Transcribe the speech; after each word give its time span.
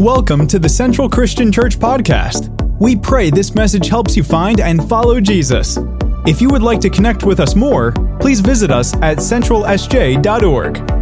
Welcome 0.00 0.46
to 0.46 0.58
the 0.58 0.66
Central 0.66 1.10
Christian 1.10 1.52
Church 1.52 1.78
Podcast. 1.78 2.48
We 2.80 2.96
pray 2.96 3.28
this 3.28 3.54
message 3.54 3.86
helps 3.86 4.16
you 4.16 4.24
find 4.24 4.58
and 4.58 4.88
follow 4.88 5.20
Jesus. 5.20 5.78
If 6.26 6.40
you 6.40 6.48
would 6.48 6.62
like 6.62 6.80
to 6.80 6.88
connect 6.88 7.24
with 7.24 7.38
us 7.38 7.54
more, 7.54 7.92
please 8.18 8.40
visit 8.40 8.70
us 8.70 8.94
at 9.02 9.18
centralsj.org. 9.18 10.99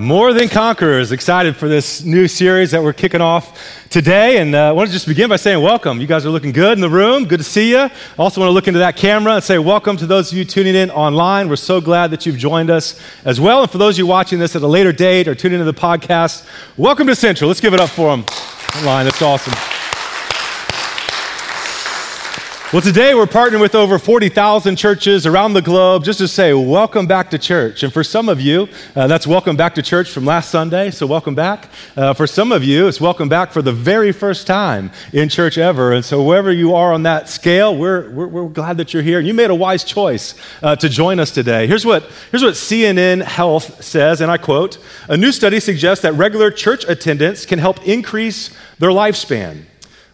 More 0.00 0.32
Than 0.32 0.48
Conquerors. 0.48 1.12
Excited 1.12 1.56
for 1.56 1.68
this 1.68 2.02
new 2.02 2.26
series 2.26 2.70
that 2.70 2.82
we're 2.82 2.94
kicking 2.94 3.20
off 3.20 3.86
today. 3.90 4.38
And 4.38 4.54
uh, 4.54 4.70
I 4.70 4.72
want 4.72 4.88
to 4.88 4.92
just 4.94 5.06
begin 5.06 5.28
by 5.28 5.36
saying 5.36 5.62
welcome. 5.62 6.00
You 6.00 6.06
guys 6.06 6.24
are 6.24 6.30
looking 6.30 6.52
good 6.52 6.72
in 6.72 6.80
the 6.80 6.88
room. 6.88 7.26
Good 7.26 7.40
to 7.40 7.44
see 7.44 7.72
you. 7.72 7.90
Also 8.18 8.40
want 8.40 8.48
to 8.48 8.54
look 8.54 8.66
into 8.66 8.78
that 8.78 8.96
camera 8.96 9.34
and 9.34 9.44
say 9.44 9.58
welcome 9.58 9.98
to 9.98 10.06
those 10.06 10.32
of 10.32 10.38
you 10.38 10.46
tuning 10.46 10.74
in 10.74 10.90
online. 10.90 11.50
We're 11.50 11.56
so 11.56 11.82
glad 11.82 12.12
that 12.12 12.24
you've 12.24 12.38
joined 12.38 12.70
us 12.70 12.98
as 13.26 13.42
well. 13.42 13.60
And 13.60 13.70
for 13.70 13.76
those 13.76 13.96
of 13.96 13.98
you 13.98 14.06
watching 14.06 14.38
this 14.38 14.56
at 14.56 14.62
a 14.62 14.66
later 14.66 14.90
date 14.90 15.28
or 15.28 15.34
tuning 15.34 15.60
into 15.60 15.70
the 15.70 15.78
podcast, 15.78 16.48
welcome 16.78 17.06
to 17.06 17.14
Central. 17.14 17.48
Let's 17.48 17.60
give 17.60 17.74
it 17.74 17.80
up 17.80 17.90
for 17.90 18.16
them 18.16 18.24
online. 18.78 19.04
That's 19.04 19.20
awesome. 19.20 19.79
Well, 22.72 22.80
today 22.80 23.16
we're 23.16 23.26
partnering 23.26 23.60
with 23.60 23.74
over 23.74 23.98
40,000 23.98 24.76
churches 24.76 25.26
around 25.26 25.54
the 25.54 25.60
globe 25.60 26.04
just 26.04 26.20
to 26.20 26.28
say, 26.28 26.54
welcome 26.54 27.04
back 27.04 27.30
to 27.30 27.38
church. 27.38 27.82
And 27.82 27.92
for 27.92 28.04
some 28.04 28.28
of 28.28 28.40
you, 28.40 28.68
uh, 28.94 29.08
that's 29.08 29.26
welcome 29.26 29.56
back 29.56 29.74
to 29.74 29.82
church 29.82 30.08
from 30.08 30.24
last 30.24 30.50
Sunday, 30.50 30.92
so 30.92 31.04
welcome 31.04 31.34
back. 31.34 31.68
Uh, 31.96 32.14
for 32.14 32.28
some 32.28 32.52
of 32.52 32.62
you, 32.62 32.86
it's 32.86 33.00
welcome 33.00 33.28
back 33.28 33.50
for 33.50 33.60
the 33.60 33.72
very 33.72 34.12
first 34.12 34.46
time 34.46 34.92
in 35.12 35.28
church 35.28 35.58
ever. 35.58 35.92
And 35.92 36.04
so, 36.04 36.22
wherever 36.22 36.52
you 36.52 36.72
are 36.76 36.92
on 36.92 37.02
that 37.02 37.28
scale, 37.28 37.76
we're, 37.76 38.08
we're, 38.12 38.28
we're 38.28 38.48
glad 38.48 38.76
that 38.76 38.94
you're 38.94 39.02
here. 39.02 39.18
And 39.18 39.26
you 39.26 39.34
made 39.34 39.50
a 39.50 39.54
wise 39.56 39.82
choice 39.82 40.36
uh, 40.62 40.76
to 40.76 40.88
join 40.88 41.18
us 41.18 41.32
today. 41.32 41.66
Here's 41.66 41.84
what, 41.84 42.04
here's 42.30 42.44
what 42.44 42.54
CNN 42.54 43.22
Health 43.22 43.82
says, 43.82 44.20
and 44.20 44.30
I 44.30 44.38
quote 44.38 44.78
A 45.08 45.16
new 45.16 45.32
study 45.32 45.58
suggests 45.58 46.02
that 46.02 46.12
regular 46.12 46.52
church 46.52 46.84
attendance 46.86 47.46
can 47.46 47.58
help 47.58 47.84
increase 47.84 48.56
their 48.78 48.90
lifespan. 48.90 49.64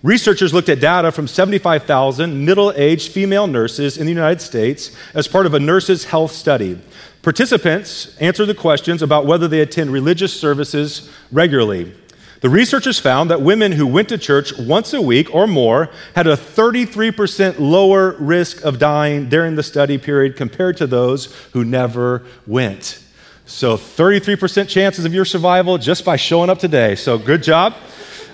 Researchers 0.07 0.55
looked 0.55 0.69
at 0.69 0.79
data 0.79 1.11
from 1.11 1.27
75,000 1.27 2.45
middle 2.45 2.71
aged 2.77 3.11
female 3.11 3.49
nurses 3.49 3.99
in 3.99 4.07
the 4.07 4.13
United 4.13 4.41
States 4.41 4.97
as 5.15 5.27
part 5.27 5.47
of 5.47 5.55
a 5.55 5.59
nurses' 5.59 6.05
health 6.05 6.31
study. 6.31 6.81
Participants 7.23 8.17
answered 8.19 8.47
the 8.47 8.55
questions 8.55 9.03
about 9.03 9.27
whether 9.27 9.49
they 9.49 9.59
attend 9.59 9.91
religious 9.91 10.33
services 10.39 11.11
regularly. 11.33 11.93
The 12.41 12.49
researchers 12.49 13.01
found 13.01 13.31
that 13.31 13.43
women 13.43 13.73
who 13.73 13.85
went 13.85 14.09
to 14.11 14.17
church 14.17 14.57
once 14.57 14.95
a 14.95 15.03
week 15.03 15.35
or 15.35 15.49
more 15.49 15.91
had 16.15 16.29
a 16.29 16.37
33% 16.37 17.59
lower 17.59 18.13
risk 18.13 18.65
of 18.65 18.79
dying 18.79 19.29
during 19.29 19.57
the 19.57 19.65
study 19.65 19.99
period 19.99 20.37
compared 20.37 20.77
to 20.77 20.87
those 20.87 21.35
who 21.53 21.65
never 21.65 22.23
went. 22.47 23.03
So, 23.45 23.77
33% 23.77 24.69
chances 24.69 25.05
of 25.05 25.13
your 25.13 25.25
survival 25.25 25.79
just 25.79 26.05
by 26.05 26.15
showing 26.15 26.49
up 26.49 26.61
today. 26.61 26.95
So, 26.95 27.19
good 27.19 27.43
job. 27.43 27.75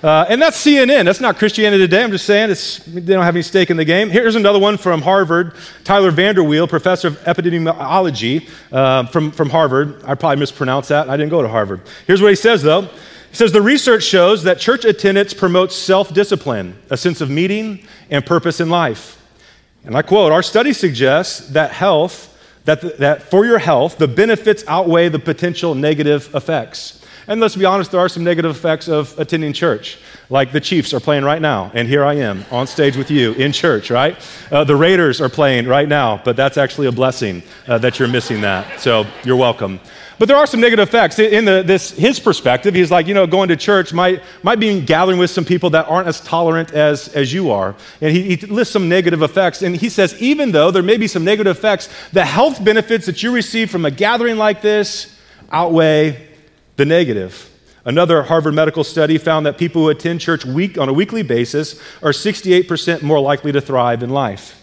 Uh, 0.03 0.25
and 0.27 0.41
that's 0.41 0.57
CNN. 0.57 1.05
That's 1.05 1.21
not 1.21 1.37
Christianity 1.37 1.85
Today. 1.85 2.03
I'm 2.03 2.11
just 2.11 2.25
saying 2.25 2.49
they 2.93 3.13
don't 3.13 3.23
have 3.23 3.35
any 3.35 3.41
stake 3.41 3.69
in 3.69 3.77
the 3.77 3.85
game. 3.85 4.09
Here's 4.09 4.35
another 4.35 4.59
one 4.59 4.77
from 4.77 5.01
Harvard. 5.01 5.55
Tyler 5.85 6.11
VanderWeele, 6.11 6.67
professor 6.67 7.07
of 7.07 7.17
epidemiology 7.21 8.49
uh, 8.73 9.05
from, 9.05 9.31
from 9.31 9.49
Harvard. 9.49 10.03
I 10.03 10.15
probably 10.15 10.41
mispronounced 10.41 10.89
that. 10.89 11.09
I 11.09 11.15
didn't 11.15 11.29
go 11.29 11.41
to 11.41 11.47
Harvard. 11.47 11.81
Here's 12.05 12.21
what 12.21 12.31
he 12.31 12.35
says, 12.35 12.61
though. 12.63 12.81
He 12.81 13.37
says 13.37 13.53
the 13.53 13.61
research 13.61 14.03
shows 14.03 14.43
that 14.43 14.59
church 14.59 14.83
attendance 14.83 15.33
promotes 15.33 15.73
self 15.73 16.13
discipline, 16.13 16.77
a 16.89 16.97
sense 16.97 17.21
of 17.21 17.29
meaning 17.29 17.87
and 18.09 18.25
purpose 18.25 18.59
in 18.59 18.69
life. 18.69 19.25
And 19.85 19.95
I 19.95 20.01
quote 20.01 20.33
Our 20.33 20.43
study 20.43 20.73
suggests 20.73 21.47
that 21.51 21.71
health, 21.71 22.37
that, 22.65 22.81
the, 22.81 22.89
that 22.99 23.23
for 23.23 23.45
your 23.45 23.59
health, 23.59 23.99
the 23.99 24.09
benefits 24.09 24.65
outweigh 24.67 25.07
the 25.07 25.19
potential 25.19 25.75
negative 25.75 26.35
effects. 26.35 27.02
And 27.27 27.39
let's 27.39 27.55
be 27.55 27.65
honest, 27.65 27.91
there 27.91 27.99
are 27.99 28.09
some 28.09 28.23
negative 28.23 28.51
effects 28.51 28.87
of 28.87 29.17
attending 29.17 29.53
church. 29.53 29.97
Like 30.29 30.51
the 30.51 30.59
Chiefs 30.59 30.93
are 30.93 30.99
playing 30.99 31.23
right 31.23 31.41
now, 31.41 31.71
and 31.73 31.87
here 31.87 32.03
I 32.03 32.15
am 32.15 32.45
on 32.51 32.67
stage 32.67 32.97
with 32.97 33.09
you 33.09 33.33
in 33.33 33.51
church, 33.51 33.89
right? 33.89 34.17
Uh, 34.51 34.63
the 34.63 34.75
Raiders 34.75 35.21
are 35.21 35.29
playing 35.29 35.67
right 35.67 35.87
now, 35.87 36.21
but 36.23 36.35
that's 36.35 36.57
actually 36.57 36.87
a 36.87 36.91
blessing 36.91 37.43
uh, 37.67 37.77
that 37.77 37.99
you're 37.99 38.07
missing 38.07 38.41
that. 38.41 38.79
So 38.79 39.05
you're 39.23 39.37
welcome. 39.37 39.79
But 40.19 40.27
there 40.27 40.37
are 40.37 40.47
some 40.47 40.61
negative 40.61 40.87
effects. 40.87 41.17
In 41.19 41.45
the, 41.45 41.63
this, 41.63 41.91
his 41.91 42.19
perspective, 42.19 42.73
he's 42.75 42.91
like, 42.91 43.07
you 43.07 43.13
know, 43.13 43.25
going 43.25 43.49
to 43.49 43.55
church 43.55 43.93
might, 43.93 44.21
might 44.43 44.59
be 44.59 44.79
gathering 44.81 45.17
with 45.17 45.31
some 45.31 45.43
people 45.43 45.71
that 45.71 45.87
aren't 45.87 46.07
as 46.07 46.21
tolerant 46.21 46.71
as, 46.71 47.09
as 47.09 47.33
you 47.33 47.51
are. 47.51 47.75
And 47.99 48.15
he, 48.15 48.35
he 48.35 48.45
lists 48.45 48.71
some 48.71 48.87
negative 48.87 49.21
effects. 49.21 49.61
And 49.61 49.75
he 49.75 49.89
says, 49.89 50.19
even 50.21 50.51
though 50.51 50.71
there 50.71 50.83
may 50.83 50.97
be 50.97 51.07
some 51.07 51.25
negative 51.25 51.57
effects, 51.57 51.89
the 52.11 52.25
health 52.25 52.63
benefits 52.63 53.05
that 53.07 53.23
you 53.23 53.33
receive 53.33 53.71
from 53.71 53.85
a 53.85 53.91
gathering 53.91 54.37
like 54.37 54.61
this 54.61 55.17
outweigh 55.51 56.32
the 56.75 56.85
negative. 56.85 57.49
Another 57.85 58.23
Harvard 58.23 58.53
medical 58.53 58.83
study 58.83 59.17
found 59.17 59.45
that 59.45 59.57
people 59.57 59.83
who 59.83 59.89
attend 59.89 60.21
church 60.21 60.45
week, 60.45 60.77
on 60.77 60.87
a 60.87 60.93
weekly 60.93 61.21
basis 61.21 61.79
are 62.01 62.11
68% 62.11 63.01
more 63.01 63.19
likely 63.19 63.51
to 63.51 63.59
thrive 63.59 64.03
in 64.03 64.09
life. 64.09 64.59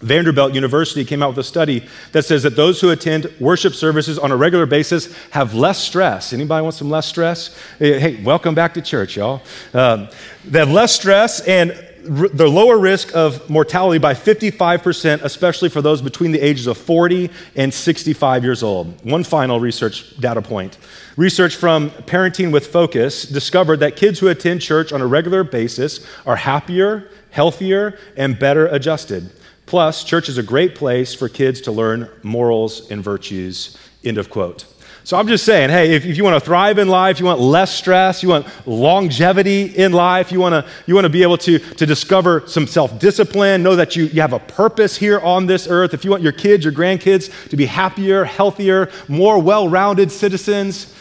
Vanderbilt 0.00 0.54
University 0.54 1.04
came 1.04 1.22
out 1.22 1.30
with 1.30 1.38
a 1.38 1.44
study 1.44 1.86
that 2.12 2.24
says 2.24 2.42
that 2.42 2.54
those 2.56 2.80
who 2.80 2.90
attend 2.90 3.32
worship 3.40 3.74
services 3.74 4.18
on 4.18 4.30
a 4.30 4.36
regular 4.36 4.66
basis 4.66 5.14
have 5.30 5.54
less 5.54 5.78
stress. 5.78 6.32
Anybody 6.32 6.62
want 6.62 6.74
some 6.74 6.90
less 6.90 7.06
stress? 7.06 7.56
Hey, 7.78 8.22
welcome 8.22 8.54
back 8.54 8.74
to 8.74 8.82
church, 8.82 9.16
y'all. 9.16 9.42
Um, 9.72 10.08
they 10.44 10.58
have 10.58 10.70
less 10.70 10.94
stress 10.94 11.40
and 11.40 11.72
the 12.06 12.48
lower 12.48 12.78
risk 12.78 13.14
of 13.14 13.48
mortality 13.50 13.98
by 13.98 14.14
55%, 14.14 15.22
especially 15.22 15.68
for 15.68 15.82
those 15.82 16.00
between 16.00 16.32
the 16.32 16.40
ages 16.40 16.66
of 16.66 16.78
40 16.78 17.30
and 17.54 17.72
65 17.72 18.44
years 18.44 18.62
old. 18.62 19.04
One 19.04 19.24
final 19.24 19.60
research 19.60 20.16
data 20.18 20.42
point. 20.42 20.78
Research 21.16 21.56
from 21.56 21.90
Parenting 21.90 22.52
with 22.52 22.66
Focus 22.68 23.24
discovered 23.24 23.80
that 23.80 23.96
kids 23.96 24.18
who 24.18 24.28
attend 24.28 24.62
church 24.62 24.92
on 24.92 25.00
a 25.00 25.06
regular 25.06 25.44
basis 25.44 26.06
are 26.24 26.36
happier, 26.36 27.08
healthier, 27.30 27.98
and 28.16 28.38
better 28.38 28.66
adjusted. 28.66 29.30
Plus, 29.66 30.04
church 30.04 30.28
is 30.28 30.38
a 30.38 30.42
great 30.42 30.74
place 30.74 31.12
for 31.12 31.28
kids 31.28 31.60
to 31.62 31.72
learn 31.72 32.08
morals 32.22 32.90
and 32.90 33.02
virtues. 33.02 33.76
End 34.04 34.18
of 34.18 34.30
quote. 34.30 34.64
So 35.06 35.16
I'm 35.16 35.28
just 35.28 35.44
saying, 35.44 35.70
hey, 35.70 35.94
if, 35.94 36.04
if, 36.04 36.16
you 36.16 36.24
want 36.24 36.34
to 36.34 36.44
thrive 36.44 36.78
in 36.78 36.88
life, 36.88 37.20
you 37.20 37.26
want 37.26 37.38
less 37.38 37.72
stress, 37.72 38.24
you 38.24 38.30
want 38.30 38.44
longevity 38.66 39.66
in 39.66 39.92
life, 39.92 40.32
you 40.32 40.40
want 40.40 40.54
to, 40.54 40.68
you 40.84 40.96
want 40.96 41.04
to 41.04 41.08
be 41.08 41.22
able 41.22 41.38
to, 41.38 41.60
to 41.60 41.86
discover 41.86 42.42
some 42.48 42.66
self 42.66 42.98
discipline, 42.98 43.62
know 43.62 43.76
that 43.76 43.94
you, 43.94 44.06
you 44.06 44.20
have 44.20 44.32
a 44.32 44.40
purpose 44.40 44.96
here 44.96 45.20
on 45.20 45.46
this 45.46 45.68
earth, 45.68 45.94
if 45.94 46.04
you 46.04 46.10
want 46.10 46.24
your 46.24 46.32
kids, 46.32 46.64
your 46.64 46.72
grandkids 46.72 47.50
to 47.50 47.56
be 47.56 47.66
happier, 47.66 48.24
healthier, 48.24 48.90
more 49.06 49.40
well 49.40 49.68
rounded 49.68 50.10
citizens, 50.10 50.92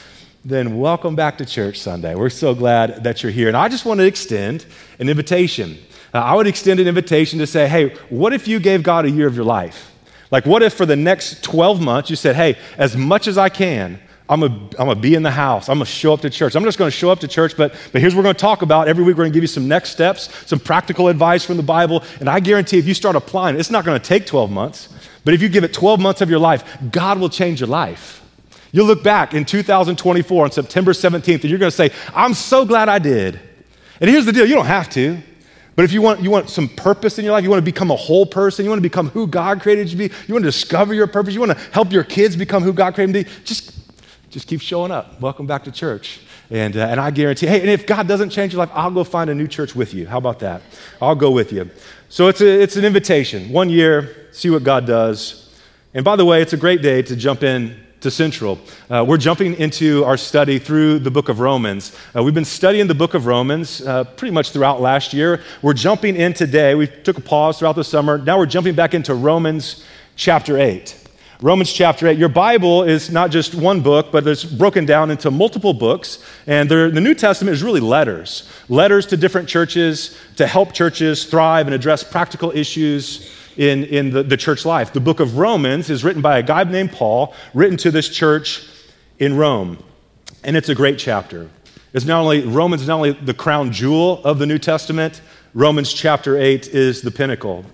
then 0.44 0.78
welcome 0.78 1.16
back 1.16 1.40
to 1.40 1.46
church 1.46 1.80
Sunday. 1.80 2.14
We're 2.14 2.30
so 2.30 2.54
glad 2.54 3.04
that 3.06 3.24
you're 3.24 3.32
here. 3.32 3.48
And 3.48 3.58
I 3.58 3.70
just 3.70 3.86
want 3.86 4.02
to 4.02 4.06
extend 4.06 4.68
an 5.00 5.10
invitation. 5.10 5.80
Uh, 6.14 6.20
I 6.20 6.36
would 6.36 6.46
extend 6.46 6.80
an 6.80 6.88
invitation 6.88 7.40
to 7.40 7.48
say, 7.48 7.68
hey, 7.68 7.96
what 8.10 8.34
if 8.34 8.48
you 8.48 8.60
gave 8.60 8.84
God 8.84 9.06
a 9.06 9.10
year 9.10 9.26
of 9.26 9.36
your 9.36 9.46
life? 9.46 9.95
Like, 10.32 10.46
what 10.46 10.64
if 10.64 10.74
for 10.74 10.86
the 10.86 10.96
next 10.96 11.44
12 11.44 11.82
months 11.82 12.10
you 12.10 12.16
said, 12.16 12.36
hey, 12.36 12.58
as 12.78 12.98
much 12.98 13.28
as 13.28 13.38
I 13.38 13.50
can, 13.50 14.00
I'm 14.28 14.42
I'm 14.44 14.70
gonna 14.70 14.96
be 14.96 15.14
in 15.14 15.22
the 15.22 15.32
house. 15.32 15.70
I'm 15.70 15.76
gonna 15.76 15.86
show 15.86 16.14
up 16.14 16.22
to 16.22 16.30
church. 16.30 16.56
I'm 16.56 16.64
just 16.64 16.80
gonna 16.80 16.90
show 16.90 17.12
up 17.12 17.20
to 17.20 17.28
church, 17.28 17.56
but, 17.56 17.76
but 17.92 18.02
here's 18.02 18.16
what 18.16 18.22
we're 18.22 18.24
gonna 18.24 18.34
talk 18.34 18.64
about. 18.64 18.88
Every 18.88 19.04
week 19.04 19.18
we're 19.18 19.26
gonna 19.26 19.34
give 19.34 19.44
you 19.44 19.48
some 19.48 19.68
next 19.68 19.92
steps, 19.92 20.30
some 20.48 20.60
practical 20.60 21.10
advice 21.10 21.46
from 21.46 21.58
the 21.58 21.64
Bible, 21.64 22.04
and 22.20 22.28
I 22.28 22.40
guarantee 22.40 22.80
if 22.80 22.88
you 22.88 22.96
start 22.96 23.16
applying, 23.16 23.60
it's 23.60 23.70
not 23.70 23.86
gonna 23.86 24.00
take 24.00 24.26
12 24.26 24.50
months, 24.50 24.90
but 25.24 25.36
if 25.36 25.44
you 25.44 25.50
give 25.50 25.64
it 25.64 25.74
12 25.74 26.00
months 26.00 26.22
of 26.22 26.30
your 26.30 26.40
life, 26.40 26.64
God 26.92 27.20
will 27.20 27.30
change 27.30 27.60
your 27.60 27.70
life. 27.70 28.24
You'll 28.72 28.88
look 28.88 29.04
back 29.04 29.34
in 29.36 29.46
2024 29.46 30.44
on 30.46 30.52
September 30.52 30.92
17th, 30.92 31.42
and 31.42 31.46
you're 31.46 31.60
gonna 31.60 31.70
say, 31.70 31.92
I'm 32.14 32.34
so 32.34 32.66
glad 32.66 32.90
I 32.90 32.98
did. 32.98 33.40
And 34.02 34.10
here's 34.10 34.26
the 34.26 34.34
deal 34.34 34.46
you 34.46 34.56
don't 34.56 34.66
have 34.66 34.90
to. 34.90 35.22
But 35.76 35.84
if 35.84 35.92
you 35.92 36.02
want, 36.02 36.22
you 36.22 36.32
want 36.32 36.50
some 36.50 36.70
purpose 36.70 37.20
in 37.20 37.26
your 37.26 37.34
life, 37.34 37.44
you 37.44 37.50
want 37.50 37.60
to 37.60 37.72
become 37.72 37.92
a 37.92 37.96
whole 37.96 38.26
person, 38.26 38.64
you 38.64 38.70
want 38.70 38.80
to 38.80 38.90
become 38.90 39.10
who 39.10 39.28
God 39.28 39.62
created 39.62 39.92
you 39.92 39.98
to 39.98 40.10
be, 40.10 40.16
you 40.28 40.34
want 40.34 40.44
to 40.44 40.50
discover 40.50 40.94
your 40.94 41.08
purpose, 41.08 41.34
you 41.34 41.42
want 41.42 41.52
to 41.52 41.60
help 41.72 41.92
your 41.92 42.04
kids 42.04 42.36
become 42.36 42.64
who 42.64 42.72
God 42.72 42.96
created 42.96 43.14
them 43.14 43.24
to 43.24 43.30
be, 43.30 43.44
just, 43.44 43.74
just 44.30 44.48
keep 44.48 44.62
showing 44.62 44.92
up. 44.92 45.20
Welcome 45.20 45.48
back 45.48 45.66
to 45.66 45.72
church. 45.72 46.22
And, 46.50 46.78
uh, 46.78 46.88
and 46.88 47.00
I 47.00 47.12
guarantee, 47.12 47.48
hey, 47.48 47.60
and 47.60 47.70
if 47.70 47.86
God 47.86 48.08
doesn't 48.08 48.30
change 48.30 48.54
your 48.54 48.60
life, 48.60 48.70
I'll 48.74 48.92
go 48.92 49.04
find 49.04 49.30
a 49.30 49.36
new 49.36 49.48
church 49.48 49.76
with 49.76 49.94
you. 49.94 50.08
How 50.08 50.18
about 50.18 50.40
that? 50.40 50.62
I'll 51.02 51.16
go 51.16 51.32
with 51.32 51.52
you. 51.52 51.70
So 52.08 52.28
it's, 52.28 52.40
a, 52.40 52.62
it's 52.62 52.78
an 52.78 52.86
invitation. 52.86 53.50
One 53.50 53.70
year, 53.70 54.30
see 54.32 54.50
what 54.50 54.64
God 54.64 54.86
does. 54.86 55.54
And 55.94 56.06
by 56.06 56.16
the 56.16 56.26
way, 56.26 56.42
it's 56.42 56.54
a 56.54 56.58
great 56.58 56.82
day 56.82 57.02
to 57.02 57.16
jump 57.16 57.44
in 57.44 57.85
to 58.06 58.12
Central. 58.12 58.60
Uh, 58.88 59.04
we're 59.08 59.18
jumping 59.18 59.56
into 59.56 60.06
our 60.06 60.16
study 60.16 60.60
through 60.60 61.00
the 61.00 61.10
book 61.10 61.28
of 61.28 61.40
Romans. 61.40 61.92
Uh, 62.16 62.22
we've 62.22 62.36
been 62.36 62.46
studying 62.46 62.86
the 62.86 62.94
book 62.94 63.16
of 63.16 63.26
Romans 63.26 63.82
uh, 63.82 64.04
pretty 64.04 64.32
much 64.32 64.52
throughout 64.52 64.80
last 64.80 65.12
year. 65.12 65.42
We're 65.64 65.74
jumping 65.74 66.16
in 66.16 66.36
today. 66.36 66.76
We 66.76 66.86
took 66.86 67.18
a 67.18 67.22
pause 67.22 67.58
throughout 67.58 67.76
the 67.76 67.84
summer. 67.84 68.20
Now 68.20 68.38
we're 68.38 68.46
jumping 68.46 68.76
back 68.76 68.94
into 68.94 69.16
Romans 69.16 69.84
chapter 70.16 70.56
8. 70.60 70.96
Romans 71.42 71.74
chapter 71.74 72.08
8. 72.08 72.20
Your 72.20 72.30
Bible 72.30 72.84
is 72.84 73.10
not 73.10 73.32
just 73.32 73.56
one 73.56 73.82
book, 73.82 74.12
but 74.12 74.28
it's 74.28 74.44
broken 74.44 74.86
down 74.86 75.10
into 75.10 75.32
multiple 75.32 75.74
books. 75.74 76.24
And 76.46 76.70
the 76.70 76.92
New 76.92 77.16
Testament 77.16 77.56
is 77.56 77.64
really 77.64 77.82
letters 77.82 78.48
letters 78.70 79.08
to 79.08 79.18
different 79.18 79.50
churches 79.50 80.16
to 80.36 80.46
help 80.46 80.74
churches 80.74 81.26
thrive 81.26 81.66
and 81.66 81.74
address 81.74 82.04
practical 82.04 82.52
issues 82.52 83.32
in, 83.58 83.84
in 83.86 84.12
the, 84.12 84.24
the 84.24 84.38
church 84.38 84.66
life. 84.66 84.94
The 84.94 85.00
book 85.00 85.20
of 85.20 85.38
Romans 85.38 85.90
is 85.90 86.04
written 86.04 86.22
by 86.22 86.38
a 86.38 86.44
guy 86.44 86.64
named 86.64 86.92
Paul, 86.92 87.34
written 87.54 87.78
to 87.78 87.92
this 87.92 88.10
church 88.10 88.68
in 89.20 89.38
Rome. 89.38 89.84
and 90.44 90.58
it's 90.58 90.70
a 90.70 90.76
great 90.76 91.00
chapter. 91.00 91.50
It's 91.94 92.06
not 92.06 92.22
only, 92.22 92.42
Romans 92.42 92.82
is 92.82 92.88
not 92.88 92.96
only 92.98 93.12
the 93.12 93.34
crown 93.34 93.72
jewel 93.72 94.22
of 94.26 94.38
the 94.38 94.46
New 94.46 94.60
Testament, 94.60 95.22
Romans 95.54 95.94
chapter 95.94 96.38
8 96.38 96.68
is 96.68 97.02
the 97.02 97.12
pinnacle. 97.12 97.66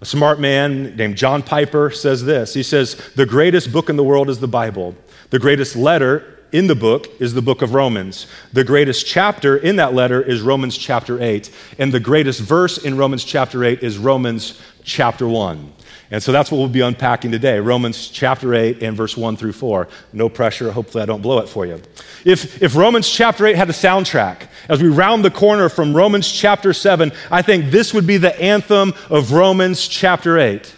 A 0.00 0.06
smart 0.06 0.40
man 0.40 0.96
named 0.96 1.16
John 1.16 1.42
Piper 1.42 1.90
says 1.90 2.24
this. 2.24 2.54
He 2.54 2.62
says, 2.62 2.94
The 3.16 3.26
greatest 3.26 3.72
book 3.72 3.90
in 3.90 3.96
the 3.96 4.04
world 4.04 4.30
is 4.30 4.40
the 4.40 4.48
Bible. 4.48 4.94
The 5.30 5.38
greatest 5.38 5.76
letter 5.76 6.37
in 6.52 6.66
the 6.66 6.74
book 6.74 7.08
is 7.20 7.34
the 7.34 7.42
book 7.42 7.62
of 7.62 7.74
Romans. 7.74 8.26
The 8.52 8.64
greatest 8.64 9.06
chapter 9.06 9.56
in 9.56 9.76
that 9.76 9.94
letter 9.94 10.22
is 10.22 10.40
Romans 10.40 10.76
chapter 10.76 11.22
8. 11.22 11.50
And 11.78 11.92
the 11.92 12.00
greatest 12.00 12.40
verse 12.40 12.78
in 12.78 12.96
Romans 12.96 13.24
chapter 13.24 13.64
8 13.64 13.82
is 13.82 13.98
Romans 13.98 14.60
chapter 14.82 15.28
1. 15.28 15.72
And 16.10 16.22
so 16.22 16.32
that's 16.32 16.50
what 16.50 16.58
we'll 16.58 16.68
be 16.68 16.80
unpacking 16.80 17.32
today 17.32 17.60
Romans 17.60 18.08
chapter 18.08 18.54
8 18.54 18.82
and 18.82 18.96
verse 18.96 19.16
1 19.16 19.36
through 19.36 19.52
4. 19.52 19.88
No 20.14 20.28
pressure. 20.28 20.72
Hopefully, 20.72 21.02
I 21.02 21.06
don't 21.06 21.20
blow 21.20 21.38
it 21.38 21.48
for 21.48 21.66
you. 21.66 21.82
If, 22.24 22.62
if 22.62 22.74
Romans 22.74 23.08
chapter 23.08 23.46
8 23.46 23.56
had 23.56 23.68
a 23.68 23.74
soundtrack, 23.74 24.48
as 24.68 24.82
we 24.82 24.88
round 24.88 25.24
the 25.24 25.30
corner 25.30 25.68
from 25.68 25.94
Romans 25.94 26.30
chapter 26.30 26.72
7, 26.72 27.12
I 27.30 27.42
think 27.42 27.70
this 27.70 27.92
would 27.92 28.06
be 28.06 28.16
the 28.16 28.38
anthem 28.40 28.94
of 29.10 29.32
Romans 29.32 29.86
chapter 29.86 30.38
8. 30.38 30.74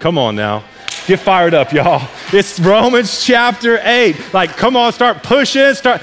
Come 0.00 0.16
on 0.16 0.34
now. 0.34 0.64
Get 1.06 1.20
fired 1.20 1.52
up, 1.52 1.72
y'all. 1.72 2.08
It's 2.32 2.58
Romans 2.58 3.22
chapter 3.22 3.78
8. 3.82 4.32
Like, 4.32 4.56
come 4.56 4.74
on, 4.74 4.94
start 4.94 5.22
pushing, 5.22 5.74
start, 5.74 6.02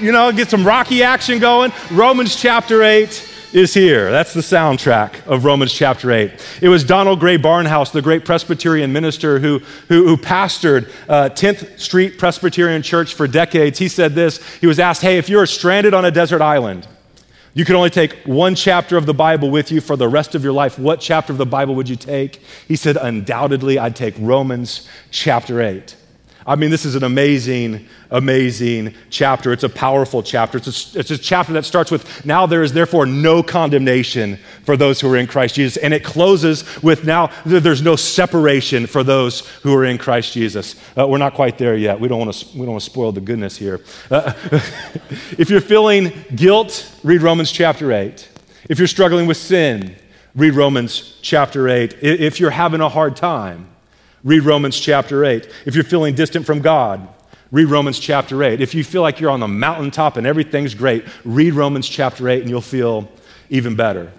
you 0.00 0.10
know, 0.10 0.32
get 0.32 0.50
some 0.50 0.66
rocky 0.66 1.04
action 1.04 1.38
going. 1.38 1.70
Romans 1.92 2.34
chapter 2.34 2.82
8 2.82 3.52
is 3.52 3.72
here. 3.72 4.10
That's 4.10 4.34
the 4.34 4.40
soundtrack 4.40 5.24
of 5.24 5.44
Romans 5.44 5.72
chapter 5.72 6.10
8. 6.10 6.32
It 6.60 6.68
was 6.68 6.82
Donald 6.82 7.20
Grey 7.20 7.38
Barnhouse, 7.38 7.92
the 7.92 8.02
great 8.02 8.24
Presbyterian 8.24 8.92
minister 8.92 9.38
who, 9.38 9.60
who, 9.88 10.08
who 10.08 10.16
pastored 10.16 10.90
uh, 11.08 11.28
10th 11.28 11.78
Street 11.78 12.18
Presbyterian 12.18 12.82
Church 12.82 13.14
for 13.14 13.28
decades. 13.28 13.78
He 13.78 13.88
said 13.88 14.16
this 14.16 14.44
He 14.56 14.66
was 14.66 14.80
asked, 14.80 15.02
Hey, 15.02 15.16
if 15.16 15.28
you 15.28 15.36
were 15.36 15.46
stranded 15.46 15.94
on 15.94 16.04
a 16.04 16.10
desert 16.10 16.42
island, 16.42 16.88
you 17.54 17.64
could 17.64 17.76
only 17.76 17.90
take 17.90 18.12
one 18.24 18.54
chapter 18.54 18.96
of 18.96 19.06
the 19.06 19.14
Bible 19.14 19.50
with 19.50 19.72
you 19.72 19.80
for 19.80 19.96
the 19.96 20.08
rest 20.08 20.34
of 20.34 20.44
your 20.44 20.52
life. 20.52 20.78
What 20.78 21.00
chapter 21.00 21.32
of 21.32 21.38
the 21.38 21.46
Bible 21.46 21.74
would 21.74 21.88
you 21.88 21.96
take? 21.96 22.42
He 22.66 22.76
said, 22.76 22.96
Undoubtedly, 22.96 23.78
I'd 23.78 23.96
take 23.96 24.14
Romans 24.18 24.88
chapter 25.10 25.60
8. 25.60 25.96
I 26.48 26.56
mean, 26.56 26.70
this 26.70 26.86
is 26.86 26.94
an 26.94 27.04
amazing, 27.04 27.86
amazing 28.10 28.94
chapter. 29.10 29.52
It's 29.52 29.64
a 29.64 29.68
powerful 29.68 30.22
chapter. 30.22 30.56
It's 30.56 30.94
a, 30.96 30.98
it's 30.98 31.10
a 31.10 31.18
chapter 31.18 31.52
that 31.52 31.66
starts 31.66 31.90
with, 31.90 32.24
Now 32.24 32.46
there 32.46 32.62
is 32.62 32.72
therefore 32.72 33.04
no 33.04 33.42
condemnation 33.42 34.38
for 34.64 34.74
those 34.74 34.98
who 34.98 35.12
are 35.12 35.16
in 35.18 35.26
Christ 35.26 35.56
Jesus. 35.56 35.76
And 35.76 35.92
it 35.92 36.02
closes 36.02 36.82
with, 36.82 37.04
Now 37.04 37.30
there's 37.44 37.82
no 37.82 37.96
separation 37.96 38.86
for 38.86 39.04
those 39.04 39.46
who 39.58 39.74
are 39.74 39.84
in 39.84 39.98
Christ 39.98 40.32
Jesus. 40.32 40.74
Uh, 40.96 41.06
we're 41.06 41.18
not 41.18 41.34
quite 41.34 41.58
there 41.58 41.76
yet. 41.76 42.00
We 42.00 42.08
don't 42.08 42.18
want 42.18 42.32
to, 42.32 42.80
spoil 42.80 43.12
the 43.12 43.20
goodness 43.20 43.58
here. 43.58 43.82
Uh, 44.10 44.32
if 45.36 45.50
you're 45.50 45.60
feeling 45.60 46.14
guilt, 46.34 46.98
read 47.04 47.20
Romans 47.20 47.52
chapter 47.52 47.92
8. 47.92 48.26
If 48.70 48.78
you're 48.78 48.88
struggling 48.88 49.26
with 49.26 49.36
sin, 49.36 49.96
read 50.34 50.54
Romans 50.54 51.18
chapter 51.20 51.68
8. 51.68 51.98
If 52.00 52.40
you're 52.40 52.50
having 52.50 52.80
a 52.80 52.88
hard 52.88 53.16
time, 53.16 53.68
Read 54.24 54.40
Romans 54.42 54.78
chapter 54.78 55.24
8. 55.24 55.48
If 55.64 55.76
you're 55.76 55.84
feeling 55.84 56.14
distant 56.14 56.44
from 56.44 56.60
God, 56.60 57.06
read 57.52 57.66
Romans 57.66 58.00
chapter 58.00 58.42
8. 58.42 58.60
If 58.60 58.74
you 58.74 58.82
feel 58.82 59.00
like 59.00 59.20
you're 59.20 59.30
on 59.30 59.38
the 59.38 59.46
mountaintop 59.46 60.16
and 60.16 60.26
everything's 60.26 60.74
great, 60.74 61.04
read 61.24 61.54
Romans 61.54 61.88
chapter 61.88 62.28
8 62.28 62.40
and 62.40 62.50
you'll 62.50 62.60
feel 62.60 63.08
even 63.48 63.76
better. 63.76 64.10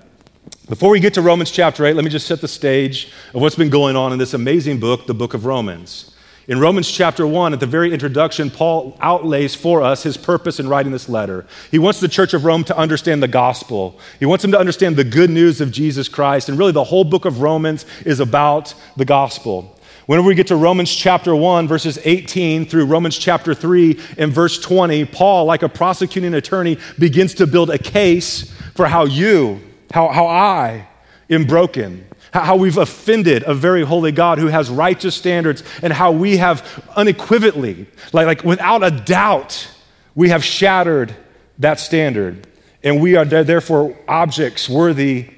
Before 0.69 0.89
we 0.89 1.01
get 1.01 1.15
to 1.15 1.21
Romans 1.21 1.51
chapter 1.51 1.85
8, 1.85 1.95
let 1.95 2.05
me 2.05 2.11
just 2.11 2.27
set 2.27 2.39
the 2.39 2.47
stage 2.47 3.11
of 3.33 3.41
what's 3.41 3.57
been 3.57 3.69
going 3.69 3.97
on 3.97 4.13
in 4.13 4.19
this 4.19 4.33
amazing 4.33 4.79
book, 4.79 5.05
the 5.05 5.13
book 5.13 5.33
of 5.33 5.45
Romans. 5.45 6.15
In 6.47 6.59
Romans 6.59 6.89
chapter 6.89 7.27
1, 7.27 7.53
at 7.53 7.59
the 7.59 7.67
very 7.67 7.91
introduction, 7.91 8.49
Paul 8.49 8.97
outlays 9.01 9.53
for 9.53 9.83
us 9.83 10.01
his 10.01 10.15
purpose 10.15 10.59
in 10.59 10.69
writing 10.69 10.91
this 10.93 11.09
letter. 11.09 11.45
He 11.69 11.77
wants 11.77 11.99
the 11.99 12.07
church 12.07 12.33
of 12.33 12.45
Rome 12.45 12.63
to 12.63 12.77
understand 12.77 13.21
the 13.21 13.27
gospel. 13.27 13.99
He 14.17 14.25
wants 14.25 14.43
them 14.43 14.51
to 14.53 14.59
understand 14.59 14.95
the 14.95 15.03
good 15.03 15.29
news 15.29 15.59
of 15.59 15.71
Jesus 15.71 16.07
Christ. 16.07 16.49
And 16.49 16.57
really, 16.57 16.71
the 16.71 16.85
whole 16.85 17.03
book 17.03 17.25
of 17.25 17.41
Romans 17.41 17.85
is 18.05 18.19
about 18.19 18.73
the 18.95 19.05
gospel. 19.05 19.75
Whenever 20.09 20.27
we 20.27 20.33
get 20.33 20.47
to 20.47 20.55
Romans 20.55 20.89
chapter 20.89 21.35
1, 21.35 21.67
verses 21.67 21.99
18 22.03 22.65
through 22.65 22.87
Romans 22.87 23.15
chapter 23.15 23.53
3 23.53 23.99
and 24.17 24.33
verse 24.33 24.57
20, 24.57 25.05
Paul, 25.05 25.45
like 25.45 25.61
a 25.61 25.69
prosecuting 25.69 26.33
attorney, 26.33 26.79
begins 26.97 27.35
to 27.35 27.45
build 27.45 27.69
a 27.69 27.77
case 27.77 28.51
for 28.73 28.87
how 28.87 29.05
you, 29.05 29.61
how, 29.91 30.07
how 30.07 30.25
I 30.25 30.87
am 31.29 31.45
broken, 31.45 32.07
how 32.33 32.55
we've 32.55 32.79
offended 32.79 33.43
a 33.45 33.53
very 33.53 33.85
holy 33.85 34.11
God 34.11 34.39
who 34.39 34.47
has 34.47 34.71
righteous 34.71 35.13
standards, 35.13 35.61
and 35.83 35.93
how 35.93 36.11
we 36.11 36.37
have 36.37 36.89
unequivocally, 36.95 37.85
like, 38.11 38.25
like 38.25 38.43
without 38.43 38.83
a 38.83 38.89
doubt, 38.89 39.69
we 40.15 40.29
have 40.29 40.43
shattered 40.43 41.15
that 41.59 41.79
standard. 41.79 42.47
And 42.83 42.99
we 42.99 43.15
are 43.15 43.25
therefore 43.25 43.95
objects 44.07 44.67
worthy 44.67 45.29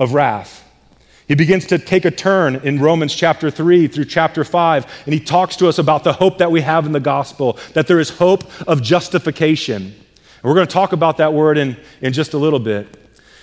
of 0.00 0.14
wrath. 0.14 0.65
He 1.28 1.34
begins 1.34 1.66
to 1.66 1.78
take 1.78 2.04
a 2.04 2.10
turn 2.10 2.56
in 2.56 2.78
Romans 2.78 3.12
chapter 3.14 3.50
3 3.50 3.88
through 3.88 4.04
chapter 4.04 4.44
5, 4.44 5.02
and 5.06 5.14
he 5.14 5.18
talks 5.18 5.56
to 5.56 5.66
us 5.66 5.78
about 5.78 6.04
the 6.04 6.12
hope 6.12 6.38
that 6.38 6.52
we 6.52 6.60
have 6.60 6.86
in 6.86 6.92
the 6.92 7.00
gospel, 7.00 7.58
that 7.74 7.88
there 7.88 7.98
is 7.98 8.10
hope 8.10 8.44
of 8.68 8.80
justification. 8.80 9.82
And 9.82 10.44
we're 10.44 10.54
going 10.54 10.68
to 10.68 10.72
talk 10.72 10.92
about 10.92 11.16
that 11.16 11.32
word 11.32 11.58
in, 11.58 11.76
in 12.00 12.12
just 12.12 12.32
a 12.32 12.38
little 12.38 12.60
bit. 12.60 12.86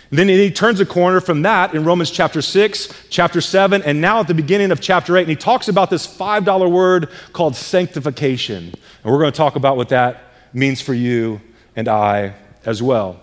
And 0.09 0.19
then 0.19 0.29
he 0.29 0.51
turns 0.51 0.79
a 0.79 0.85
corner 0.85 1.19
from 1.19 1.41
that 1.41 1.73
in 1.73 1.83
Romans 1.83 2.11
chapter 2.11 2.41
6, 2.41 3.07
chapter 3.09 3.41
7, 3.41 3.81
and 3.81 3.99
now 3.99 4.21
at 4.21 4.27
the 4.27 4.33
beginning 4.33 4.71
of 4.71 4.79
chapter 4.79 5.17
8, 5.17 5.21
and 5.21 5.29
he 5.29 5.35
talks 5.35 5.67
about 5.67 5.89
this 5.89 6.07
$5 6.07 6.71
word 6.71 7.09
called 7.33 7.55
sanctification. 7.55 8.73
And 9.03 9.11
we're 9.11 9.19
going 9.19 9.31
to 9.31 9.37
talk 9.37 9.57
about 9.57 9.75
what 9.75 9.89
that 9.89 10.31
means 10.53 10.79
for 10.79 10.93
you 10.93 11.41
and 11.75 11.89
I 11.89 12.35
as 12.63 12.81
well. 12.81 13.19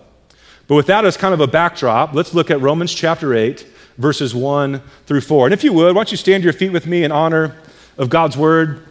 But 0.67 0.75
with 0.75 0.87
that 0.87 1.05
as 1.05 1.17
kind 1.17 1.33
of 1.33 1.39
a 1.39 1.47
backdrop, 1.47 2.13
let's 2.13 2.33
look 2.33 2.51
at 2.51 2.61
Romans 2.61 2.93
chapter 2.93 3.33
8 3.33 3.65
verses 3.97 4.33
1 4.33 4.81
through 5.05 5.21
4. 5.21 5.47
And 5.47 5.53
if 5.53 5.63
you 5.63 5.73
would, 5.73 5.95
why 5.95 5.99
don't 5.99 6.11
you 6.11 6.17
stand 6.17 6.43
to 6.43 6.45
your 6.45 6.53
feet 6.53 6.71
with 6.71 6.87
me 6.87 7.03
in 7.03 7.11
honor 7.11 7.55
of 7.97 8.09
God's 8.09 8.37
word? 8.37 8.85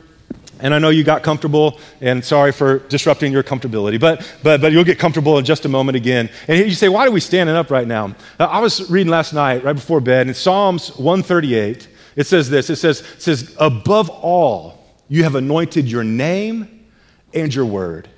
And 0.62 0.74
I 0.74 0.78
know 0.78 0.90
you 0.90 1.04
got 1.04 1.22
comfortable, 1.22 1.78
and 2.00 2.22
sorry 2.24 2.52
for 2.52 2.80
disrupting 2.80 3.32
your 3.32 3.42
comfortability, 3.42 3.98
but, 3.98 4.30
but, 4.42 4.60
but 4.60 4.72
you'll 4.72 4.84
get 4.84 4.98
comfortable 4.98 5.38
in 5.38 5.44
just 5.44 5.64
a 5.64 5.68
moment 5.68 5.96
again. 5.96 6.28
And 6.48 6.58
you 6.58 6.72
say, 6.72 6.88
why 6.88 7.06
are 7.06 7.10
we 7.10 7.20
standing 7.20 7.56
up 7.56 7.70
right 7.70 7.86
now? 7.86 8.14
Uh, 8.38 8.44
I 8.44 8.60
was 8.60 8.90
reading 8.90 9.10
last 9.10 9.32
night, 9.32 9.64
right 9.64 9.72
before 9.72 10.00
bed, 10.00 10.28
in 10.28 10.34
Psalms 10.34 10.90
138, 10.98 11.88
it 12.16 12.26
says 12.26 12.50
this 12.50 12.68
it 12.68 12.76
says, 12.76 13.00
it 13.00 13.22
says, 13.22 13.56
Above 13.58 14.10
all, 14.10 14.84
you 15.08 15.24
have 15.24 15.34
anointed 15.34 15.88
your 15.88 16.04
name 16.04 16.86
and 17.32 17.54
your 17.54 17.64
word. 17.64 18.08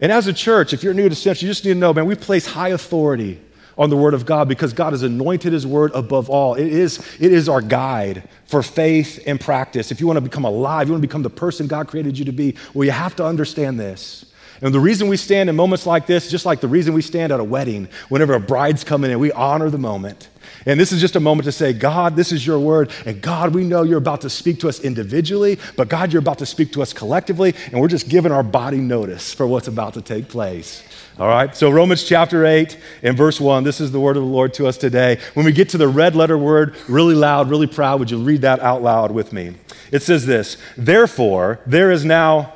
And 0.00 0.12
as 0.12 0.26
a 0.26 0.32
church, 0.32 0.72
if 0.72 0.82
you're 0.82 0.94
new 0.94 1.08
to 1.08 1.14
Central, 1.14 1.46
you 1.46 1.50
just 1.50 1.64
need 1.64 1.74
to 1.74 1.78
know, 1.78 1.92
man, 1.92 2.06
we 2.06 2.14
place 2.14 2.46
high 2.46 2.68
authority 2.68 3.40
on 3.78 3.90
the 3.90 3.96
Word 3.96 4.14
of 4.14 4.24
God 4.24 4.48
because 4.48 4.72
God 4.72 4.92
has 4.92 5.02
anointed 5.02 5.52
His 5.52 5.66
Word 5.66 5.92
above 5.94 6.30
all. 6.30 6.54
It 6.54 6.68
is, 6.68 6.98
it 7.20 7.32
is 7.32 7.48
our 7.48 7.60
guide 7.60 8.28
for 8.46 8.62
faith 8.62 9.22
and 9.26 9.40
practice. 9.40 9.90
If 9.90 10.00
you 10.00 10.06
want 10.06 10.16
to 10.16 10.22
become 10.22 10.44
alive, 10.44 10.88
you 10.88 10.92
want 10.92 11.02
to 11.02 11.08
become 11.08 11.22
the 11.22 11.30
person 11.30 11.66
God 11.66 11.88
created 11.88 12.18
you 12.18 12.24
to 12.24 12.32
be, 12.32 12.56
well, 12.74 12.84
you 12.84 12.92
have 12.92 13.16
to 13.16 13.24
understand 13.24 13.78
this. 13.78 14.26
And 14.62 14.72
the 14.72 14.80
reason 14.80 15.08
we 15.08 15.18
stand 15.18 15.50
in 15.50 15.56
moments 15.56 15.86
like 15.86 16.06
this, 16.06 16.30
just 16.30 16.46
like 16.46 16.60
the 16.60 16.68
reason 16.68 16.94
we 16.94 17.02
stand 17.02 17.32
at 17.32 17.40
a 17.40 17.44
wedding, 17.44 17.88
whenever 18.08 18.34
a 18.34 18.40
bride's 18.40 18.84
coming 18.84 19.10
in, 19.10 19.18
we 19.18 19.32
honor 19.32 19.68
the 19.68 19.78
moment. 19.78 20.28
And 20.66 20.78
this 20.80 20.90
is 20.90 21.00
just 21.00 21.14
a 21.14 21.20
moment 21.20 21.44
to 21.44 21.52
say, 21.52 21.72
God, 21.72 22.16
this 22.16 22.32
is 22.32 22.44
your 22.44 22.58
word. 22.58 22.90
And 23.06 23.22
God, 23.22 23.54
we 23.54 23.64
know 23.64 23.82
you're 23.82 23.98
about 23.98 24.22
to 24.22 24.30
speak 24.30 24.60
to 24.60 24.68
us 24.68 24.80
individually, 24.80 25.58
but 25.76 25.88
God, 25.88 26.12
you're 26.12 26.20
about 26.20 26.38
to 26.38 26.46
speak 26.46 26.72
to 26.72 26.82
us 26.82 26.92
collectively. 26.92 27.54
And 27.70 27.80
we're 27.80 27.88
just 27.88 28.08
giving 28.08 28.32
our 28.32 28.42
body 28.42 28.78
notice 28.78 29.32
for 29.32 29.46
what's 29.46 29.68
about 29.68 29.94
to 29.94 30.02
take 30.02 30.28
place. 30.28 30.82
All 31.18 31.28
right, 31.28 31.56
so 31.56 31.70
Romans 31.70 32.04
chapter 32.04 32.44
8 32.44 32.76
and 33.02 33.16
verse 33.16 33.40
1, 33.40 33.64
this 33.64 33.80
is 33.80 33.90
the 33.90 34.00
word 34.00 34.18
of 34.18 34.22
the 34.22 34.28
Lord 34.28 34.52
to 34.54 34.66
us 34.66 34.76
today. 34.76 35.18
When 35.32 35.46
we 35.46 35.52
get 35.52 35.70
to 35.70 35.78
the 35.78 35.88
red 35.88 36.14
letter 36.14 36.36
word, 36.36 36.76
really 36.88 37.14
loud, 37.14 37.48
really 37.48 37.66
proud, 37.66 38.00
would 38.00 38.10
you 38.10 38.18
read 38.18 38.42
that 38.42 38.60
out 38.60 38.82
loud 38.82 39.12
with 39.12 39.32
me? 39.32 39.54
It 39.92 40.02
says 40.02 40.26
this 40.26 40.58
Therefore, 40.76 41.60
there 41.64 41.90
is 41.90 42.04
now. 42.04 42.52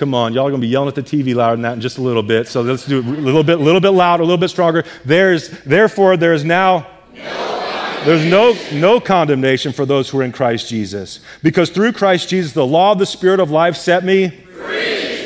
Come 0.00 0.14
on, 0.14 0.32
y'all 0.32 0.46
are 0.46 0.50
going 0.50 0.62
to 0.62 0.66
be 0.66 0.70
yelling 0.70 0.88
at 0.88 0.94
the 0.94 1.02
TV 1.02 1.34
louder 1.34 1.56
than 1.56 1.62
that 1.64 1.74
in 1.74 1.82
just 1.82 1.98
a 1.98 2.00
little 2.00 2.22
bit. 2.22 2.48
So 2.48 2.62
let's 2.62 2.86
do 2.86 3.00
it 3.00 3.04
a 3.04 3.10
little 3.10 3.44
bit, 3.44 3.60
a 3.60 3.62
little 3.62 3.82
bit 3.82 3.90
louder, 3.90 4.22
a 4.22 4.24
little 4.24 4.38
bit 4.38 4.48
stronger. 4.48 4.82
There's, 5.04 5.50
therefore, 5.64 6.16
there 6.16 6.32
is 6.32 6.42
now. 6.42 6.86
There's 8.06 8.24
no, 8.24 8.56
no 8.72 8.98
condemnation 8.98 9.74
for 9.74 9.84
those 9.84 10.08
who 10.08 10.18
are 10.20 10.22
in 10.22 10.32
Christ 10.32 10.70
Jesus. 10.70 11.20
Because 11.42 11.68
through 11.68 11.92
Christ 11.92 12.30
Jesus, 12.30 12.54
the 12.54 12.64
law 12.64 12.92
of 12.92 12.98
the 12.98 13.04
Spirit 13.04 13.40
of 13.40 13.50
life 13.50 13.76
set 13.76 14.02
me 14.02 14.30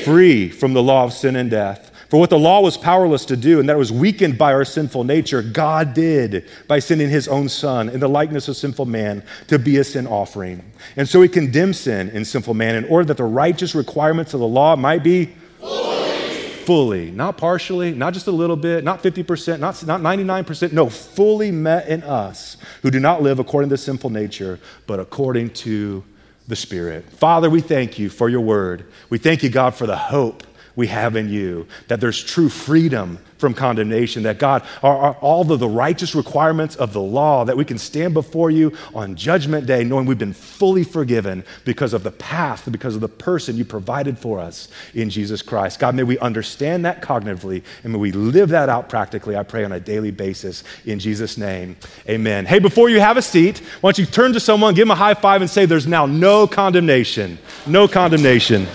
free 0.02 0.49
from 0.49 0.73
the 0.73 0.83
law 0.83 1.04
of 1.04 1.12
sin 1.12 1.37
and 1.37 1.49
death. 1.49 1.93
For 2.08 2.20
what 2.20 2.30
the 2.30 2.38
law 2.38 2.61
was 2.61 2.76
powerless 2.76 3.25
to 3.26 3.37
do, 3.37 3.61
and 3.61 3.68
that 3.68 3.75
it 3.75 3.78
was 3.78 3.92
weakened 3.92 4.37
by 4.37 4.52
our 4.52 4.64
sinful 4.64 5.04
nature, 5.04 5.42
God 5.42 5.94
did 5.94 6.44
by 6.68 6.78
sending 6.78 7.08
his 7.08 7.28
own 7.28 7.49
Son 7.49 7.88
in 7.88 8.00
the 8.00 8.08
likeness 8.08 8.49
of 8.49 8.56
sinful 8.56 8.87
man 8.87 9.23
to 9.49 9.58
be 9.58 9.78
a 9.78 9.84
sin 9.84 10.06
offering. 10.06 10.62
And 10.96 11.08
so 11.08 11.23
he 11.23 11.28
condemned 11.28 11.76
sin 11.76 12.11
in 12.11 12.25
sinful 12.25 12.54
man 12.54 12.75
in 12.75 12.84
order 12.87 13.06
that 13.06 13.16
the 13.16 13.25
righteous 13.25 13.75
requirements 13.75 14.34
of 14.34 14.40
the 14.40 14.46
law 14.46 14.76
might 14.76 15.02
be 15.02 15.34
fully, 15.61 16.38
fully 16.64 17.11
not 17.11 17.38
partially, 17.38 17.92
not 17.94 18.12
just 18.12 18.26
a 18.26 18.32
little 18.32 18.56
bit, 18.56 18.84
not 18.84 19.02
50%, 19.02 19.58
not, 19.58 19.84
not 19.87 20.00
99%, 20.00 20.73
no, 20.73 20.88
fully 20.88 21.50
met 21.50 21.88
in 21.88 22.02
us 22.02 22.58
who 22.82 22.90
do 22.90 23.00
not 23.00 23.23
live 23.23 23.38
according 23.38 23.70
to 23.70 23.76
sinful 23.78 24.11
nature, 24.11 24.61
but 24.87 25.00
according 25.00 25.50
to 25.50 26.04
the 26.46 26.56
Spirit. 26.56 27.08
Father, 27.11 27.49
we 27.49 27.62
thank 27.62 27.99
you 27.99 28.11
for 28.11 28.28
your 28.28 28.42
word. 28.42 28.84
We 29.08 29.16
thank 29.16 29.42
you, 29.42 29.49
God, 29.49 29.75
for 29.75 29.87
the 29.87 29.96
hope 29.96 30.46
we 30.76 30.88
have 30.88 31.16
in 31.16 31.28
you, 31.28 31.66
that 31.88 32.00
there's 32.00 32.23
true 32.23 32.49
freedom 32.49 33.19
from 33.38 33.52
condemnation, 33.52 34.23
that 34.23 34.38
God, 34.38 34.62
are, 34.83 34.97
are 34.97 35.12
all 35.21 35.45
the, 35.45 35.57
the 35.57 35.69
righteous 35.69 36.14
requirements 36.14 36.76
of 36.76 36.93
the 36.93 37.00
law, 37.00 37.45
that 37.45 37.57
we 37.57 37.64
can 37.64 37.76
stand 37.78 38.14
before 38.14 38.50
you 38.50 38.73
on 38.95 39.16
judgment 39.16 39.66
day 39.66 39.85
knowing 39.85 40.07
we've 40.07 40.19
been 40.19 40.33
fully 40.33 40.83
forgiven 40.83 41.45
because 41.64 41.93
of 41.93 42.02
the 42.02 42.11
path, 42.11 42.71
because 42.71 42.95
of 42.95 43.00
the 43.00 43.09
person 43.09 43.57
you 43.57 43.64
provided 43.64 44.19
for 44.19 44.40
us 44.40 44.69
in 44.95 45.11
Jesus 45.11 45.43
Christ. 45.43 45.78
God, 45.78 45.95
may 45.95 46.04
we 46.04 46.19
understand 46.21 46.85
that 46.87 47.02
cognitively 47.02 47.62
and 47.83 47.93
may 47.93 47.99
we 47.99 48.12
live 48.12 48.49
that 48.49 48.69
out 48.69 48.88
practically, 48.88 49.37
I 49.37 49.43
pray, 49.43 49.64
on 49.64 49.73
a 49.73 49.81
daily 49.81 50.11
basis 50.11 50.64
in 50.87 50.99
Jesus' 50.99 51.37
name. 51.37 51.76
Amen. 52.09 52.47
Hey, 52.47 52.61
before 52.61 52.88
you 52.88 53.00
have 53.00 53.16
a 53.16 53.23
seat, 53.23 53.59
why 53.81 53.88
don't 53.88 53.99
you 53.99 54.07
turn 54.07 54.33
to 54.33 54.40
someone, 54.40 54.75
give 54.75 54.83
them 54.83 54.93
a 54.93 54.95
high 54.95 55.14
five, 55.14 55.43
and 55.43 55.50
say, 55.50 55.66
There's 55.66 55.87
now 55.87 56.07
no 56.07 56.47
condemnation. 56.47 57.38
No 57.66 57.87
condemnation. 57.88 58.66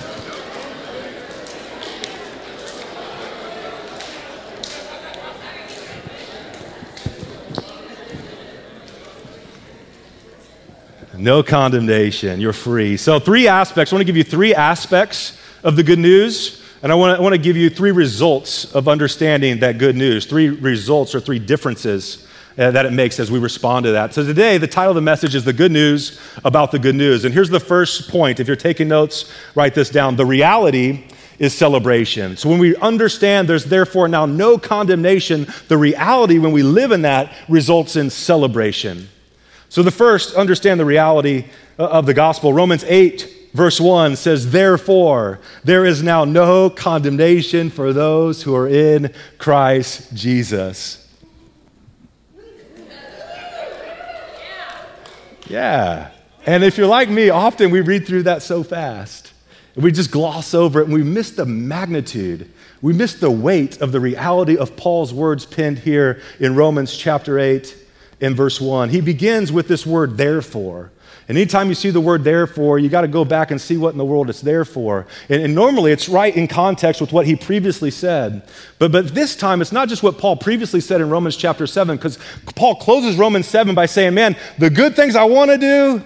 No 11.30 11.44
condemnation. 11.44 12.42
You're 12.42 12.54
free. 12.54 12.98
So, 12.98 13.20
three 13.20 13.48
aspects. 13.48 13.94
I 13.94 13.96
want 13.96 14.02
to 14.02 14.06
give 14.12 14.18
you 14.18 14.24
three 14.24 14.56
aspects 14.56 15.40
of 15.64 15.76
the 15.76 15.84
good 15.84 16.00
news, 16.00 16.60
and 16.82 16.92
I 16.92 16.96
want 16.96 17.16
to, 17.16 17.20
I 17.20 17.22
want 17.22 17.34
to 17.34 17.38
give 17.38 17.56
you 17.56 17.70
three 17.70 17.92
results 17.92 18.74
of 18.74 18.88
understanding 18.88 19.60
that 19.60 19.78
good 19.78 19.96
news. 19.96 20.26
Three 20.26 20.50
results 20.50 21.14
or 21.14 21.20
three 21.20 21.38
differences 21.38 22.28
uh, 22.58 22.72
that 22.72 22.88
it 22.88 22.94
makes 22.94 23.20
as 23.20 23.30
we 23.30 23.38
respond 23.38 23.84
to 23.84 23.92
that. 23.92 24.16
So, 24.16 24.26
today, 24.26 24.58
the 24.58 24.66
title 24.66 24.90
of 24.90 24.96
the 24.96 25.02
message 25.02 25.36
is 25.36 25.46
The 25.46 25.54
Good 25.54 25.72
News 25.72 26.20
About 26.44 26.72
the 26.72 26.80
Good 26.80 26.96
News. 26.96 27.26
And 27.26 27.32
here's 27.32 27.52
the 27.52 27.60
first 27.60 28.10
point. 28.10 28.40
If 28.40 28.48
you're 28.48 28.56
taking 28.56 28.88
notes, 28.88 29.32
write 29.54 29.76
this 29.76 29.92
down. 29.92 30.16
The 30.16 30.26
reality 30.26 31.06
is 31.38 31.54
celebration. 31.54 32.38
So 32.38 32.50
when 32.50 32.58
we 32.58 32.76
understand 32.78 33.48
there's 33.48 33.66
therefore 33.66 34.08
now 34.08 34.26
no 34.26 34.58
condemnation, 34.58 35.46
the 35.68 35.78
reality 35.78 36.40
when 36.40 36.54
we 36.54 36.64
live 36.64 36.92
in 36.92 37.04
that 37.04 37.32
results 37.48 37.98
in 37.98 38.10
celebration. 38.10 39.10
So, 39.70 39.84
the 39.84 39.92
first, 39.92 40.34
understand 40.34 40.80
the 40.80 40.86
reality 40.86 41.46
uh, 41.78 41.86
of 41.86 42.08
the 42.08 42.14
gospel. 42.16 42.54
Romans 42.54 42.84
8, 42.86 43.52
verse 43.54 43.80
1 43.80 44.16
says, 44.16 44.52
Therefore, 44.52 45.40
there 45.64 45.86
is 45.86 46.02
now 46.02 46.26
no 46.26 46.72
condemnation 46.72 47.70
for 47.70 47.94
those 47.94 48.42
who 48.42 48.56
are 48.56 48.68
in 48.68 49.14
Christ 49.38 50.12
Jesus. 50.16 51.08
Yeah. 55.48 56.12
And 56.46 56.64
if 56.64 56.78
you're 56.78 56.88
like 56.88 57.10
me, 57.10 57.30
often 57.30 57.70
we 57.70 57.82
read 57.82 58.08
through 58.08 58.24
that 58.24 58.42
so 58.42 58.64
fast. 58.64 59.34
We 59.76 59.92
just 59.92 60.12
gloss 60.12 60.54
over 60.54 60.82
it 60.82 60.86
and 60.86 60.94
we 60.94 61.04
miss 61.04 61.32
the 61.32 61.46
magnitude. 61.46 62.52
We 62.82 62.94
miss 62.94 63.14
the 63.16 63.32
weight 63.32 63.82
of 63.82 63.92
the 63.92 64.00
reality 64.00 64.58
of 64.58 64.76
Paul's 64.76 65.14
words 65.14 65.46
penned 65.46 65.80
here 65.80 66.22
in 66.40 66.56
Romans 66.56 66.96
chapter 66.96 67.38
8 67.38 67.76
in 68.22 68.36
verse 68.36 68.60
1. 68.60 68.90
He 68.90 69.02
begins 69.02 69.52
with 69.52 69.68
this 69.68 69.86
word, 69.86 70.18
therefore. 70.18 70.92
And 71.30 71.38
anytime 71.38 71.70
you 71.70 71.76
see 71.76 71.92
the 71.92 72.02
word 72.02 72.24
therefore, 72.24 72.80
you 72.80 72.90
got 72.90 73.02
to 73.02 73.08
go 73.08 73.24
back 73.24 73.52
and 73.52 73.62
see 73.62 73.78
what 73.78 73.92
in 73.92 74.00
the 74.00 74.06
world 74.06 74.32
it's 74.32 74.42
there 74.42 74.66
for. 74.66 75.06
And, 75.30 75.44
and, 75.44 75.54
normally 75.54 75.92
it's 75.92 76.10
right 76.10 76.36
in 76.36 76.48
context 76.48 77.00
with 77.00 77.14
what 77.14 77.28
he 77.28 77.36
previously 77.36 77.92
said. 77.92 78.42
But, 78.80 78.92
but 78.92 79.14
this 79.14 79.36
time 79.36 79.62
it's 79.62 79.72
not 79.72 79.90
just 79.90 80.02
what 80.02 80.18
Paul 80.18 80.38
previously 80.38 80.82
said 80.82 81.02
in 81.02 81.10
Romans 81.12 81.38
chapter 81.38 81.68
7, 81.68 81.98
because 81.98 82.18
Paul 82.56 82.76
closes 82.76 83.16
Romans 83.16 83.48
7 83.48 83.76
by 83.76 83.86
saying, 83.86 84.16
Man, 84.16 84.36
the 84.58 84.72
good 84.72 84.96
things 84.96 85.16
I 85.16 85.26
want 85.26 85.52
to 85.52 85.58
do, 85.60 86.04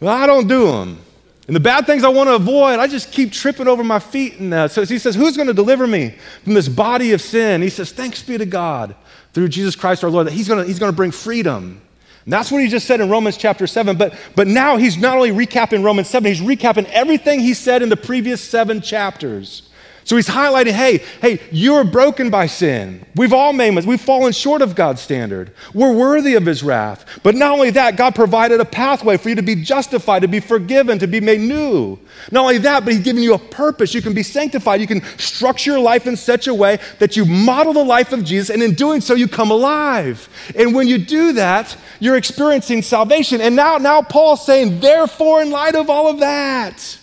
well, 0.00 0.14
I 0.14 0.26
don't 0.26 0.46
do 0.46 0.66
them. 0.66 0.98
And 1.46 1.56
the 1.56 1.60
bad 1.60 1.86
things 1.86 2.04
I 2.04 2.08
want 2.10 2.28
to 2.28 2.34
avoid, 2.34 2.78
I 2.78 2.86
just 2.86 3.10
keep 3.10 3.32
tripping 3.32 3.68
over 3.68 3.82
my 3.82 3.98
feet. 3.98 4.38
And 4.38 4.52
uh, 4.52 4.68
so 4.68 4.84
he 4.84 4.98
says, 4.98 5.14
Who's 5.14 5.34
going 5.34 5.48
to 5.48 5.54
deliver 5.54 5.86
me 5.86 6.14
from 6.44 6.52
this 6.52 6.68
body 6.68 7.12
of 7.12 7.22
sin? 7.22 7.62
He 7.62 7.70
says, 7.70 7.90
Thanks 7.90 8.22
be 8.22 8.36
to 8.36 8.46
God 8.46 8.94
through 9.32 9.48
Jesus 9.48 9.76
Christ 9.76 10.04
our 10.04 10.10
Lord, 10.10 10.26
that 10.26 10.32
he's 10.32 10.48
gonna, 10.48 10.64
he's 10.64 10.78
gonna 10.78 10.92
bring 10.92 11.10
freedom. 11.10 11.80
And 12.24 12.32
that's 12.32 12.52
what 12.52 12.62
he 12.62 12.68
just 12.68 12.86
said 12.86 13.00
in 13.00 13.10
Romans 13.10 13.36
chapter 13.36 13.66
7. 13.66 13.96
But, 13.96 14.14
but 14.36 14.46
now 14.46 14.76
he's 14.76 14.96
not 14.96 15.16
only 15.16 15.30
recapping 15.30 15.82
Romans 15.82 16.08
7, 16.08 16.32
he's 16.32 16.40
recapping 16.40 16.84
everything 16.90 17.40
he 17.40 17.54
said 17.54 17.82
in 17.82 17.88
the 17.88 17.96
previous 17.96 18.40
seven 18.40 18.80
chapters. 18.80 19.68
So 20.04 20.16
he's 20.16 20.28
highlighting, 20.28 20.72
hey, 20.72 20.98
hey, 21.20 21.40
you're 21.52 21.84
broken 21.84 22.28
by 22.28 22.46
sin. 22.46 23.06
We've 23.14 23.32
all 23.32 23.52
made 23.52 23.70
mistakes. 23.70 23.88
We've 23.88 24.00
fallen 24.00 24.32
short 24.32 24.60
of 24.60 24.74
God's 24.74 25.00
standard. 25.00 25.52
We're 25.74 25.92
worthy 25.92 26.34
of 26.34 26.44
his 26.44 26.62
wrath. 26.62 27.04
But 27.22 27.34
not 27.34 27.52
only 27.52 27.70
that, 27.70 27.96
God 27.96 28.14
provided 28.14 28.60
a 28.60 28.64
pathway 28.64 29.16
for 29.16 29.28
you 29.28 29.36
to 29.36 29.42
be 29.42 29.54
justified, 29.54 30.22
to 30.22 30.28
be 30.28 30.40
forgiven, 30.40 30.98
to 30.98 31.06
be 31.06 31.20
made 31.20 31.40
new. 31.40 31.98
Not 32.30 32.42
only 32.42 32.58
that, 32.58 32.84
but 32.84 32.92
he's 32.92 33.02
given 33.02 33.22
you 33.22 33.34
a 33.34 33.38
purpose. 33.38 33.94
You 33.94 34.02
can 34.02 34.12
be 34.14 34.22
sanctified. 34.22 34.80
You 34.80 34.86
can 34.86 35.02
structure 35.18 35.72
your 35.72 35.80
life 35.80 36.06
in 36.06 36.16
such 36.16 36.46
a 36.46 36.54
way 36.54 36.78
that 36.98 37.16
you 37.16 37.24
model 37.24 37.72
the 37.72 37.84
life 37.84 38.12
of 38.12 38.24
Jesus, 38.24 38.50
and 38.50 38.62
in 38.62 38.74
doing 38.74 39.00
so, 39.00 39.14
you 39.14 39.28
come 39.28 39.50
alive. 39.50 40.28
And 40.56 40.74
when 40.74 40.88
you 40.88 40.98
do 40.98 41.32
that, 41.34 41.76
you're 42.00 42.16
experiencing 42.16 42.82
salvation. 42.82 43.40
And 43.40 43.54
now, 43.54 43.78
now 43.78 44.02
Paul's 44.02 44.44
saying, 44.44 44.80
therefore, 44.80 45.42
in 45.42 45.50
light 45.50 45.74
of 45.74 45.88
all 45.88 46.08
of 46.08 46.18
that, 46.18 46.98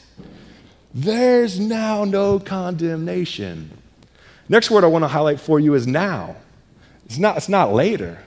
there's 0.93 1.59
now 1.59 2.03
no 2.03 2.39
condemnation. 2.39 3.71
Next 4.47 4.71
word 4.71 4.83
I 4.83 4.87
want 4.87 5.03
to 5.03 5.07
highlight 5.07 5.39
for 5.39 5.59
you 5.59 5.75
is 5.75 5.85
now. 5.85 6.35
It's 7.05 7.17
not, 7.17 7.37
it's 7.37 7.49
not 7.49 7.73
later. 7.73 8.19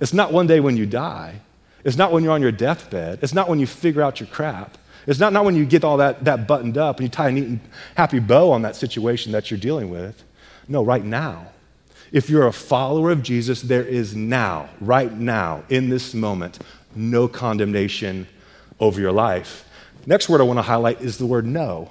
It's 0.00 0.12
not 0.12 0.32
one 0.32 0.46
day 0.46 0.60
when 0.60 0.76
you 0.76 0.86
die. 0.86 1.40
It's 1.84 1.96
not 1.96 2.12
when 2.12 2.24
you're 2.24 2.32
on 2.32 2.42
your 2.42 2.52
deathbed. 2.52 3.18
It's 3.22 3.34
not 3.34 3.48
when 3.48 3.58
you 3.58 3.66
figure 3.66 4.02
out 4.02 4.20
your 4.20 4.28
crap. 4.28 4.78
It's 5.06 5.20
not, 5.20 5.32
not 5.32 5.44
when 5.44 5.54
you 5.54 5.66
get 5.66 5.84
all 5.84 5.98
that, 5.98 6.24
that 6.24 6.48
buttoned 6.48 6.78
up 6.78 6.98
and 6.98 7.04
you 7.04 7.10
tie 7.10 7.28
a 7.28 7.32
neat 7.32 7.44
and 7.44 7.60
happy 7.96 8.20
bow 8.20 8.50
on 8.50 8.62
that 8.62 8.76
situation 8.76 9.32
that 9.32 9.50
you're 9.50 9.60
dealing 9.60 9.90
with. 9.90 10.22
No, 10.66 10.82
right 10.82 11.04
now. 11.04 11.48
If 12.10 12.30
you're 12.30 12.46
a 12.46 12.52
follower 12.52 13.10
of 13.10 13.22
Jesus, 13.22 13.60
there 13.62 13.84
is 13.84 14.14
now, 14.14 14.70
right 14.80 15.12
now, 15.12 15.64
in 15.68 15.88
this 15.90 16.14
moment, 16.14 16.58
no 16.94 17.28
condemnation 17.28 18.28
over 18.78 19.00
your 19.00 19.12
life. 19.12 19.68
Next 20.06 20.28
word 20.28 20.40
I 20.40 20.44
want 20.44 20.58
to 20.58 20.62
highlight 20.62 21.00
is 21.00 21.18
the 21.18 21.26
word 21.26 21.44
no. 21.44 21.90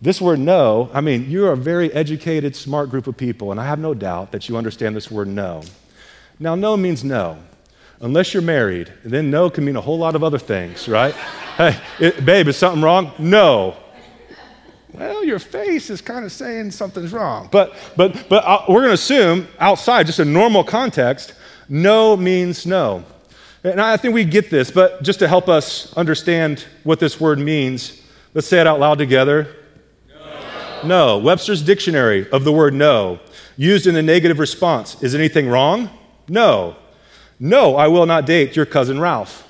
This 0.00 0.20
word 0.20 0.38
no, 0.38 0.90
I 0.92 1.00
mean, 1.00 1.30
you're 1.30 1.52
a 1.52 1.56
very 1.56 1.90
educated, 1.92 2.54
smart 2.54 2.90
group 2.90 3.06
of 3.06 3.16
people, 3.16 3.50
and 3.50 3.58
I 3.58 3.66
have 3.66 3.78
no 3.78 3.94
doubt 3.94 4.32
that 4.32 4.48
you 4.48 4.56
understand 4.56 4.94
this 4.94 5.10
word 5.10 5.26
no. 5.26 5.62
Now, 6.38 6.54
no 6.54 6.76
means 6.76 7.02
no. 7.02 7.38
Unless 8.00 8.34
you're 8.34 8.42
married, 8.42 8.92
then 9.04 9.30
no 9.30 9.48
can 9.48 9.64
mean 9.64 9.76
a 9.76 9.80
whole 9.80 9.96
lot 9.96 10.14
of 10.14 10.22
other 10.22 10.38
things, 10.38 10.86
right? 10.86 11.14
hey, 11.56 11.80
it, 11.98 12.26
babe, 12.26 12.46
is 12.46 12.58
something 12.58 12.82
wrong? 12.82 13.12
No. 13.18 13.74
Well, 14.92 15.24
your 15.24 15.38
face 15.38 15.88
is 15.88 16.02
kind 16.02 16.24
of 16.26 16.32
saying 16.32 16.72
something's 16.72 17.12
wrong. 17.12 17.48
But, 17.50 17.74
but, 17.96 18.28
but 18.28 18.44
uh, 18.44 18.64
we're 18.68 18.80
going 18.80 18.88
to 18.88 18.94
assume 18.94 19.48
outside, 19.58 20.06
just 20.06 20.18
a 20.18 20.26
normal 20.26 20.62
context, 20.62 21.32
no 21.70 22.18
means 22.18 22.66
no. 22.66 23.02
And 23.64 23.80
I 23.80 23.96
think 23.96 24.12
we 24.12 24.24
get 24.24 24.50
this, 24.50 24.70
but 24.70 25.02
just 25.02 25.18
to 25.20 25.28
help 25.28 25.48
us 25.48 25.92
understand 25.94 26.66
what 26.84 27.00
this 27.00 27.18
word 27.18 27.38
means, 27.38 28.02
let's 28.34 28.46
say 28.46 28.60
it 28.60 28.66
out 28.66 28.78
loud 28.78 28.98
together. 28.98 29.54
No. 30.86 31.18
Webster's 31.18 31.62
dictionary 31.62 32.28
of 32.30 32.44
the 32.44 32.52
word 32.52 32.74
no, 32.74 33.20
used 33.56 33.86
in 33.86 33.94
the 33.94 34.02
negative 34.02 34.38
response. 34.38 35.02
Is 35.02 35.14
anything 35.14 35.48
wrong? 35.48 35.90
No. 36.28 36.76
No, 37.38 37.76
I 37.76 37.88
will 37.88 38.06
not 38.06 38.26
date 38.26 38.56
your 38.56 38.66
cousin 38.66 39.00
Ralph. 39.00 39.46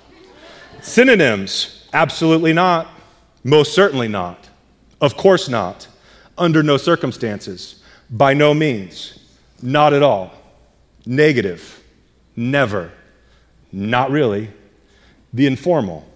Synonyms 0.83 1.88
absolutely 1.93 2.52
not, 2.52 2.88
most 3.45 3.75
certainly 3.75 4.09
not, 4.09 4.49
of 5.00 5.16
course 5.16 5.49
not, 5.49 5.88
under 6.37 6.62
no 6.62 6.76
circumstances, 6.76 7.83
by 8.11 8.35
no 8.35 8.52
means, 8.52 9.19
not 9.62 9.93
at 9.93 10.02
all, 10.02 10.33
negative, 11.07 11.83
never, 12.35 12.93
not 13.73 14.11
really, 14.11 14.50
the 15.33 15.47
informal, 15.47 16.07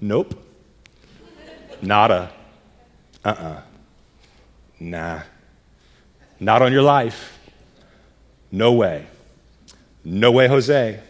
nope, 0.00 0.42
nada, 1.82 2.32
uh 3.24 3.28
uh-uh. 3.28 3.48
uh 3.48 3.62
Nah, 4.78 5.22
not 6.38 6.62
on 6.62 6.72
your 6.72 6.82
life. 6.82 7.38
No 8.52 8.72
way. 8.72 9.06
No 10.04 10.30
way, 10.30 10.48
Jose. 10.48 11.00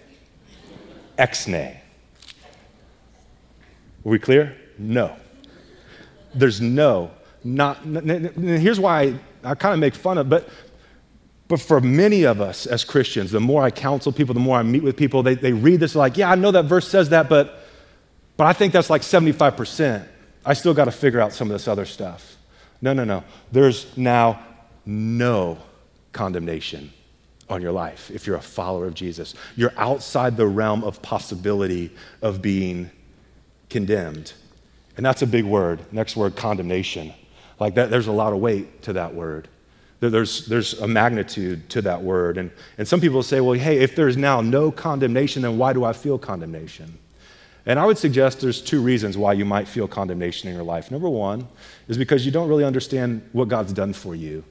Exnay. 1.18 1.76
Are 1.76 1.80
we 4.04 4.18
clear? 4.18 4.56
No. 4.78 5.16
There's 6.34 6.60
no. 6.60 7.10
Not. 7.42 7.78
Here's 7.84 8.80
why 8.80 9.02
I, 9.02 9.20
I 9.44 9.54
kind 9.54 9.74
of 9.74 9.80
make 9.80 9.94
fun 9.94 10.18
of, 10.18 10.28
but 10.28 10.48
but 11.48 11.60
for 11.60 11.80
many 11.80 12.24
of 12.24 12.40
us 12.40 12.66
as 12.66 12.84
Christians, 12.84 13.30
the 13.30 13.40
more 13.40 13.62
I 13.62 13.70
counsel 13.70 14.12
people, 14.12 14.34
the 14.34 14.40
more 14.40 14.58
I 14.58 14.62
meet 14.62 14.82
with 14.82 14.96
people, 14.96 15.22
they, 15.22 15.34
they 15.34 15.52
read 15.52 15.78
this 15.78 15.94
like, 15.94 16.16
yeah, 16.16 16.30
I 16.30 16.34
know 16.34 16.50
that 16.50 16.64
verse 16.64 16.88
says 16.88 17.10
that, 17.10 17.28
but 17.28 17.62
but 18.36 18.46
I 18.46 18.52
think 18.52 18.72
that's 18.72 18.90
like 18.90 19.02
75%. 19.02 20.06
I 20.44 20.54
still 20.54 20.74
got 20.74 20.84
to 20.84 20.92
figure 20.92 21.20
out 21.20 21.32
some 21.32 21.48
of 21.48 21.52
this 21.54 21.66
other 21.66 21.84
stuff. 21.84 22.35
No, 22.86 22.92
no, 22.92 23.02
no. 23.02 23.24
There's 23.50 23.96
now 23.98 24.38
no 24.84 25.58
condemnation 26.12 26.92
on 27.50 27.60
your 27.60 27.72
life 27.72 28.12
if 28.12 28.28
you're 28.28 28.36
a 28.36 28.40
follower 28.40 28.86
of 28.86 28.94
Jesus. 28.94 29.34
You're 29.56 29.72
outside 29.76 30.36
the 30.36 30.46
realm 30.46 30.84
of 30.84 31.02
possibility 31.02 31.90
of 32.22 32.40
being 32.40 32.92
condemned. 33.70 34.34
And 34.96 35.04
that's 35.04 35.20
a 35.20 35.26
big 35.26 35.44
word. 35.44 35.80
Next 35.90 36.14
word, 36.16 36.36
condemnation. 36.36 37.12
Like 37.58 37.74
that, 37.74 37.90
there's 37.90 38.06
a 38.06 38.12
lot 38.12 38.32
of 38.32 38.38
weight 38.38 38.82
to 38.82 38.92
that 38.92 39.12
word. 39.12 39.48
There's, 39.98 40.46
there's 40.46 40.74
a 40.74 40.86
magnitude 40.86 41.68
to 41.70 41.82
that 41.82 42.04
word. 42.04 42.38
And, 42.38 42.52
and 42.78 42.86
some 42.86 43.00
people 43.00 43.24
say, 43.24 43.40
well, 43.40 43.58
hey, 43.58 43.78
if 43.78 43.96
there's 43.96 44.16
now 44.16 44.42
no 44.42 44.70
condemnation, 44.70 45.42
then 45.42 45.58
why 45.58 45.72
do 45.72 45.82
I 45.82 45.92
feel 45.92 46.18
condemnation? 46.18 46.98
And 47.66 47.80
I 47.80 47.84
would 47.84 47.98
suggest 47.98 48.40
there's 48.40 48.62
two 48.62 48.80
reasons 48.80 49.18
why 49.18 49.32
you 49.32 49.44
might 49.44 49.66
feel 49.66 49.88
condemnation 49.88 50.48
in 50.48 50.54
your 50.54 50.64
life. 50.64 50.90
Number 50.90 51.08
one 51.08 51.48
is 51.88 51.98
because 51.98 52.24
you 52.24 52.30
don't 52.30 52.48
really 52.48 52.64
understand 52.64 53.28
what 53.32 53.48
God's 53.48 53.72
done 53.72 53.92
for 53.92 54.14
you. 54.14 54.44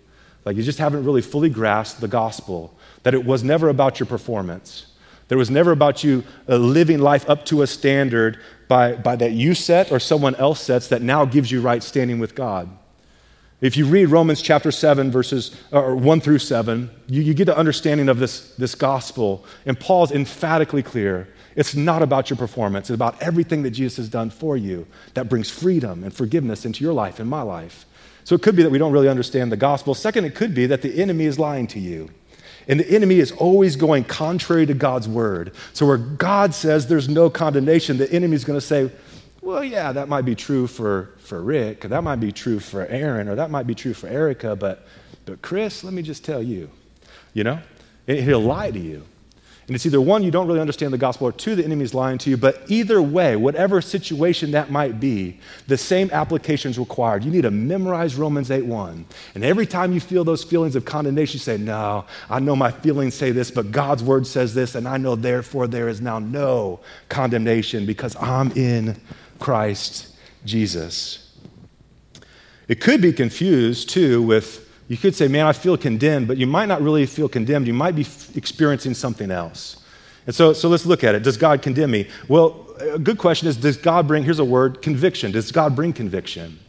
Like 0.43 0.57
you 0.57 0.63
just 0.63 0.79
haven't 0.79 1.05
really 1.05 1.22
fully 1.22 1.50
grasped 1.50 2.01
the 2.01 2.10
gospel, 2.10 2.77
that 3.03 3.13
it 3.13 3.25
was 3.25 3.43
never 3.43 3.69
about 3.69 4.00
your 4.00 4.07
performance. 4.07 4.88
There 5.27 5.38
was 5.38 5.50
never 5.50 5.72
about 5.72 6.03
you 6.03 6.24
uh, 6.48 6.57
living 6.57 7.00
life 7.00 7.27
up 7.27 7.45
to 7.45 7.63
a 7.63 7.67
standard 7.67 8.38
by, 8.67 8.93
by 8.93 9.15
that 9.15 9.31
you 9.31 9.55
set 9.55 9.91
or 9.91 10.00
someone 10.00 10.36
else 10.36 10.62
sets 10.62 10.89
that 10.89 11.01
now 11.01 11.25
gives 11.25 11.51
you 11.51 11.62
right 11.62 11.81
standing 11.81 12.19
with 12.19 12.36
God. 12.36 12.69
If 13.62 13.77
you 13.77 13.86
read 13.86 14.07
Romans 14.07 14.41
chapter 14.41 14.69
7, 14.69 15.10
verses 15.12 15.55
or 15.72 15.95
1 15.95 16.22
through 16.22 16.39
7, 16.39 16.89
you, 17.07 17.22
you 17.22 17.34
get 17.34 17.45
the 17.45 17.57
understanding 17.57 18.10
of 18.10 18.19
this, 18.19 18.53
this 18.55 18.75
gospel. 18.75 19.45
And 19.65 19.79
Paul's 19.79 20.12
emphatically 20.12 20.84
clear. 20.84 21.29
It's 21.55 21.75
not 21.75 22.01
about 22.01 22.29
your 22.29 22.38
performance, 22.38 22.89
it's 22.89 22.95
about 22.95 23.21
everything 23.21 23.63
that 23.63 23.71
Jesus 23.71 23.97
has 23.97 24.09
done 24.09 24.29
for 24.29 24.57
you 24.57 24.88
that 25.13 25.29
brings 25.29 25.50
freedom 25.50 26.03
and 26.03 26.13
forgiveness 26.13 26.65
into 26.65 26.83
your 26.83 26.93
life 26.93 27.19
and 27.19 27.29
my 27.29 27.41
life. 27.41 27.85
So 28.25 28.35
it 28.35 28.41
could 28.41 28.55
be 28.55 28.63
that 28.63 28.71
we 28.71 28.77
don't 28.77 28.91
really 28.91 29.07
understand 29.07 29.51
the 29.51 29.57
gospel. 29.57 29.93
Second, 29.93 30.25
it 30.25 30.35
could 30.35 30.53
be 30.53 30.65
that 30.65 30.81
the 30.81 31.01
enemy 31.01 31.25
is 31.25 31.38
lying 31.38 31.67
to 31.67 31.79
you. 31.79 32.09
And 32.67 32.79
the 32.79 32.89
enemy 32.89 33.19
is 33.19 33.31
always 33.31 33.75
going 33.75 34.05
contrary 34.05 34.65
to 34.65 34.74
God's 34.74 35.07
word. 35.07 35.53
So 35.74 35.85
where 35.85 35.97
God 35.97 36.55
says 36.55 36.88
there's 36.88 37.07
no 37.07 37.29
condemnation, 37.29 37.97
the 37.97 38.12
enemy 38.12 38.35
is 38.35 38.43
going 38.43 38.59
to 38.59 38.65
say, 38.65 38.91
well, 39.41 39.63
yeah, 39.63 39.91
that 39.91 40.09
might 40.09 40.24
be 40.24 40.33
true 40.33 40.65
for, 40.65 41.12
for 41.19 41.39
Rick, 41.39 41.85
or 41.85 41.89
that 41.89 42.01
might 42.01 42.15
be 42.15 42.31
true 42.31 42.59
for 42.59 42.88
Aaron, 42.88 43.27
or 43.27 43.35
that 43.35 43.51
might 43.51 43.67
be 43.67 43.75
true 43.75 43.93
for 43.93 44.07
Erica, 44.07 44.55
but, 44.55 44.88
but 45.25 45.43
Chris, 45.43 45.83
let 45.83 45.93
me 45.93 46.01
just 46.01 46.25
tell 46.25 46.41
you, 46.41 46.71
you 47.35 47.43
know? 47.43 47.59
He'll 48.07 48.39
lie 48.39 48.71
to 48.71 48.79
you. 48.79 49.03
And 49.67 49.74
it's 49.74 49.86
either 49.86 50.00
one, 50.00 50.22
you 50.22 50.29
don't 50.29 50.45
really 50.45 50.60
understand 50.60 50.93
the 50.93 50.98
gospel, 51.00 51.27
or 51.27 51.31
two, 51.31 51.55
the 51.55 51.65
enemy's 51.65 51.95
lying 51.95 52.19
to 52.19 52.29
you. 52.29 52.38
But 52.38 52.63
either 52.67 53.01
way, 53.01 53.36
whatever 53.36 53.81
situation 53.81 54.51
that 54.51 54.69
might 54.69 55.00
be, 55.00 55.39
the 55.65 55.77
same 55.77 56.12
application 56.12 56.69
is 56.69 56.77
required. 56.77 57.24
You 57.24 57.31
need 57.31 57.41
to 57.41 57.51
memorize 57.51 58.15
Romans 58.15 58.51
8 58.51 58.63
1. 58.63 59.05
And 59.34 59.43
every 59.43 59.65
time 59.65 59.91
you 59.91 60.00
feel 60.00 60.24
those 60.24 60.43
feelings 60.43 60.75
of 60.75 60.86
condemnation, 60.86 61.38
you 61.38 61.39
say, 61.39 61.57
No, 61.57 62.05
I 62.29 62.39
know 62.39 62.55
my 62.55 62.69
feelings 62.69 63.15
say 63.15 63.31
this, 63.31 63.50
but 63.50 63.72
God's 63.72 64.03
word 64.03 64.27
says 64.27 64.53
this, 64.53 64.75
and 64.75 64.88
I 64.88 64.98
know 64.98 65.15
therefore 65.15 65.65
there 65.65 65.89
is 65.89 66.00
now 66.00 66.19
no 66.19 66.79
condemnation 67.10 67.88
because 67.88 68.15
I'm 68.17 68.51
in 68.51 69.01
Christ 69.39 70.15
Jesus. 70.45 71.34
It 72.67 72.81
could 72.81 73.01
be 73.01 73.13
confused 73.13 73.89
too 73.89 74.22
with 74.22 74.64
you 74.87 74.97
could 74.97 75.15
say, 75.15 75.27
man, 75.27 75.45
I 75.45 75.53
feel 75.53 75.77
condemned, 75.77 76.27
but 76.27 76.37
you 76.37 76.45
might 76.45 76.67
not 76.67 76.81
really 76.81 77.05
feel 77.05 77.27
condemned. 77.27 77.67
You 77.67 77.73
might 77.73 77.95
be 77.95 78.03
f- 78.03 78.35
experiencing 78.37 78.93
something 78.93 79.31
else. 79.31 79.81
And 80.27 80.35
so, 80.35 80.53
so 80.53 80.69
let's 80.69 80.85
look 80.85 81.03
at 81.03 81.15
it. 81.15 81.23
Does 81.23 81.37
God 81.37 81.61
condemn 81.61 81.91
me? 81.91 82.07
Well, 82.27 82.67
a 82.79 82.99
good 82.99 83.17
question 83.17 83.47
is 83.47 83.57
Does 83.57 83.77
God 83.77 84.07
bring, 84.07 84.23
here's 84.23 84.39
a 84.39 84.45
word, 84.45 84.81
conviction. 84.81 85.31
Does 85.31 85.51
God 85.51 85.75
bring 85.75 85.93
conviction? 85.93 86.59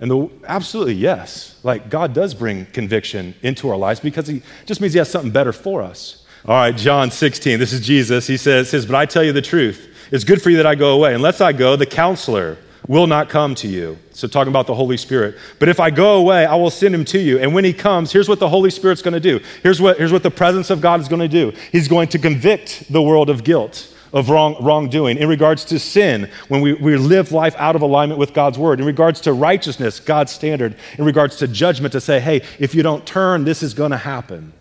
And 0.00 0.10
the, 0.10 0.28
absolutely, 0.46 0.94
yes. 0.94 1.58
Like, 1.62 1.88
God 1.88 2.12
does 2.12 2.34
bring 2.34 2.66
conviction 2.66 3.34
into 3.42 3.68
our 3.70 3.76
lives 3.76 4.00
because 4.00 4.26
He 4.26 4.42
just 4.66 4.80
means 4.80 4.94
He 4.94 4.98
has 4.98 5.10
something 5.10 5.30
better 5.30 5.52
for 5.52 5.82
us. 5.82 6.26
All 6.44 6.56
right, 6.56 6.76
John 6.76 7.10
16, 7.10 7.60
this 7.60 7.72
is 7.72 7.80
Jesus. 7.80 8.26
He 8.26 8.36
says, 8.36 8.70
says, 8.70 8.84
But 8.84 8.96
I 8.96 9.06
tell 9.06 9.22
you 9.22 9.32
the 9.32 9.42
truth. 9.42 9.88
It's 10.10 10.24
good 10.24 10.42
for 10.42 10.50
you 10.50 10.56
that 10.56 10.66
I 10.66 10.74
go 10.74 10.92
away. 10.92 11.14
Unless 11.14 11.40
I 11.40 11.52
go, 11.52 11.76
the 11.76 11.86
counselor, 11.86 12.58
will 12.88 13.06
not 13.06 13.28
come 13.28 13.54
to 13.56 13.68
you. 13.68 13.98
So, 14.12 14.26
talking 14.28 14.50
about 14.50 14.66
the 14.66 14.74
Holy 14.74 14.96
Spirit. 14.96 15.36
But 15.58 15.68
if 15.68 15.80
I 15.80 15.90
go 15.90 16.16
away, 16.16 16.44
I 16.46 16.54
will 16.56 16.70
send 16.70 16.94
him 16.94 17.04
to 17.06 17.18
you. 17.18 17.38
And 17.38 17.54
when 17.54 17.64
he 17.64 17.72
comes, 17.72 18.12
here's 18.12 18.28
what 18.28 18.40
the 18.40 18.48
Holy 18.48 18.70
Spirit's 18.70 19.02
going 19.02 19.14
to 19.14 19.20
do. 19.20 19.40
Here's 19.62 19.80
what, 19.80 19.98
here's 19.98 20.12
what 20.12 20.22
the 20.22 20.30
presence 20.30 20.70
of 20.70 20.80
God 20.80 21.00
is 21.00 21.08
going 21.08 21.20
to 21.20 21.28
do 21.28 21.52
He's 21.70 21.88
going 21.88 22.08
to 22.08 22.18
convict 22.18 22.92
the 22.92 23.02
world 23.02 23.30
of 23.30 23.44
guilt. 23.44 23.88
Of 24.14 24.28
wrong, 24.28 24.62
wrongdoing, 24.62 25.16
in 25.16 25.26
regards 25.26 25.64
to 25.64 25.78
sin, 25.78 26.28
when 26.48 26.60
we, 26.60 26.74
we 26.74 26.98
live 26.98 27.32
life 27.32 27.54
out 27.56 27.76
of 27.76 27.80
alignment 27.80 28.18
with 28.18 28.34
God's 28.34 28.58
word, 28.58 28.78
in 28.78 28.84
regards 28.84 29.22
to 29.22 29.32
righteousness, 29.32 30.00
God's 30.00 30.30
standard, 30.30 30.76
in 30.98 31.06
regards 31.06 31.36
to 31.36 31.48
judgment, 31.48 31.92
to 31.92 32.00
say, 32.02 32.20
hey, 32.20 32.42
if 32.58 32.74
you 32.74 32.82
don't 32.82 33.06
turn, 33.06 33.44
this 33.44 33.62
is 33.62 33.72
going 33.72 33.90
to 33.90 33.96
happen. 33.96 34.52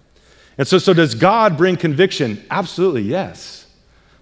And 0.58 0.65
so, 0.65 0.78
so 0.78 0.93
does 0.93 1.15
God 1.15 1.58
bring 1.58 1.76
conviction? 1.76 2.41
Absolutely, 2.50 3.02
yes 3.02 3.61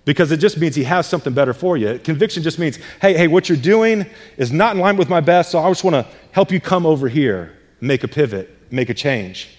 because 0.06 0.32
it 0.32 0.38
just 0.38 0.58
means 0.58 0.76
he 0.76 0.84
has 0.84 1.06
something 1.06 1.34
better 1.34 1.54
for 1.54 1.78
you. 1.78 2.00
Conviction 2.00 2.42
just 2.42 2.60
means, 2.60 2.78
hey, 3.02 3.16
hey, 3.16 3.28
what 3.28 3.50
you're 3.50 3.58
doing 3.58 4.06
is 4.38 4.52
not 4.52 4.76
in 4.76 4.82
line 4.82 4.98
with 4.98 5.10
my 5.10 5.20
best, 5.20 5.52
so 5.52 5.60
I 5.60 5.70
just 5.70 5.84
want 5.84 5.96
to 5.96 6.06
help 6.32 6.52
you 6.52 6.60
come 6.60 6.86
over 6.86 7.08
here, 7.08 7.58
make 7.82 8.04
a 8.04 8.08
pivot, 8.08 8.50
make 8.72 8.90
a 8.90 8.94
change. 8.94 9.50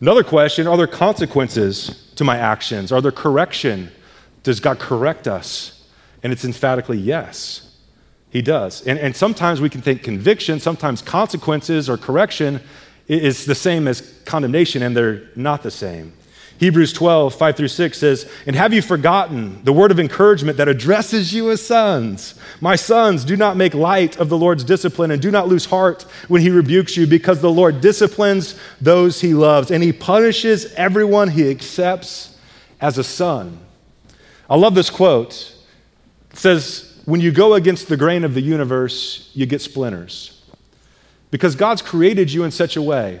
Another 0.00 0.24
question 0.24 0.66
are 0.66 0.76
there 0.76 0.86
consequences 0.86 2.12
to 2.16 2.24
my 2.24 2.36
actions? 2.36 2.92
Are 2.92 3.00
there 3.00 3.12
correction? 3.12 3.90
Does 4.42 4.60
God 4.60 4.78
correct 4.78 5.26
us? 5.26 5.88
And 6.22 6.32
it's 6.32 6.44
emphatically 6.44 6.98
yes, 6.98 7.76
He 8.30 8.42
does. 8.42 8.86
And, 8.86 8.98
and 8.98 9.16
sometimes 9.16 9.60
we 9.60 9.70
can 9.70 9.80
think 9.80 10.02
conviction, 10.02 10.60
sometimes 10.60 11.00
consequences 11.00 11.88
or 11.88 11.96
correction 11.96 12.60
is 13.06 13.44
the 13.46 13.54
same 13.54 13.86
as 13.86 14.00
condemnation, 14.24 14.82
and 14.82 14.96
they're 14.96 15.22
not 15.36 15.62
the 15.62 15.70
same. 15.70 16.12
Hebrews 16.64 16.94
12, 16.94 17.34
5 17.34 17.56
through 17.58 17.68
6 17.68 17.98
says, 17.98 18.30
And 18.46 18.56
have 18.56 18.72
you 18.72 18.80
forgotten 18.80 19.62
the 19.64 19.72
word 19.72 19.90
of 19.90 20.00
encouragement 20.00 20.56
that 20.56 20.66
addresses 20.66 21.34
you 21.34 21.50
as 21.50 21.60
sons? 21.60 22.36
My 22.58 22.74
sons, 22.74 23.22
do 23.22 23.36
not 23.36 23.58
make 23.58 23.74
light 23.74 24.16
of 24.16 24.30
the 24.30 24.38
Lord's 24.38 24.64
discipline 24.64 25.10
and 25.10 25.20
do 25.20 25.30
not 25.30 25.46
lose 25.46 25.66
heart 25.66 26.06
when 26.26 26.40
he 26.40 26.48
rebukes 26.48 26.96
you, 26.96 27.06
because 27.06 27.42
the 27.42 27.50
Lord 27.50 27.82
disciplines 27.82 28.58
those 28.80 29.20
he 29.20 29.34
loves 29.34 29.70
and 29.70 29.82
he 29.82 29.92
punishes 29.92 30.72
everyone 30.72 31.28
he 31.28 31.50
accepts 31.50 32.34
as 32.80 32.96
a 32.96 33.04
son. 33.04 33.58
I 34.48 34.56
love 34.56 34.74
this 34.74 34.88
quote. 34.88 35.54
It 36.30 36.38
says, 36.38 36.98
When 37.04 37.20
you 37.20 37.30
go 37.30 37.52
against 37.52 37.88
the 37.88 37.98
grain 37.98 38.24
of 38.24 38.32
the 38.32 38.40
universe, 38.40 39.30
you 39.34 39.44
get 39.44 39.60
splinters. 39.60 40.42
Because 41.30 41.56
God's 41.56 41.82
created 41.82 42.32
you 42.32 42.42
in 42.42 42.50
such 42.50 42.74
a 42.74 42.80
way 42.82 43.20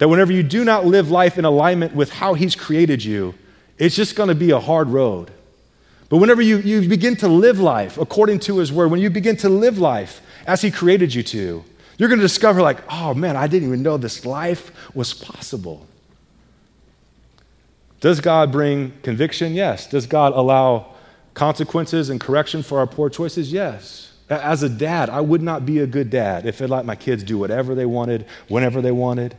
that 0.00 0.08
whenever 0.08 0.32
you 0.32 0.42
do 0.42 0.64
not 0.64 0.86
live 0.86 1.10
life 1.10 1.36
in 1.36 1.44
alignment 1.44 1.94
with 1.94 2.10
how 2.10 2.32
He's 2.32 2.56
created 2.56 3.04
you, 3.04 3.34
it's 3.76 3.94
just 3.94 4.16
going 4.16 4.30
to 4.30 4.34
be 4.34 4.50
a 4.50 4.58
hard 4.58 4.88
road. 4.88 5.30
But 6.08 6.16
whenever 6.16 6.40
you, 6.40 6.56
you 6.56 6.88
begin 6.88 7.16
to 7.16 7.28
live 7.28 7.60
life 7.60 7.98
according 7.98 8.38
to 8.40 8.58
His 8.58 8.72
Word, 8.72 8.90
when 8.90 9.00
you 9.00 9.10
begin 9.10 9.36
to 9.36 9.50
live 9.50 9.78
life 9.78 10.22
as 10.46 10.62
He 10.62 10.70
created 10.70 11.14
you 11.14 11.22
to, 11.24 11.62
you're 11.98 12.08
going 12.08 12.18
to 12.18 12.24
discover, 12.24 12.62
like, 12.62 12.78
oh 12.90 13.12
man, 13.12 13.36
I 13.36 13.46
didn't 13.46 13.68
even 13.68 13.82
know 13.82 13.98
this 13.98 14.24
life 14.24 14.72
was 14.94 15.12
possible. 15.12 15.86
Does 18.00 18.22
God 18.22 18.50
bring 18.50 18.94
conviction? 19.02 19.52
Yes. 19.52 19.86
Does 19.86 20.06
God 20.06 20.32
allow 20.32 20.94
consequences 21.34 22.08
and 22.08 22.18
correction 22.18 22.62
for 22.62 22.78
our 22.78 22.86
poor 22.86 23.10
choices? 23.10 23.52
Yes. 23.52 24.14
As 24.30 24.62
a 24.62 24.70
dad, 24.70 25.10
I 25.10 25.20
would 25.20 25.42
not 25.42 25.66
be 25.66 25.80
a 25.80 25.86
good 25.86 26.08
dad 26.08 26.46
if 26.46 26.62
I 26.62 26.64
let 26.64 26.86
my 26.86 26.96
kids 26.96 27.22
do 27.22 27.36
whatever 27.36 27.74
they 27.74 27.84
wanted, 27.84 28.24
whenever 28.48 28.80
they 28.80 28.92
wanted. 28.92 29.36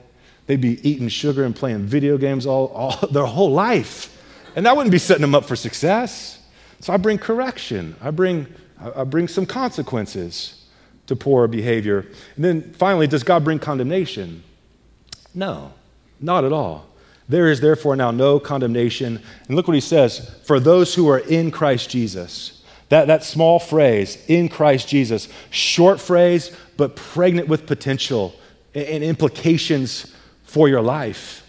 They'd 0.47 0.61
be 0.61 0.87
eating 0.87 1.07
sugar 1.07 1.43
and 1.43 1.55
playing 1.55 1.85
video 1.85 2.17
games 2.17 2.45
all, 2.45 2.67
all 2.67 3.07
their 3.11 3.25
whole 3.25 3.51
life. 3.51 4.17
And 4.55 4.65
that 4.65 4.75
wouldn't 4.75 4.91
be 4.91 4.99
setting 4.99 5.21
them 5.21 5.35
up 5.35 5.45
for 5.45 5.55
success. 5.55 6.39
So 6.79 6.91
I 6.93 6.97
bring 6.97 7.17
correction. 7.17 7.95
I 8.01 8.11
bring, 8.11 8.47
I 8.79 9.03
bring 9.03 9.27
some 9.27 9.45
consequences 9.45 10.65
to 11.07 11.15
poor 11.15 11.47
behavior. 11.47 12.05
And 12.35 12.43
then 12.43 12.73
finally, 12.73 13.07
does 13.07 13.23
God 13.23 13.43
bring 13.43 13.59
condemnation? 13.59 14.43
No, 15.33 15.73
not 16.19 16.43
at 16.43 16.51
all. 16.51 16.87
There 17.29 17.49
is 17.49 17.61
therefore 17.61 17.95
now 17.95 18.11
no 18.11 18.39
condemnation. 18.39 19.21
And 19.47 19.55
look 19.55 19.67
what 19.67 19.75
he 19.75 19.81
says 19.81 20.35
for 20.43 20.59
those 20.59 20.95
who 20.95 21.07
are 21.09 21.19
in 21.19 21.51
Christ 21.51 21.89
Jesus. 21.89 22.61
That, 22.89 23.07
that 23.07 23.23
small 23.23 23.57
phrase, 23.57 24.21
in 24.27 24.49
Christ 24.49 24.89
Jesus, 24.89 25.29
short 25.49 26.01
phrase, 26.01 26.53
but 26.75 26.97
pregnant 26.97 27.47
with 27.47 27.65
potential 27.65 28.35
and 28.75 29.01
implications 29.01 30.13
for 30.51 30.67
your 30.67 30.81
life. 30.81 31.47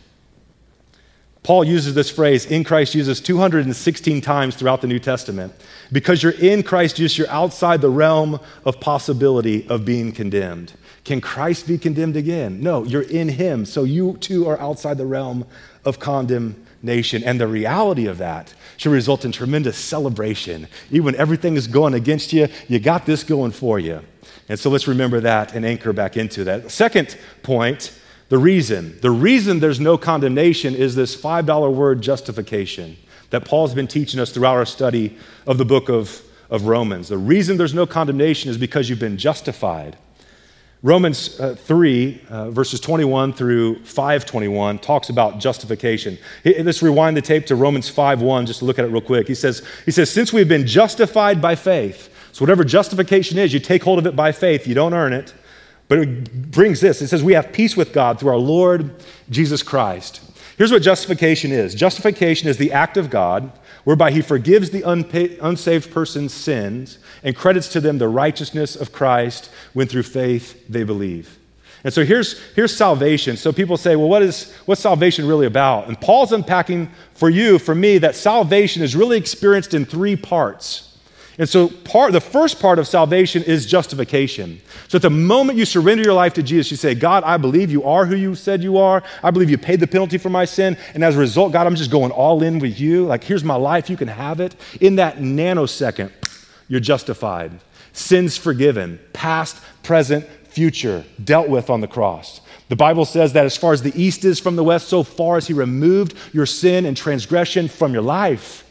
Paul 1.42 1.64
uses 1.64 1.92
this 1.94 2.08
phrase, 2.08 2.46
in 2.46 2.62
Christ 2.62 2.92
Jesus, 2.92 3.20
216 3.20 4.20
times 4.20 4.54
throughout 4.54 4.80
the 4.80 4.86
New 4.86 5.00
Testament. 5.00 5.52
Because 5.90 6.22
you're 6.22 6.38
in 6.38 6.62
Christ 6.62 6.96
Jesus, 6.96 7.18
you're 7.18 7.28
outside 7.28 7.80
the 7.80 7.90
realm 7.90 8.38
of 8.64 8.78
possibility 8.78 9.68
of 9.68 9.84
being 9.84 10.12
condemned. 10.12 10.74
Can 11.02 11.20
Christ 11.20 11.66
be 11.66 11.78
condemned 11.78 12.14
again? 12.14 12.62
No, 12.62 12.84
you're 12.84 13.02
in 13.02 13.30
Him. 13.30 13.64
So 13.66 13.82
you 13.82 14.18
too 14.18 14.46
are 14.48 14.60
outside 14.60 14.98
the 14.98 15.06
realm 15.06 15.46
of 15.84 15.98
condemnation. 15.98 17.24
And 17.24 17.40
the 17.40 17.48
reality 17.48 18.06
of 18.06 18.18
that 18.18 18.54
should 18.76 18.92
result 18.92 19.24
in 19.24 19.32
tremendous 19.32 19.76
celebration. 19.76 20.68
Even 20.92 21.06
when 21.06 21.16
everything 21.16 21.56
is 21.56 21.66
going 21.66 21.94
against 21.94 22.32
you, 22.32 22.46
you 22.68 22.78
got 22.78 23.04
this 23.04 23.24
going 23.24 23.50
for 23.50 23.80
you. 23.80 24.00
And 24.48 24.60
so 24.60 24.70
let's 24.70 24.86
remember 24.86 25.18
that 25.18 25.56
and 25.56 25.66
anchor 25.66 25.92
back 25.92 26.16
into 26.16 26.44
that. 26.44 26.70
Second 26.70 27.18
point 27.42 27.98
the 28.32 28.38
reason, 28.38 28.98
the 29.02 29.10
reason 29.10 29.60
there's 29.60 29.78
no 29.78 29.98
condemnation 29.98 30.74
is 30.74 30.94
this 30.94 31.14
$5 31.14 31.74
word 31.74 32.00
justification 32.00 32.96
that 33.28 33.44
Paul's 33.44 33.74
been 33.74 33.86
teaching 33.86 34.18
us 34.18 34.32
throughout 34.32 34.56
our 34.56 34.64
study 34.64 35.18
of 35.46 35.58
the 35.58 35.66
book 35.66 35.90
of, 35.90 36.22
of 36.48 36.64
Romans. 36.64 37.08
The 37.08 37.18
reason 37.18 37.58
there's 37.58 37.74
no 37.74 37.84
condemnation 37.84 38.50
is 38.50 38.56
because 38.56 38.88
you've 38.88 38.98
been 38.98 39.18
justified. 39.18 39.98
Romans 40.82 41.38
uh, 41.38 41.54
3, 41.56 42.22
uh, 42.30 42.50
verses 42.50 42.80
21 42.80 43.34
through 43.34 43.84
521, 43.84 44.78
talks 44.78 45.10
about 45.10 45.38
justification. 45.38 46.16
Let's 46.42 46.82
rewind 46.82 47.18
the 47.18 47.20
tape 47.20 47.44
to 47.48 47.54
Romans 47.54 47.90
5 47.90 48.22
1, 48.22 48.46
just 48.46 48.60
to 48.60 48.64
look 48.64 48.78
at 48.78 48.86
it 48.86 48.88
real 48.88 49.02
quick. 49.02 49.28
He 49.28 49.34
says, 49.34 49.62
he 49.84 49.90
says, 49.90 50.08
Since 50.10 50.32
we've 50.32 50.48
been 50.48 50.66
justified 50.66 51.42
by 51.42 51.54
faith, 51.54 52.08
so 52.32 52.42
whatever 52.42 52.64
justification 52.64 53.36
is, 53.36 53.52
you 53.52 53.60
take 53.60 53.82
hold 53.82 53.98
of 53.98 54.06
it 54.06 54.16
by 54.16 54.32
faith, 54.32 54.66
you 54.66 54.74
don't 54.74 54.94
earn 54.94 55.12
it. 55.12 55.34
But 55.92 55.98
it 55.98 56.50
brings 56.50 56.80
this 56.80 57.02
it 57.02 57.08
says, 57.08 57.22
We 57.22 57.34
have 57.34 57.52
peace 57.52 57.76
with 57.76 57.92
God 57.92 58.18
through 58.18 58.30
our 58.30 58.38
Lord 58.38 58.94
Jesus 59.28 59.62
Christ. 59.62 60.22
Here's 60.56 60.72
what 60.72 60.80
justification 60.80 61.52
is 61.52 61.74
justification 61.74 62.48
is 62.48 62.56
the 62.56 62.72
act 62.72 62.96
of 62.96 63.10
God 63.10 63.52
whereby 63.84 64.10
he 64.10 64.22
forgives 64.22 64.70
the 64.70 64.80
unpa- 64.80 65.38
unsaved 65.42 65.90
person's 65.90 66.32
sins 66.32 66.96
and 67.22 67.36
credits 67.36 67.68
to 67.74 67.80
them 67.82 67.98
the 67.98 68.08
righteousness 68.08 68.74
of 68.74 68.90
Christ 68.90 69.50
when 69.74 69.86
through 69.86 70.04
faith 70.04 70.66
they 70.66 70.82
believe. 70.82 71.38
And 71.84 71.92
so 71.92 72.06
here's, 72.06 72.40
here's 72.54 72.74
salvation. 72.74 73.36
So 73.36 73.52
people 73.52 73.76
say, 73.76 73.94
well, 73.94 74.08
what 74.08 74.22
is, 74.22 74.50
what's 74.64 74.80
salvation 74.80 75.28
really 75.28 75.44
about? 75.44 75.88
And 75.88 76.00
Paul's 76.00 76.32
unpacking 76.32 76.90
for 77.12 77.28
you, 77.28 77.58
for 77.58 77.74
me, 77.74 77.98
that 77.98 78.16
salvation 78.16 78.82
is 78.82 78.96
really 78.96 79.18
experienced 79.18 79.74
in 79.74 79.84
three 79.84 80.16
parts. 80.16 80.91
And 81.42 81.48
so 81.48 81.68
part, 81.68 82.12
the 82.12 82.20
first 82.20 82.60
part 82.60 82.78
of 82.78 82.86
salvation 82.86 83.42
is 83.42 83.66
justification. 83.66 84.60
So 84.86 84.94
at 84.94 85.02
the 85.02 85.10
moment 85.10 85.58
you 85.58 85.64
surrender 85.64 86.04
your 86.04 86.14
life 86.14 86.34
to 86.34 86.42
Jesus, 86.44 86.70
you 86.70 86.76
say, 86.76 86.94
God, 86.94 87.24
I 87.24 87.36
believe 87.36 87.68
you 87.68 87.82
are 87.82 88.06
who 88.06 88.14
you 88.14 88.36
said 88.36 88.62
you 88.62 88.78
are. 88.78 89.02
I 89.24 89.32
believe 89.32 89.50
you 89.50 89.58
paid 89.58 89.80
the 89.80 89.88
penalty 89.88 90.18
for 90.18 90.30
my 90.30 90.44
sin. 90.44 90.78
And 90.94 91.02
as 91.02 91.16
a 91.16 91.18
result, 91.18 91.52
God, 91.52 91.66
I'm 91.66 91.74
just 91.74 91.90
going 91.90 92.12
all 92.12 92.44
in 92.44 92.60
with 92.60 92.78
you. 92.78 93.06
Like, 93.06 93.24
here's 93.24 93.42
my 93.42 93.56
life. 93.56 93.90
You 93.90 93.96
can 93.96 94.06
have 94.06 94.38
it. 94.38 94.54
In 94.80 94.94
that 94.94 95.16
nanosecond, 95.16 96.12
you're 96.68 96.78
justified. 96.78 97.50
Sins 97.92 98.36
forgiven, 98.36 99.00
past, 99.12 99.60
present, 99.82 100.24
future, 100.44 101.04
dealt 101.24 101.48
with 101.48 101.70
on 101.70 101.80
the 101.80 101.88
cross. 101.88 102.40
The 102.68 102.76
Bible 102.76 103.04
says 103.04 103.32
that 103.32 103.46
as 103.46 103.56
far 103.56 103.72
as 103.72 103.82
the 103.82 104.00
east 104.00 104.24
is 104.24 104.38
from 104.38 104.54
the 104.54 104.62
west, 104.62 104.86
so 104.86 105.02
far 105.02 105.38
as 105.38 105.48
He 105.48 105.54
removed 105.54 106.14
your 106.32 106.46
sin 106.46 106.86
and 106.86 106.96
transgression 106.96 107.66
from 107.66 107.92
your 107.92 108.02
life. 108.02 108.64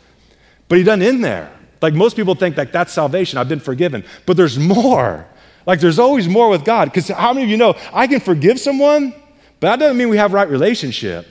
But 0.70 0.78
He 0.78 0.86
doesn't 0.86 1.02
end 1.02 1.26
there. 1.26 1.52
Like 1.82 1.94
most 1.94 2.16
people 2.16 2.36
think 2.36 2.58
like 2.58 2.72
that's 2.72 2.94
salvation, 2.94 3.38
I've 3.38 3.50
been 3.50 3.60
forgiven. 3.60 4.04
But 4.26 4.38
there's 4.38 4.60
more. 4.60 5.28
Like 5.66 5.80
there's 5.80 6.00
always 6.00 6.28
more 6.28 6.50
with 6.50 6.64
God. 6.64 6.86
Because 6.86 7.08
how 7.08 7.34
many 7.34 7.46
of 7.46 7.50
you 7.50 7.58
know 7.58 7.76
I 7.94 8.08
can 8.08 8.20
forgive 8.20 8.60
someone, 8.60 9.12
but 9.60 9.70
that 9.72 9.80
doesn't 9.80 9.98
mean 9.98 10.10
we 10.10 10.18
have 10.18 10.34
right 10.34 10.50
relationship. 10.50 11.28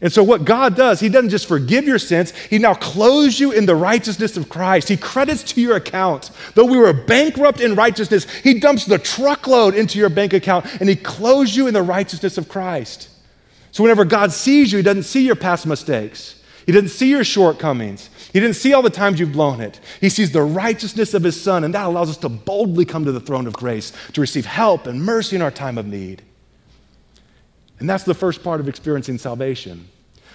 And 0.00 0.12
so, 0.12 0.22
what 0.22 0.44
God 0.44 0.76
does, 0.76 1.00
He 1.00 1.08
doesn't 1.08 1.30
just 1.30 1.48
forgive 1.48 1.84
your 1.84 1.98
sins, 1.98 2.32
He 2.32 2.58
now 2.58 2.74
clothes 2.74 3.40
you 3.40 3.50
in 3.50 3.66
the 3.66 3.74
righteousness 3.74 4.36
of 4.36 4.48
Christ. 4.48 4.88
He 4.88 4.96
credits 4.96 5.42
to 5.54 5.60
your 5.60 5.76
account. 5.76 6.30
Though 6.54 6.66
we 6.66 6.78
were 6.78 6.92
bankrupt 6.92 7.60
in 7.60 7.74
righteousness, 7.74 8.30
He 8.42 8.60
dumps 8.60 8.84
the 8.84 8.98
truckload 8.98 9.74
into 9.74 9.98
your 9.98 10.08
bank 10.08 10.32
account 10.32 10.66
and 10.80 10.88
He 10.88 10.94
clothes 10.94 11.56
you 11.56 11.66
in 11.66 11.74
the 11.74 11.82
righteousness 11.82 12.38
of 12.38 12.48
Christ. 12.48 13.08
So, 13.72 13.82
whenever 13.82 14.04
God 14.04 14.30
sees 14.30 14.70
you, 14.70 14.78
He 14.78 14.84
doesn't 14.84 15.02
see 15.02 15.26
your 15.26 15.34
past 15.34 15.66
mistakes, 15.66 16.37
He 16.68 16.72
doesn't 16.72 16.90
see 16.90 17.08
your 17.08 17.24
shortcomings, 17.24 18.10
he 18.30 18.40
didn't 18.40 18.56
see 18.56 18.74
all 18.74 18.82
the 18.82 18.90
times 18.90 19.18
you've 19.18 19.32
blown 19.32 19.62
it. 19.62 19.80
He 20.02 20.10
sees 20.10 20.32
the 20.32 20.42
righteousness 20.42 21.14
of 21.14 21.22
His 21.22 21.40
Son, 21.40 21.64
and 21.64 21.72
that 21.72 21.86
allows 21.86 22.10
us 22.10 22.18
to 22.18 22.28
boldly 22.28 22.84
come 22.84 23.06
to 23.06 23.12
the 23.12 23.20
throne 23.20 23.46
of 23.46 23.54
grace 23.54 23.90
to 24.12 24.20
receive 24.20 24.44
help 24.44 24.86
and 24.86 25.02
mercy 25.02 25.34
in 25.34 25.40
our 25.40 25.50
time 25.50 25.78
of 25.78 25.86
need. 25.86 26.20
And 27.78 27.88
that's 27.88 28.04
the 28.04 28.12
first 28.12 28.44
part 28.44 28.60
of 28.60 28.68
experiencing 28.68 29.16
salvation. 29.16 29.88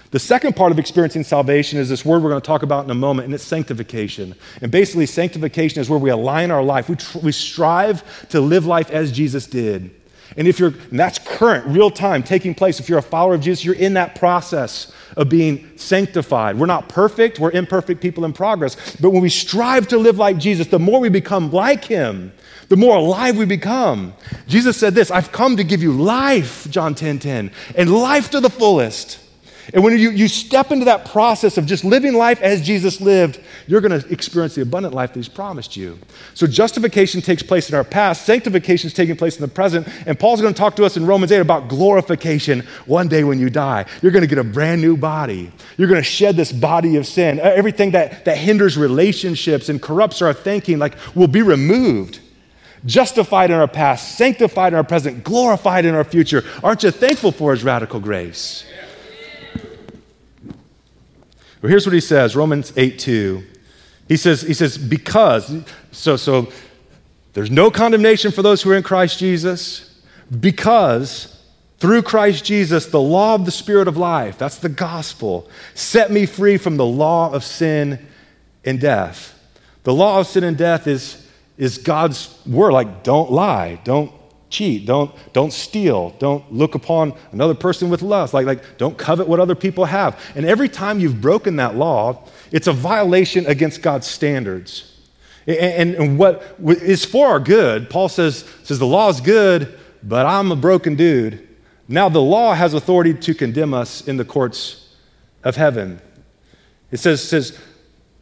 The 0.10 0.18
second 0.18 0.56
part 0.56 0.72
of 0.72 0.80
experiencing 0.80 1.24
salvation 1.24 1.78
is 1.78 1.88
this 1.88 2.04
word 2.04 2.24
we're 2.24 2.32
going 2.32 2.42
to 2.42 2.48
talk 2.48 2.64
about 2.64 2.84
in 2.84 2.90
a 2.90 2.96
moment, 2.96 3.26
and 3.26 3.36
it's 3.36 3.44
sanctification. 3.44 4.34
And 4.60 4.72
basically, 4.72 5.06
sanctification 5.06 5.82
is 5.82 5.88
where 5.88 6.00
we 6.00 6.10
align 6.10 6.50
our 6.50 6.64
life. 6.64 6.90
We, 6.90 6.96
tr- 6.96 7.20
we 7.20 7.32
strive 7.32 8.28
to 8.30 8.42
live 8.42 8.66
life 8.66 8.90
as 8.90 9.12
Jesus 9.12 9.46
did. 9.46 9.92
And 10.38 10.48
if 10.48 10.60
you're, 10.60 10.74
and 10.90 11.00
that's 11.00 11.20
current, 11.20 11.66
real 11.68 11.92
time, 11.92 12.24
taking 12.24 12.56
place. 12.56 12.80
If 12.80 12.90
you're 12.90 13.00
a 13.00 13.04
follower 13.04 13.36
of 13.36 13.42
Jesus, 13.42 13.64
you're 13.64 13.76
in 13.76 13.94
that 13.94 14.16
process 14.16 14.92
of 15.16 15.30
being 15.30 15.78
sanctified. 15.78 16.58
We're 16.58 16.66
not 16.66 16.90
perfect, 16.90 17.40
we're 17.40 17.52
imperfect 17.52 18.02
people 18.02 18.26
in 18.26 18.34
progress. 18.34 18.96
But 18.96 19.12
when 19.12 19.22
we 19.22 19.30
strive 19.30 19.88
to 19.90 19.98
live 19.98 20.18
like 20.18 20.38
Jesus, 20.38 20.68
the 20.68 20.80
more 20.80 21.00
we 21.00 21.10
become 21.10 21.52
like 21.52 21.86
him, 21.86 22.32
the 22.70 22.78
more 22.78 22.96
alive 22.96 23.38
we 23.38 23.46
become. 23.46 24.14
Jesus 24.48 24.78
said 24.78 24.96
this 24.96 25.12
I've 25.12 25.32
come 25.32 25.58
to 25.58 25.64
give 25.64 25.84
you 25.84 25.92
life, 25.92 26.68
John 26.70 26.96
10 26.96 27.20
10, 27.20 27.52
and 27.76 27.92
life 27.92 28.32
to 28.32 28.40
the 28.40 28.50
fullest. 28.50 29.20
And 29.74 29.84
when 29.84 29.98
you, 29.98 30.10
you 30.10 30.28
step 30.28 30.72
into 30.72 30.86
that 30.86 31.06
process 31.06 31.58
of 31.58 31.66
just 31.66 31.86
living 31.86 32.14
life 32.14 32.42
as 32.42 32.62
Jesus 32.62 33.00
lived, 33.00 33.40
you're 33.68 33.82
going 33.82 34.02
to 34.02 34.08
experience 34.12 34.56
the 34.56 34.62
abundant 34.62 34.94
life 34.94 35.14
that 35.14 35.20
He's 35.20 35.30
promised 35.30 35.78
you. 35.78 35.98
So 36.34 36.48
justification 36.48 37.22
takes 37.22 37.44
place 37.44 37.70
in 37.70 37.76
our 37.76 37.84
past, 37.84 38.26
sanctification 38.26 38.88
is 38.88 38.94
taking 38.94 39.16
place 39.16 39.36
in 39.36 39.42
the 39.42 39.48
present, 39.48 39.88
and 40.06 40.20
Paul's 40.20 40.42
going 40.42 40.54
to 40.54 40.58
talk 40.58 40.76
to 40.78 40.86
us 40.86 40.98
in 40.98 41.06
Romans 41.06 41.32
8 41.32 41.40
about 41.40 41.70
glorification 41.70 42.62
one 42.86 43.08
day 43.08 43.24
when 43.24 43.40
you 43.40 43.50
die. 43.50 43.86
You're 44.02 44.12
going 44.12 44.22
to 44.24 44.28
get 44.28 44.40
a 44.40 44.44
brand 44.44 44.82
new 44.82 44.98
body. 44.98 45.52
You're 45.78 45.88
going 45.88 46.02
to 46.02 46.04
shed 46.04 46.36
this 46.36 46.52
body 46.52 46.98
of 46.98 47.08
sin. 47.08 47.40
Uh, 47.40 47.44
everything 47.44 47.92
that, 47.92 48.26
that 48.26 48.38
hinders 48.38 48.78
relationships 48.78 49.70
and 49.70 49.82
corrupts 49.82 50.22
our 50.22 50.34
thinking, 50.34 50.80
like, 50.80 50.98
will 51.16 51.28
be 51.28 51.42
removed 51.42 52.20
justified 52.86 53.50
in 53.50 53.56
our 53.56 53.68
past, 53.68 54.18
sanctified 54.18 54.74
in 54.74 54.78
our 54.78 54.84
present, 54.84 55.24
glorified 55.24 55.86
in 55.86 55.96
our 55.96 56.04
future. 56.04 56.44
Aren't 56.64 56.84
you 56.84 56.92
thankful 56.92 57.32
for 57.32 57.52
his 57.52 57.64
radical 57.64 58.00
grace? 58.00 58.66
Well, 61.64 61.70
here's 61.70 61.88
what 61.88 61.94
he 61.94 62.02
says 62.02 62.36
Romans 62.36 62.74
8 62.76 63.00
2. 63.00 63.44
He 64.10 64.18
says, 64.18 64.42
he 64.42 64.54
says, 64.54 64.78
because, 64.78 65.64
so, 65.94 66.18
so 66.18 66.52
there's 67.32 67.50
no 67.50 67.72
condemnation 67.72 68.34
for 68.34 68.42
those 68.42 68.62
who 68.62 68.70
are 68.72 68.76
in 68.76 68.84
Christ 68.84 69.18
Jesus, 69.18 70.02
because 70.42 71.42
through 71.78 72.02
Christ 72.02 72.44
Jesus, 72.44 72.88
the 72.88 73.00
law 73.00 73.36
of 73.36 73.46
the 73.46 73.52
Spirit 73.52 73.88
of 73.88 73.96
life, 73.96 74.38
that's 74.38 74.58
the 74.58 74.68
gospel, 74.68 75.50
set 75.74 76.12
me 76.12 76.26
free 76.26 76.58
from 76.58 76.76
the 76.76 76.86
law 76.86 77.32
of 77.32 77.46
sin 77.46 78.06
and 78.66 78.82
death. 78.82 79.40
The 79.84 79.94
law 79.94 80.20
of 80.20 80.28
sin 80.28 80.44
and 80.44 80.58
death 80.58 80.86
is, 80.86 81.26
is 81.58 81.78
God's 81.78 82.38
word, 82.46 82.74
like 82.74 83.04
don't 83.04 83.32
lie, 83.32 83.80
don't 83.86 84.12
cheat, 84.54 84.86
don't, 84.86 85.12
don't 85.34 85.52
steal, 85.52 86.12
don't 86.20 86.50
look 86.54 86.76
upon 86.76 87.14
another 87.34 87.56
person 87.56 87.90
with 87.90 88.02
lust, 88.02 88.34
like, 88.34 88.46
like 88.46 88.78
don't 88.78 88.98
covet 88.98 89.28
what 89.28 89.40
other 89.40 89.56
people 89.56 89.86
have. 89.86 90.18
And 90.36 90.46
every 90.46 90.70
time 90.70 91.00
you've 91.00 91.20
broken 91.20 91.58
that 91.58 91.76
law, 91.76 92.24
it's 92.52 92.68
a 92.68 92.72
violation 92.72 93.46
against 93.48 93.82
God's 93.82 94.08
standards. 94.08 94.90
And, 95.46 95.96
and, 95.96 96.18
what 96.18 96.56
is 96.60 97.04
for 97.04 97.28
our 97.28 97.40
good, 97.40 97.90
Paul 97.90 98.08
says, 98.08 98.46
says 98.64 98.80
the 98.80 98.88
law 98.88 99.10
is 99.10 99.20
good, 99.20 99.78
but 100.02 100.26
I'm 100.26 100.52
a 100.54 100.56
broken 100.56 100.96
dude. 100.96 101.46
Now 101.90 102.08
the 102.08 102.22
law 102.22 102.54
has 102.54 102.74
authority 102.74 103.14
to 103.14 103.34
condemn 103.34 103.74
us 103.74 104.08
in 104.08 104.16
the 104.16 104.24
courts 104.24 104.96
of 105.44 105.58
heaven. 105.58 106.00
It 106.92 107.00
says, 107.02 107.28
says 107.28 107.60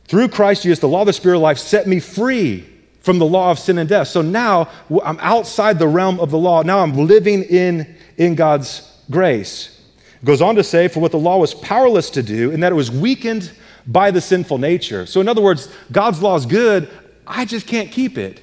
through 0.05 0.29
Christ 0.29 0.63
Jesus, 0.63 0.79
the 0.79 0.87
law 0.87 1.01
of 1.01 1.07
the 1.07 1.13
Spirit 1.13 1.35
of 1.35 1.43
life 1.43 1.59
set 1.59 1.87
me 1.87 1.99
free 1.99 2.67
from 3.01 3.19
the 3.19 3.25
law 3.25 3.51
of 3.51 3.59
sin 3.59 3.77
and 3.77 3.89
death. 3.89 4.07
So 4.07 4.21
now 4.21 4.69
I'm 5.03 5.19
outside 5.19 5.79
the 5.79 5.87
realm 5.87 6.19
of 6.19 6.31
the 6.31 6.37
law. 6.37 6.61
Now 6.61 6.79
I'm 6.79 6.95
living 6.95 7.43
in, 7.43 7.95
in 8.17 8.35
God's 8.35 8.87
grace. 9.09 9.79
It 10.21 10.25
goes 10.25 10.41
on 10.41 10.55
to 10.55 10.63
say, 10.63 10.87
for 10.87 10.99
what 10.99 11.11
the 11.11 11.19
law 11.19 11.37
was 11.39 11.53
powerless 11.53 12.09
to 12.11 12.23
do, 12.23 12.51
and 12.51 12.61
that 12.61 12.71
it 12.71 12.75
was 12.75 12.91
weakened 12.91 13.51
by 13.87 14.11
the 14.11 14.21
sinful 14.21 14.59
nature. 14.59 15.07
So, 15.07 15.19
in 15.19 15.27
other 15.27 15.41
words, 15.41 15.73
God's 15.91 16.21
law 16.21 16.35
is 16.35 16.45
good, 16.45 16.89
I 17.25 17.45
just 17.45 17.65
can't 17.65 17.91
keep 17.91 18.17
it. 18.17 18.41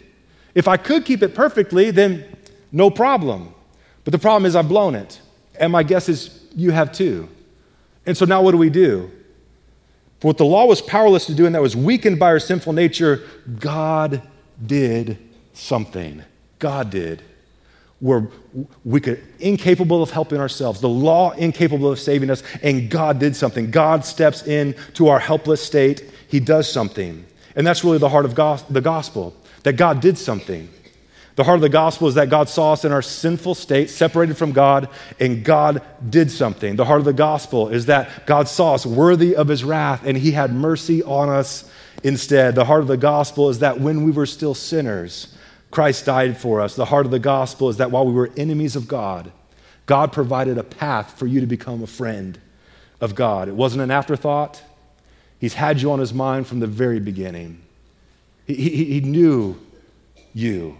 If 0.54 0.66
I 0.66 0.76
could 0.76 1.04
keep 1.04 1.22
it 1.22 1.34
perfectly, 1.34 1.92
then 1.92 2.24
no 2.72 2.90
problem. 2.90 3.54
But 4.04 4.12
the 4.12 4.18
problem 4.18 4.46
is 4.46 4.56
I've 4.56 4.68
blown 4.68 4.96
it. 4.96 5.20
And 5.60 5.70
my 5.70 5.84
guess 5.84 6.08
is 6.08 6.42
you 6.56 6.72
have 6.72 6.90
too. 6.90 7.28
And 8.06 8.16
so 8.16 8.24
now 8.24 8.42
what 8.42 8.52
do 8.52 8.58
we 8.58 8.70
do? 8.70 9.10
For 10.20 10.28
what 10.28 10.38
the 10.38 10.44
law 10.44 10.64
was 10.64 10.82
powerless 10.82 11.26
to 11.26 11.34
do, 11.34 11.46
and 11.46 11.54
that 11.54 11.62
was 11.62 11.76
weakened 11.76 12.18
by 12.18 12.26
our 12.26 12.40
sinful 12.40 12.72
nature, 12.72 13.22
God 13.60 14.22
did 14.64 15.18
something. 15.52 16.22
God 16.58 16.90
did. 16.90 17.22
We're 18.00 18.28
we 18.84 19.00
could 19.00 19.22
incapable 19.40 20.02
of 20.02 20.10
helping 20.10 20.38
ourselves, 20.38 20.80
the 20.80 20.88
law 20.88 21.32
incapable 21.32 21.90
of 21.90 21.98
saving 21.98 22.30
us, 22.30 22.42
and 22.62 22.88
God 22.88 23.18
did 23.18 23.34
something. 23.34 23.70
God 23.70 24.04
steps 24.04 24.46
in 24.46 24.76
to 24.94 25.08
our 25.08 25.18
helpless 25.18 25.60
state. 25.62 26.04
He 26.28 26.38
does 26.38 26.70
something. 26.70 27.24
And 27.56 27.66
that's 27.66 27.82
really 27.82 27.98
the 27.98 28.08
heart 28.08 28.24
of 28.24 28.36
go- 28.36 28.60
the 28.70 28.80
gospel, 28.80 29.34
that 29.64 29.72
God 29.72 30.00
did 30.00 30.16
something. 30.16 30.68
The 31.34 31.44
heart 31.44 31.56
of 31.56 31.62
the 31.62 31.68
gospel 31.68 32.08
is 32.08 32.14
that 32.14 32.30
God 32.30 32.48
saw 32.48 32.72
us 32.72 32.84
in 32.84 32.90
our 32.90 33.02
sinful 33.02 33.54
state, 33.54 33.90
separated 33.90 34.36
from 34.36 34.52
God, 34.52 34.88
and 35.20 35.44
God 35.44 35.82
did 36.08 36.32
something. 36.32 36.74
The 36.74 36.84
heart 36.84 36.98
of 36.98 37.04
the 37.04 37.12
gospel 37.12 37.68
is 37.68 37.86
that 37.86 38.26
God 38.26 38.48
saw 38.48 38.74
us 38.74 38.84
worthy 38.84 39.36
of 39.36 39.46
his 39.46 39.62
wrath, 39.62 40.02
and 40.04 40.16
he 40.16 40.32
had 40.32 40.52
mercy 40.52 41.00
on 41.02 41.28
us 41.28 41.70
Instead, 42.02 42.54
the 42.54 42.64
heart 42.64 42.82
of 42.82 42.86
the 42.86 42.96
gospel 42.96 43.48
is 43.48 43.58
that 43.58 43.80
when 43.80 44.04
we 44.04 44.10
were 44.10 44.26
still 44.26 44.54
sinners, 44.54 45.34
Christ 45.70 46.06
died 46.06 46.36
for 46.36 46.60
us. 46.60 46.76
The 46.76 46.86
heart 46.86 47.06
of 47.06 47.12
the 47.12 47.18
gospel 47.18 47.68
is 47.68 47.76
that 47.78 47.90
while 47.90 48.06
we 48.06 48.12
were 48.12 48.30
enemies 48.36 48.76
of 48.76 48.88
God, 48.88 49.32
God 49.86 50.12
provided 50.12 50.58
a 50.58 50.62
path 50.62 51.18
for 51.18 51.26
you 51.26 51.40
to 51.40 51.46
become 51.46 51.82
a 51.82 51.86
friend 51.86 52.38
of 53.00 53.14
God. 53.14 53.48
It 53.48 53.54
wasn't 53.54 53.82
an 53.82 53.90
afterthought, 53.90 54.62
He's 55.40 55.54
had 55.54 55.80
you 55.80 55.92
on 55.92 56.00
His 56.00 56.12
mind 56.12 56.46
from 56.46 56.58
the 56.60 56.66
very 56.66 56.98
beginning. 56.98 57.62
He, 58.46 58.54
he, 58.54 58.84
he 58.84 59.00
knew 59.00 59.56
you. 60.34 60.78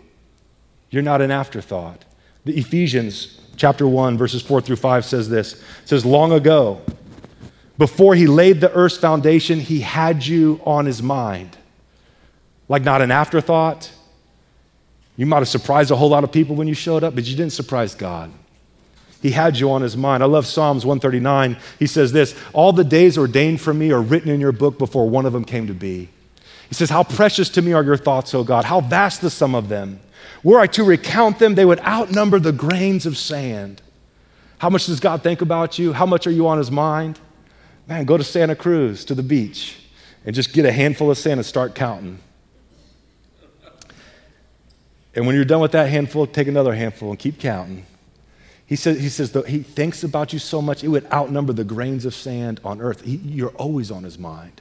You're 0.91 1.03
not 1.03 1.21
an 1.21 1.31
afterthought. 1.31 2.05
The 2.45 2.59
Ephesians 2.59 3.41
chapter 3.57 3.87
1, 3.87 4.19
verses 4.19 4.43
4 4.43 4.61
through 4.61 4.77
5 4.77 5.05
says 5.05 5.29
this. 5.29 5.55
It 5.55 5.61
says, 5.85 6.05
Long 6.05 6.33
ago, 6.33 6.81
before 7.79 8.17
he 8.17 8.27
laid 8.27 8.61
the 8.61 8.73
earth's 8.73 8.99
foundation, 8.99 9.61
he 9.61 9.81
had 9.81 10.27
you 10.27 10.61
on 10.67 10.85
his 10.85 11.03
mind. 11.03 11.57
Like 12.69 12.83
not 12.83 13.01
an 13.01 13.11
afterthought. 13.11 13.91
You 15.17 15.27
might 15.27 15.39
have 15.39 15.49
surprised 15.49 15.91
a 15.91 15.97
whole 15.97 16.11
lot 16.11 16.25
of 16.25 16.33
people 16.33 16.57
when 16.57 16.69
you 16.69 16.75
showed 16.75 17.05
up, 17.05 17.15
but 17.15 17.25
you 17.25 17.37
didn't 17.37 17.53
surprise 17.53 17.95
God. 17.95 18.33
He 19.23 19.31
had 19.31 19.59
you 19.59 19.71
on 19.71 19.83
his 19.83 19.97
mind. 19.97 20.23
I 20.23 20.27
love 20.27 20.47
Psalms 20.47 20.85
139. 20.85 21.57
He 21.79 21.87
says 21.87 22.13
this 22.13 22.37
All 22.53 22.73
the 22.73 22.85
days 22.85 23.17
ordained 23.17 23.61
for 23.61 23.75
me 23.75 23.91
are 23.91 24.03
written 24.03 24.31
in 24.31 24.41
your 24.41 24.53
book 24.53 24.79
before 24.79 25.09
one 25.09 25.27
of 25.27 25.33
them 25.33 25.45
came 25.45 25.67
to 25.67 25.75
be. 25.75 26.09
He 26.69 26.75
says, 26.75 26.91
How 26.91 27.03
precious 27.03 27.49
to 27.51 27.63
me 27.63 27.73
are 27.73 27.83
your 27.83 27.97
thoughts, 27.97 28.35
O 28.35 28.45
God. 28.45 28.65
How 28.65 28.81
vast 28.81 29.21
the 29.21 29.31
sum 29.31 29.55
of 29.55 29.69
them. 29.69 30.01
Were 30.45 30.61
I 30.61 30.69
to 30.69 30.85
recount 30.85 31.39
them, 31.39 31.55
they 31.55 31.65
would 31.65 31.81
outnumber 31.81 32.39
the 32.39 32.53
grains 32.53 33.07
of 33.07 33.17
sand. 33.17 33.83
How 34.59 34.71
much 34.71 34.87
does 34.87 35.01
God 35.01 35.23
think 35.23 35.41
about 35.41 35.79
you? 35.79 35.93
How 35.93 36.07
much 36.07 36.27
are 36.27 36.33
you 36.33 36.47
on 36.47 36.59
his 36.59 36.71
mind? 36.71 37.19
Man, 37.89 38.05
go 38.05 38.19
to 38.19 38.25
Santa 38.25 38.55
Cruz, 38.55 39.05
to 39.07 39.15
the 39.15 39.23
beach, 39.23 39.79
and 40.27 40.35
just 40.35 40.53
get 40.53 40.67
a 40.67 40.73
handful 40.73 41.11
of 41.11 41.17
sand 41.17 41.39
and 41.39 41.47
start 41.47 41.75
counting. 41.75 42.19
And 45.15 45.27
when 45.27 45.35
you're 45.35 45.47
done 45.47 45.63
with 45.63 45.73
that 45.73 45.89
handful, 45.89 46.27
take 46.27 46.49
another 46.49 46.75
handful 46.75 47.11
and 47.11 47.19
keep 47.19 47.41
counting. 47.41 47.87
He 48.67 48.77
says, 48.77 49.01
he 49.01 49.09
says 49.09 49.35
he 49.47 49.61
thinks 49.61 50.05
about 50.05 50.35
you 50.35 50.39
so 50.39 50.61
much, 50.61 50.85
it 50.85 50.89
would 50.89 51.11
outnumber 51.11 51.55
the 51.55 51.65
grains 51.65 52.05
of 52.05 52.15
sand 52.15 52.61
on 52.63 52.83
earth. 52.83 53.01
He, 53.01 53.17
you're 53.17 53.49
always 53.51 53.91
on 53.91 54.05
his 54.05 54.19
mind. 54.19 54.61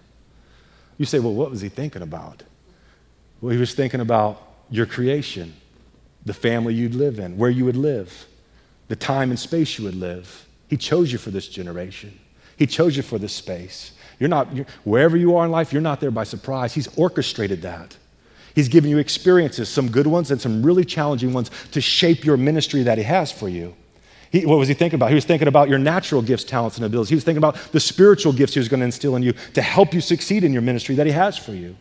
You 0.97 1.05
say, 1.05 1.19
well, 1.19 1.33
what 1.33 1.51
was 1.51 1.59
he 1.59 1.67
thinking 1.67 2.01
about? 2.01 2.43
Well, 3.41 3.51
he 3.51 3.59
was 3.59 3.75
thinking 3.75 3.99
about 3.99 4.41
your 4.71 4.85
creation, 4.85 5.53
the 6.25 6.33
family 6.33 6.73
you'd 6.73 6.95
live 6.95 7.19
in, 7.19 7.37
where 7.37 7.49
you 7.49 7.65
would 7.65 7.75
live, 7.75 8.25
the 8.87 8.95
time 8.95 9.29
and 9.29 9.37
space 9.37 9.77
you 9.77 9.83
would 9.83 9.95
live. 9.95 10.47
He 10.69 10.77
chose 10.77 11.11
you 11.11 11.17
for 11.17 11.29
this 11.29 11.49
generation, 11.49 12.17
He 12.57 12.67
chose 12.67 12.97
you 12.97 13.03
for 13.03 13.17
this 13.17 13.33
space. 13.33 13.93
You're 14.19 14.29
not, 14.29 14.53
you're, 14.53 14.65
wherever 14.83 15.15
you 15.15 15.35
are 15.37 15.45
in 15.45 15.51
life, 15.51 15.71
you're 15.71 15.81
not 15.81 15.99
there 15.99 16.11
by 16.11 16.23
surprise. 16.23 16.73
He's 16.73 16.87
orchestrated 16.97 17.61
that. 17.61 17.95
He's 18.55 18.67
given 18.67 18.89
you 18.89 18.97
experiences, 18.97 19.69
some 19.69 19.89
good 19.89 20.07
ones 20.07 20.31
and 20.31 20.41
some 20.41 20.63
really 20.63 20.83
challenging 20.83 21.31
ones, 21.31 21.51
to 21.71 21.79
shape 21.79 22.25
your 22.25 22.37
ministry 22.37 22.81
that 22.83 22.97
He 22.97 23.03
has 23.03 23.31
for 23.31 23.47
you. 23.47 23.75
He, 24.31 24.45
what 24.45 24.57
was 24.57 24.67
he 24.67 24.73
thinking 24.73 24.97
about? 24.97 25.09
He 25.09 25.15
was 25.15 25.25
thinking 25.25 25.47
about 25.47 25.69
your 25.69 25.79
natural 25.79 26.21
gifts, 26.21 26.43
talents, 26.43 26.77
and 26.77 26.85
abilities. 26.85 27.09
He 27.09 27.15
was 27.15 27.23
thinking 27.23 27.37
about 27.37 27.55
the 27.71 27.79
spiritual 27.79 28.33
gifts 28.33 28.53
he 28.53 28.59
was 28.59 28.67
going 28.67 28.81
to 28.81 28.85
instill 28.85 29.15
in 29.15 29.23
you 29.23 29.33
to 29.53 29.61
help 29.61 29.93
you 29.93 30.01
succeed 30.01 30.43
in 30.43 30.51
your 30.51 30.61
ministry 30.61 30.95
that 30.95 31.05
he 31.05 31.13
has 31.13 31.37
for 31.37 31.53
you. 31.53 31.75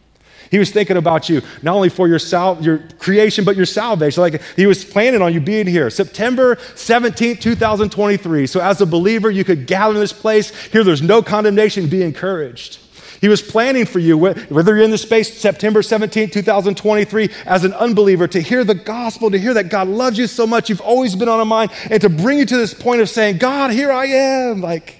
He 0.50 0.58
was 0.58 0.70
thinking 0.70 0.96
about 0.96 1.28
you, 1.28 1.42
not 1.62 1.74
only 1.74 1.88
for 1.88 2.08
your, 2.08 2.18
sal- 2.18 2.62
your 2.62 2.78
creation, 2.98 3.44
but 3.44 3.56
your 3.56 3.66
salvation. 3.66 4.20
Like 4.22 4.42
he 4.56 4.66
was 4.66 4.84
planning 4.84 5.22
on 5.22 5.32
you 5.32 5.40
being 5.40 5.66
here. 5.66 5.90
September 5.90 6.58
17, 6.74 7.36
2023. 7.36 8.46
So 8.46 8.60
as 8.60 8.80
a 8.80 8.86
believer, 8.86 9.30
you 9.30 9.44
could 9.44 9.66
gather 9.66 9.94
in 9.94 10.00
this 10.00 10.12
place. 10.12 10.54
Here, 10.66 10.84
there's 10.84 11.02
no 11.02 11.22
condemnation. 11.22 11.88
Be 11.88 12.02
encouraged. 12.02 12.78
He 13.20 13.28
was 13.28 13.42
planning 13.42 13.86
for 13.86 13.98
you, 13.98 14.18
whether 14.18 14.76
you're 14.76 14.84
in 14.84 14.90
the 14.90 14.98
space 14.98 15.38
September 15.38 15.82
17, 15.82 16.30
2023, 16.30 17.30
as 17.46 17.64
an 17.64 17.72
unbeliever, 17.74 18.28
to 18.28 18.40
hear 18.40 18.62
the 18.62 18.74
gospel, 18.74 19.30
to 19.30 19.38
hear 19.38 19.54
that 19.54 19.70
God 19.70 19.88
loves 19.88 20.18
you 20.18 20.26
so 20.26 20.46
much, 20.46 20.68
you've 20.68 20.80
always 20.80 21.16
been 21.16 21.28
on 21.28 21.40
a 21.40 21.44
mind, 21.44 21.70
and 21.90 22.00
to 22.02 22.08
bring 22.08 22.38
you 22.38 22.46
to 22.46 22.56
this 22.56 22.74
point 22.74 23.00
of 23.00 23.08
saying, 23.08 23.38
God, 23.38 23.70
here 23.70 23.90
I 23.90 24.06
am. 24.06 24.60
Like, 24.60 24.96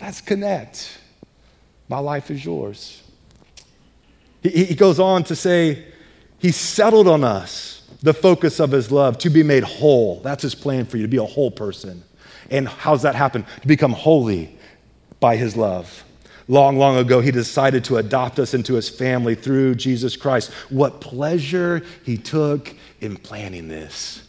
let's 0.00 0.20
connect. 0.20 0.98
My 1.88 1.98
life 1.98 2.30
is 2.30 2.44
yours. 2.44 3.01
He, 4.42 4.64
he 4.66 4.74
goes 4.74 4.98
on 5.00 5.24
to 5.24 5.36
say, 5.36 5.84
He 6.38 6.52
settled 6.52 7.08
on 7.08 7.24
us 7.24 7.88
the 8.02 8.14
focus 8.14 8.60
of 8.60 8.70
His 8.72 8.90
love 8.90 9.18
to 9.18 9.30
be 9.30 9.42
made 9.42 9.64
whole. 9.64 10.20
That's 10.20 10.42
His 10.42 10.54
plan 10.54 10.84
for 10.86 10.96
you, 10.96 11.04
to 11.04 11.08
be 11.08 11.16
a 11.16 11.24
whole 11.24 11.50
person. 11.50 12.02
And 12.50 12.68
how's 12.68 13.02
that 13.02 13.14
happen? 13.14 13.46
To 13.62 13.68
become 13.68 13.92
holy 13.92 14.58
by 15.20 15.36
His 15.36 15.56
love. 15.56 16.04
Long, 16.48 16.76
long 16.76 16.96
ago, 16.96 17.20
he 17.20 17.30
decided 17.30 17.84
to 17.84 17.98
adopt 17.98 18.38
us 18.38 18.52
into 18.52 18.74
his 18.74 18.88
family 18.88 19.34
through 19.34 19.76
Jesus 19.76 20.16
Christ. 20.16 20.50
What 20.70 21.00
pleasure 21.00 21.82
he 22.04 22.16
took 22.16 22.74
in 23.00 23.16
planning 23.16 23.68
this. 23.68 24.22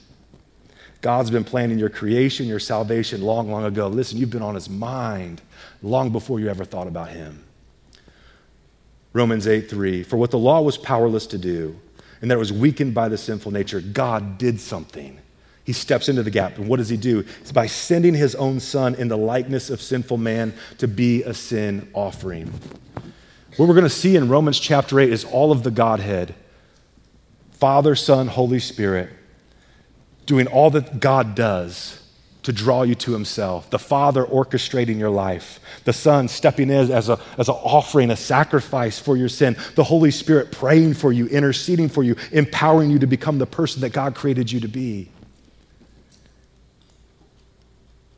God's 1.01 1.31
been 1.31 1.43
planning 1.43 1.77
your 1.77 1.89
creation, 1.89 2.47
your 2.47 2.59
salvation 2.59 3.21
long, 3.21 3.51
long 3.51 3.65
ago. 3.65 3.87
Listen, 3.87 4.19
you've 4.19 4.29
been 4.29 4.41
on 4.41 4.55
his 4.55 4.69
mind 4.69 5.41
long 5.81 6.11
before 6.11 6.39
you 6.39 6.47
ever 6.47 6.63
thought 6.63 6.87
about 6.87 7.09
him. 7.09 7.42
Romans 9.13 9.47
8 9.47 9.69
3. 9.69 10.03
For 10.03 10.17
what 10.17 10.31
the 10.31 10.39
law 10.39 10.61
was 10.61 10.77
powerless 10.77 11.27
to 11.27 11.37
do, 11.37 11.79
and 12.21 12.29
that 12.29 12.35
it 12.35 12.39
was 12.39 12.51
weakened 12.53 12.93
by 12.93 13.09
the 13.09 13.17
sinful 13.17 13.51
nature, 13.51 13.79
God 13.79 14.37
did 14.37 14.59
something 14.59 15.19
he 15.65 15.73
steps 15.73 16.09
into 16.09 16.23
the 16.23 16.31
gap. 16.31 16.57
And 16.57 16.67
what 16.67 16.77
does 16.77 16.89
he 16.89 16.97
do? 16.97 17.19
It's 17.41 17.51
by 17.51 17.67
sending 17.67 18.13
his 18.13 18.35
own 18.35 18.59
son 18.59 18.95
in 18.95 19.07
the 19.07 19.17
likeness 19.17 19.69
of 19.69 19.81
sinful 19.81 20.17
man 20.17 20.53
to 20.79 20.87
be 20.87 21.23
a 21.23 21.33
sin 21.33 21.89
offering. 21.93 22.51
What 23.55 23.67
we're 23.67 23.75
going 23.75 23.83
to 23.83 23.89
see 23.89 24.15
in 24.15 24.29
Romans 24.29 24.59
chapter 24.59 24.99
8 24.99 25.11
is 25.11 25.23
all 25.23 25.51
of 25.51 25.63
the 25.63 25.71
Godhead 25.71 26.35
Father, 27.51 27.95
Son, 27.95 28.27
Holy 28.27 28.59
Spirit 28.59 29.09
doing 30.25 30.47
all 30.47 30.69
that 30.71 30.99
God 30.99 31.33
does 31.33 32.02
to 32.43 32.53
draw 32.53 32.83
you 32.83 32.95
to 32.95 33.13
himself. 33.13 33.69
The 33.69 33.79
Father 33.79 34.23
orchestrating 34.23 34.99
your 34.99 35.09
life. 35.09 35.59
The 35.85 35.93
Son 35.93 36.27
stepping 36.27 36.69
in 36.69 36.91
as, 36.91 37.09
a, 37.09 37.19
as 37.37 37.49
an 37.49 37.55
offering, 37.55 38.11
a 38.11 38.15
sacrifice 38.15 38.99
for 38.99 39.17
your 39.17 39.29
sin. 39.29 39.55
The 39.75 39.83
Holy 39.83 40.11
Spirit 40.11 40.51
praying 40.51 40.93
for 40.93 41.11
you, 41.11 41.27
interceding 41.27 41.89
for 41.89 42.03
you, 42.03 42.15
empowering 42.31 42.91
you 42.91 42.99
to 42.99 43.07
become 43.07 43.37
the 43.39 43.45
person 43.45 43.81
that 43.81 43.93
God 43.93 44.15
created 44.15 44.51
you 44.51 44.59
to 44.59 44.67
be. 44.67 45.09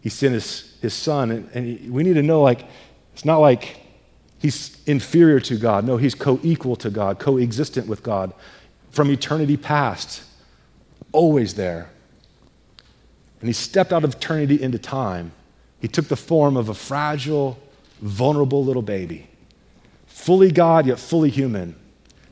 he 0.05 0.09
sent 0.09 0.35
his, 0.35 0.77
his 0.83 0.93
son. 0.93 1.31
And, 1.31 1.49
and 1.55 1.91
we 1.91 2.03
need 2.03 2.13
to 2.13 2.21
know, 2.21 2.43
like, 2.43 2.63
it's 3.13 3.25
not 3.25 3.39
like 3.39 3.81
he's 4.37 4.79
inferior 4.85 5.39
to 5.39 5.57
God. 5.57 5.83
No, 5.83 5.97
he's 5.97 6.13
co 6.13 6.39
equal 6.43 6.75
to 6.75 6.91
God, 6.91 7.17
coexistent 7.17 7.87
with 7.87 8.03
God 8.03 8.31
from 8.91 9.09
eternity 9.09 9.57
past, 9.57 10.21
always 11.11 11.55
there. 11.55 11.89
And 13.45 13.49
he 13.49 13.53
stepped 13.53 13.93
out 13.93 14.03
of 14.03 14.15
eternity 14.15 14.59
into 14.59 14.79
time. 14.79 15.31
He 15.79 15.87
took 15.87 16.07
the 16.07 16.15
form 16.15 16.57
of 16.57 16.67
a 16.67 16.73
fragile, 16.73 17.59
vulnerable 18.01 18.65
little 18.65 18.81
baby, 18.81 19.27
fully 20.07 20.51
God, 20.51 20.87
yet 20.87 20.97
fully 20.97 21.29
human, 21.29 21.75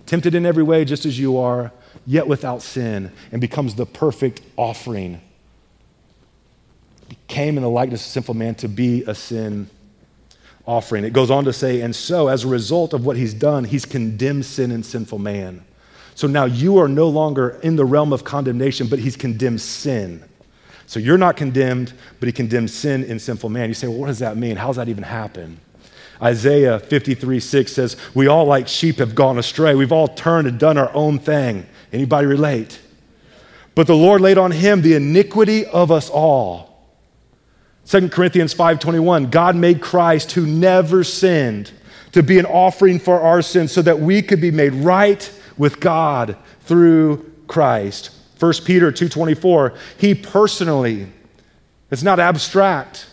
tempted 0.07 0.33
in 0.33 0.43
every 0.43 0.63
way 0.63 0.85
just 0.85 1.05
as 1.05 1.19
you 1.19 1.37
are, 1.37 1.71
yet 2.07 2.25
without 2.25 2.63
sin, 2.63 3.11
and 3.31 3.39
becomes 3.39 3.75
the 3.75 3.85
perfect 3.85 4.41
offering 4.57 5.21
He 7.09 7.17
came 7.27 7.57
in 7.57 7.61
the 7.61 7.69
likeness 7.69 8.03
of 8.03 8.11
sinful 8.11 8.33
man 8.33 8.55
to 8.55 8.67
be 8.67 9.03
a 9.03 9.13
sin 9.13 9.69
offering. 10.65 11.03
It 11.03 11.13
goes 11.13 11.29
on 11.29 11.45
to 11.45 11.53
say, 11.53 11.81
and 11.81 11.95
so 11.95 12.27
as 12.27 12.43
a 12.43 12.47
result 12.47 12.91
of 12.91 13.05
what 13.05 13.17
he's 13.17 13.35
done, 13.35 13.65
he's 13.65 13.85
condemned 13.85 14.45
sin 14.45 14.71
and 14.71 14.83
sinful 14.83 15.19
man. 15.19 15.63
So 16.15 16.25
now 16.25 16.45
you 16.45 16.79
are 16.79 16.87
no 16.87 17.07
longer 17.07 17.59
in 17.61 17.75
the 17.75 17.85
realm 17.85 18.13
of 18.13 18.23
condemnation, 18.23 18.87
but 18.87 18.97
he's 18.97 19.15
condemned 19.15 19.61
sin. 19.61 20.23
So 20.85 20.99
you're 20.99 21.17
not 21.17 21.37
condemned, 21.37 21.93
but 22.19 22.27
he 22.27 22.33
condemns 22.33 22.73
sin 22.73 23.03
in 23.03 23.19
sinful 23.19 23.49
man. 23.49 23.69
You 23.69 23.73
say, 23.73 23.87
well, 23.87 23.97
what 23.97 24.07
does 24.07 24.19
that 24.19 24.37
mean? 24.37 24.57
How 24.57 24.67
does 24.67 24.75
that 24.75 24.89
even 24.89 25.03
happen? 25.03 25.59
Isaiah 26.21 26.79
53 26.79 27.39
6 27.39 27.71
says, 27.71 27.97
We 28.13 28.27
all 28.27 28.45
like 28.45 28.67
sheep 28.67 28.97
have 28.97 29.15
gone 29.15 29.37
astray. 29.37 29.75
We've 29.75 29.91
all 29.91 30.07
turned 30.07 30.47
and 30.47 30.59
done 30.59 30.77
our 30.77 30.93
own 30.93 31.19
thing. 31.19 31.65
Anybody 31.91 32.27
relate? 32.27 32.79
But 33.75 33.87
the 33.87 33.95
Lord 33.95 34.21
laid 34.21 34.37
on 34.37 34.51
him 34.51 34.81
the 34.81 34.93
iniquity 34.93 35.65
of 35.65 35.91
us 35.91 36.09
all. 36.09 36.73
2 37.85 38.09
Corinthians 38.09 38.53
5:21 38.53 39.29
God 39.31 39.55
made 39.55 39.81
Christ 39.81 40.31
who 40.33 40.45
never 40.45 41.03
sinned 41.03 41.71
to 42.13 42.23
be 42.23 42.39
an 42.39 42.45
offering 42.45 42.99
for 42.99 43.19
our 43.19 43.41
sins 43.41 43.71
so 43.71 43.81
that 43.81 43.99
we 43.99 44.21
could 44.21 44.39
be 44.39 44.51
made 44.51 44.73
right 44.73 45.29
with 45.57 45.79
God 45.79 46.37
through 46.61 47.31
Christ. 47.47 48.11
1 48.43 48.65
Peter 48.65 48.91
2:24 48.91 49.73
He 49.97 50.13
personally 50.13 51.07
it's 51.89 52.03
not 52.03 52.19
abstract. 52.19 53.07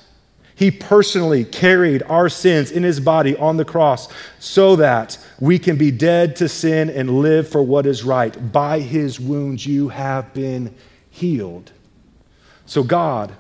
He 0.57 0.73
personally 0.73 1.45
carried 1.45 2.03
our 2.03 2.29
sins 2.29 2.73
in 2.73 2.83
his 2.83 2.99
body 2.99 3.37
on 3.37 3.57
the 3.57 3.64
cross 3.64 4.09
so 4.40 4.75
that 4.77 5.19
we 5.38 5.59
can 5.59 5.77
be 5.77 5.93
dead 5.93 6.35
to 6.37 6.49
sin 6.49 6.90
and 6.90 7.21
live 7.21 7.49
for 7.49 7.62
what 7.62 7.87
is 7.87 8.03
right. 8.03 8.53
By 8.53 8.81
his 8.81 9.21
wounds 9.21 9.66
you 9.66 9.90
have 9.90 10.35
been 10.35 10.75
healed. 11.11 11.71
So 12.66 12.83
God 12.83 13.33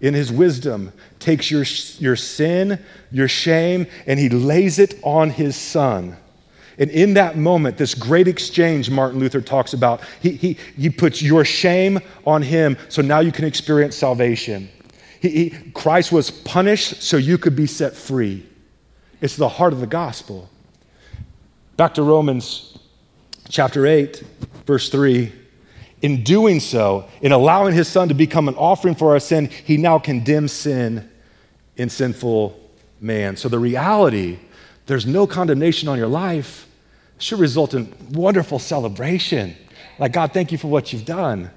in 0.00 0.14
his 0.14 0.30
wisdom, 0.30 0.92
takes 1.18 1.50
your, 1.50 1.64
your 1.98 2.16
sin, 2.16 2.84
your 3.10 3.28
shame, 3.28 3.86
and 4.06 4.20
he 4.20 4.28
lays 4.28 4.78
it 4.78 4.94
on 5.02 5.30
his 5.30 5.56
son. 5.56 6.16
And 6.78 6.90
in 6.90 7.14
that 7.14 7.36
moment, 7.36 7.76
this 7.76 7.94
great 7.94 8.28
exchange 8.28 8.88
Martin 8.88 9.18
Luther 9.18 9.40
talks 9.40 9.72
about, 9.72 10.00
he, 10.22 10.30
he, 10.30 10.56
he 10.76 10.90
puts 10.90 11.20
your 11.20 11.44
shame 11.44 11.98
on 12.24 12.40
him, 12.42 12.76
so 12.88 13.02
now 13.02 13.18
you 13.18 13.32
can 13.32 13.44
experience 13.44 13.96
salvation. 13.96 14.68
He, 15.20 15.28
he, 15.28 15.50
Christ 15.72 16.12
was 16.12 16.30
punished 16.30 17.02
so 17.02 17.16
you 17.16 17.36
could 17.36 17.56
be 17.56 17.66
set 17.66 17.96
free. 17.96 18.46
It's 19.20 19.34
the 19.34 19.48
heart 19.48 19.72
of 19.72 19.80
the 19.80 19.86
gospel. 19.88 20.48
Back 21.76 21.94
to 21.94 22.02
Romans 22.04 22.78
chapter 23.48 23.84
8, 23.84 24.22
verse 24.64 24.88
3. 24.88 25.32
In 26.00 26.22
doing 26.22 26.60
so, 26.60 27.08
in 27.20 27.32
allowing 27.32 27.74
his 27.74 27.88
son 27.88 28.06
to 28.08 28.14
become 28.14 28.46
an 28.46 28.54
offering 28.54 28.94
for 28.94 29.12
our 29.12 29.20
sin, 29.20 29.46
he 29.46 29.76
now 29.76 29.98
condemns 29.98 30.52
sin 30.52 31.10
in 31.76 31.88
sinful 31.88 32.58
man. 33.00 33.36
So 33.36 33.48
the 33.48 33.58
reality, 33.58 34.38
there's 34.86 35.06
no 35.06 35.26
condemnation 35.26 35.88
on 35.88 35.98
your 35.98 36.06
life, 36.06 36.67
should 37.18 37.38
result 37.38 37.74
in 37.74 37.92
wonderful 38.10 38.58
celebration. 38.58 39.56
Like, 39.98 40.12
God, 40.12 40.32
thank 40.32 40.52
you 40.52 40.58
for 40.58 40.68
what 40.68 40.92
you've 40.92 41.04
done. 41.04 41.50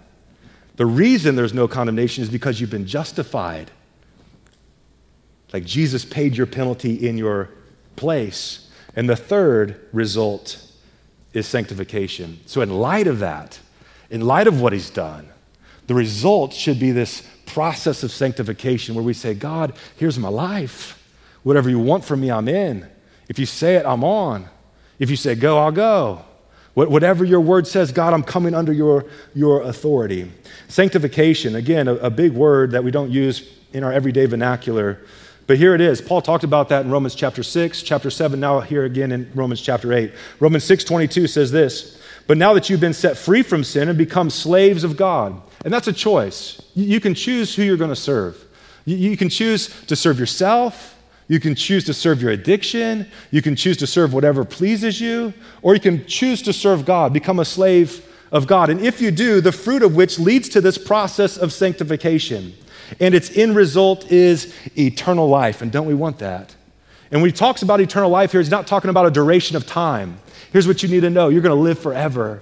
The 0.75 0.85
reason 0.85 1.35
there's 1.35 1.53
no 1.53 1.67
condemnation 1.67 2.23
is 2.23 2.29
because 2.29 2.59
you've 2.59 2.71
been 2.71 2.87
justified. 2.87 3.71
Like 5.53 5.65
Jesus 5.65 6.05
paid 6.05 6.35
your 6.35 6.47
penalty 6.47 7.07
in 7.07 7.17
your 7.17 7.49
place. 7.95 8.69
And 8.95 9.09
the 9.09 9.15
third 9.15 9.79
result 9.93 10.61
is 11.33 11.47
sanctification. 11.47 12.39
So, 12.45 12.61
in 12.61 12.69
light 12.69 13.07
of 13.07 13.19
that, 13.19 13.59
in 14.09 14.21
light 14.21 14.47
of 14.47 14.59
what 14.61 14.73
he's 14.73 14.89
done, 14.89 15.29
the 15.87 15.93
result 15.93 16.53
should 16.53 16.79
be 16.79 16.91
this 16.91 17.27
process 17.45 18.03
of 18.03 18.11
sanctification 18.11 18.95
where 18.95 19.03
we 19.03 19.13
say, 19.13 19.33
God, 19.33 19.73
here's 19.97 20.17
my 20.17 20.29
life. 20.29 20.97
Whatever 21.43 21.69
you 21.69 21.79
want 21.79 22.05
from 22.05 22.21
me, 22.21 22.31
I'm 22.31 22.47
in. 22.47 22.87
If 23.29 23.39
you 23.39 23.45
say 23.45 23.75
it, 23.75 23.85
I'm 23.85 24.03
on. 24.03 24.47
If 25.01 25.09
you 25.09 25.15
say 25.15 25.33
go, 25.33 25.57
I'll 25.57 25.71
go. 25.71 26.23
Whatever 26.75 27.25
your 27.25 27.41
word 27.41 27.65
says, 27.65 27.91
God, 27.91 28.13
I'm 28.13 28.21
coming 28.21 28.53
under 28.53 28.71
your, 28.71 29.07
your 29.33 29.63
authority. 29.63 30.31
Sanctification, 30.67 31.55
again, 31.55 31.87
a, 31.87 31.95
a 31.95 32.09
big 32.11 32.33
word 32.33 32.71
that 32.71 32.83
we 32.83 32.91
don't 32.91 33.09
use 33.09 33.51
in 33.73 33.83
our 33.83 33.91
everyday 33.91 34.27
vernacular. 34.27 34.99
But 35.47 35.57
here 35.57 35.73
it 35.73 35.81
is. 35.81 36.01
Paul 36.01 36.21
talked 36.21 36.43
about 36.43 36.69
that 36.69 36.85
in 36.85 36.91
Romans 36.91 37.15
chapter 37.15 37.41
6, 37.41 37.81
chapter 37.81 38.11
7, 38.11 38.39
now 38.39 38.59
here 38.59 38.85
again 38.85 39.11
in 39.11 39.29
Romans 39.33 39.59
chapter 39.59 39.91
8. 39.91 40.13
Romans 40.39 40.63
6 40.65 40.83
22 40.83 41.25
says 41.27 41.51
this 41.51 41.99
But 42.27 42.37
now 42.37 42.53
that 42.53 42.69
you've 42.69 42.79
been 42.79 42.93
set 42.93 43.17
free 43.17 43.41
from 43.41 43.63
sin 43.63 43.89
and 43.89 43.97
become 43.97 44.29
slaves 44.29 44.83
of 44.83 44.97
God, 44.97 45.41
and 45.65 45.73
that's 45.73 45.87
a 45.87 45.93
choice. 45.93 46.61
You 46.75 46.99
can 46.99 47.15
choose 47.15 47.55
who 47.55 47.63
you're 47.63 47.75
going 47.75 47.89
to 47.89 47.95
serve. 47.95 48.37
You 48.85 49.17
can 49.17 49.29
choose 49.29 49.67
to 49.85 49.95
serve 49.95 50.19
yourself. 50.19 50.95
You 51.31 51.39
can 51.39 51.55
choose 51.55 51.85
to 51.85 51.93
serve 51.93 52.21
your 52.21 52.31
addiction. 52.31 53.09
You 53.31 53.41
can 53.41 53.55
choose 53.55 53.77
to 53.77 53.87
serve 53.87 54.13
whatever 54.13 54.43
pleases 54.43 54.99
you. 54.99 55.33
Or 55.61 55.73
you 55.73 55.79
can 55.79 56.05
choose 56.05 56.41
to 56.41 56.51
serve 56.51 56.83
God, 56.83 57.13
become 57.13 57.39
a 57.39 57.45
slave 57.45 58.05
of 58.33 58.47
God. 58.47 58.69
And 58.69 58.81
if 58.81 58.99
you 58.99 59.11
do, 59.11 59.39
the 59.39 59.53
fruit 59.53 59.81
of 59.81 59.95
which 59.95 60.19
leads 60.19 60.49
to 60.49 60.59
this 60.59 60.77
process 60.77 61.37
of 61.37 61.53
sanctification. 61.53 62.53
And 62.99 63.15
its 63.15 63.29
end 63.37 63.55
result 63.55 64.11
is 64.11 64.53
eternal 64.77 65.29
life. 65.29 65.61
And 65.61 65.71
don't 65.71 65.87
we 65.87 65.93
want 65.93 66.19
that? 66.19 66.53
And 67.11 67.21
when 67.21 67.29
he 67.29 67.33
talks 67.33 67.61
about 67.61 67.79
eternal 67.79 68.09
life 68.09 68.33
here, 68.33 68.41
he's 68.41 68.51
not 68.51 68.67
talking 68.67 68.89
about 68.89 69.05
a 69.05 69.11
duration 69.11 69.55
of 69.55 69.65
time. 69.65 70.19
Here's 70.51 70.67
what 70.67 70.83
you 70.83 70.89
need 70.89 70.99
to 70.99 71.09
know 71.09 71.29
you're 71.29 71.41
going 71.41 71.55
to 71.55 71.63
live 71.63 71.79
forever. 71.79 72.41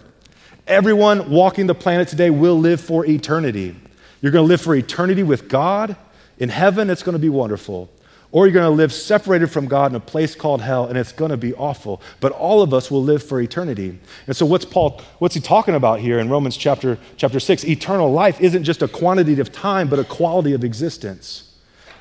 Everyone 0.65 1.29
walking 1.29 1.67
the 1.67 1.75
planet 1.75 2.07
today 2.07 2.31
will 2.31 2.57
live 2.57 2.81
for 2.81 3.05
eternity. 3.05 3.75
You're 4.19 4.31
going 4.31 4.45
to 4.45 4.49
live 4.49 4.61
for 4.61 4.73
eternity 4.73 5.21
with 5.21 5.47
God. 5.47 5.95
In 6.39 6.49
heaven, 6.49 6.89
it's 6.89 7.03
going 7.03 7.13
to 7.13 7.19
be 7.19 7.29
wonderful 7.29 7.91
or 8.31 8.45
you're 8.45 8.53
going 8.53 8.69
to 8.69 8.75
live 8.75 8.93
separated 8.93 9.47
from 9.47 9.65
God 9.67 9.91
in 9.91 9.95
a 9.95 9.99
place 9.99 10.35
called 10.35 10.61
hell, 10.61 10.85
and 10.85 10.97
it's 10.97 11.11
going 11.11 11.31
to 11.31 11.37
be 11.37 11.53
awful. 11.55 11.99
But 12.19 12.31
all 12.31 12.61
of 12.61 12.73
us 12.73 12.91
will 12.91 13.01
live 13.01 13.23
for 13.23 13.41
eternity. 13.41 13.97
And 14.27 14.35
so, 14.35 14.45
what's 14.45 14.65
Paul? 14.65 15.01
What's 15.17 15.33
he 15.33 15.41
talking 15.41 15.73
about 15.73 15.99
here 15.99 16.19
in 16.19 16.29
Romans 16.29 16.55
chapter 16.55 16.99
chapter 17.17 17.39
six? 17.39 17.65
Eternal 17.65 18.11
life 18.11 18.39
isn't 18.39 18.63
just 18.63 18.81
a 18.83 18.87
quantity 18.87 19.39
of 19.39 19.51
time, 19.51 19.89
but 19.89 19.97
a 19.97 20.03
quality 20.03 20.53
of 20.53 20.63
existence. 20.63 21.55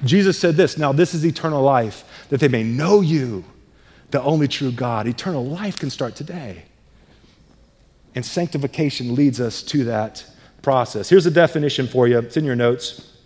Jesus 0.05 0.38
said 0.38 0.57
this. 0.57 0.77
Now, 0.77 0.93
this 0.93 1.14
is 1.14 1.25
eternal 1.25 1.62
life, 1.62 2.05
that 2.29 2.41
they 2.41 2.49
may 2.49 2.62
know 2.62 3.01
you, 3.01 3.45
the 4.11 4.23
only 4.23 4.49
true 4.49 4.71
God. 4.71 5.07
Eternal 5.07 5.45
life 5.45 5.79
can 5.79 5.88
start 5.88 6.14
today, 6.14 6.64
and 8.14 8.25
sanctification 8.25 9.14
leads 9.14 9.41
us 9.41 9.62
to 9.62 9.85
that 9.85 10.27
process. 10.61 11.09
Here's 11.09 11.25
a 11.25 11.31
definition 11.31 11.88
for 11.88 12.07
you. 12.07 12.19
It's 12.19 12.37
in 12.37 12.45
your 12.45 12.57
notes. 12.57 13.18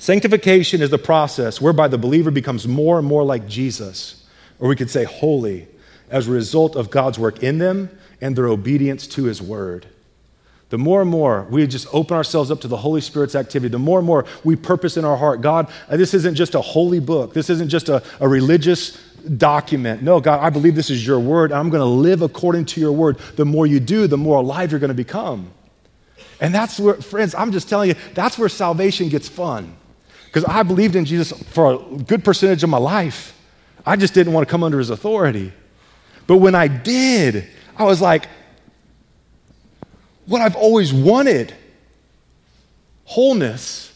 Sanctification 0.00 0.80
is 0.80 0.88
the 0.88 0.96
process 0.96 1.60
whereby 1.60 1.86
the 1.86 1.98
believer 1.98 2.30
becomes 2.30 2.66
more 2.66 2.98
and 2.98 3.06
more 3.06 3.22
like 3.22 3.46
Jesus, 3.46 4.26
or 4.58 4.66
we 4.66 4.74
could 4.74 4.88
say 4.88 5.04
holy, 5.04 5.68
as 6.08 6.26
a 6.26 6.30
result 6.30 6.74
of 6.74 6.90
God's 6.90 7.18
work 7.18 7.42
in 7.42 7.58
them 7.58 7.90
and 8.18 8.34
their 8.34 8.48
obedience 8.48 9.06
to 9.08 9.24
his 9.24 9.42
word. 9.42 9.86
The 10.70 10.78
more 10.78 11.02
and 11.02 11.10
more 11.10 11.46
we 11.50 11.66
just 11.66 11.86
open 11.92 12.16
ourselves 12.16 12.50
up 12.50 12.62
to 12.62 12.68
the 12.68 12.78
Holy 12.78 13.02
Spirit's 13.02 13.34
activity, 13.34 13.70
the 13.70 13.78
more 13.78 13.98
and 13.98 14.06
more 14.06 14.24
we 14.42 14.56
purpose 14.56 14.96
in 14.96 15.04
our 15.04 15.18
heart 15.18 15.42
God, 15.42 15.70
uh, 15.90 15.98
this 15.98 16.14
isn't 16.14 16.34
just 16.34 16.54
a 16.54 16.62
holy 16.62 16.98
book, 16.98 17.34
this 17.34 17.50
isn't 17.50 17.68
just 17.68 17.90
a, 17.90 18.02
a 18.20 18.26
religious 18.26 18.92
document. 19.36 20.02
No, 20.02 20.18
God, 20.18 20.40
I 20.40 20.48
believe 20.48 20.76
this 20.76 20.88
is 20.88 21.06
your 21.06 21.20
word, 21.20 21.52
I'm 21.52 21.68
going 21.68 21.82
to 21.82 21.84
live 21.84 22.22
according 22.22 22.64
to 22.66 22.80
your 22.80 22.92
word. 22.92 23.18
The 23.36 23.44
more 23.44 23.66
you 23.66 23.80
do, 23.80 24.06
the 24.06 24.16
more 24.16 24.38
alive 24.38 24.72
you're 24.72 24.80
going 24.80 24.88
to 24.88 24.94
become. 24.94 25.50
And 26.40 26.54
that's 26.54 26.80
where, 26.80 26.94
friends, 26.94 27.34
I'm 27.34 27.52
just 27.52 27.68
telling 27.68 27.90
you, 27.90 27.96
that's 28.14 28.38
where 28.38 28.48
salvation 28.48 29.10
gets 29.10 29.28
fun. 29.28 29.76
Because 30.30 30.44
I 30.44 30.62
believed 30.62 30.94
in 30.94 31.04
Jesus 31.04 31.32
for 31.48 31.72
a 31.72 31.96
good 32.02 32.24
percentage 32.24 32.62
of 32.62 32.70
my 32.70 32.78
life. 32.78 33.36
I 33.84 33.96
just 33.96 34.14
didn't 34.14 34.32
want 34.32 34.46
to 34.46 34.50
come 34.50 34.62
under 34.62 34.78
his 34.78 34.88
authority. 34.88 35.52
But 36.28 36.36
when 36.36 36.54
I 36.54 36.68
did, 36.68 37.48
I 37.76 37.82
was 37.82 38.00
like, 38.00 38.28
what 40.26 40.40
I've 40.40 40.54
always 40.54 40.92
wanted 40.92 41.52
wholeness, 43.04 43.92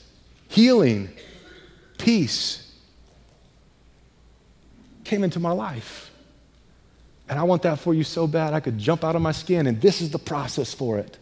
healing, 0.48 1.08
peace 1.98 2.74
came 5.04 5.22
into 5.22 5.38
my 5.38 5.52
life. 5.52 6.10
And 7.28 7.38
I 7.38 7.44
want 7.44 7.62
that 7.62 7.78
for 7.78 7.94
you 7.94 8.02
so 8.02 8.26
bad 8.26 8.54
I 8.54 8.58
could 8.58 8.76
jump 8.76 9.04
out 9.04 9.14
of 9.14 9.22
my 9.22 9.30
skin, 9.30 9.68
and 9.68 9.80
this 9.80 10.00
is 10.00 10.10
the 10.10 10.18
process 10.18 10.74
for 10.74 10.98
it 10.98 11.16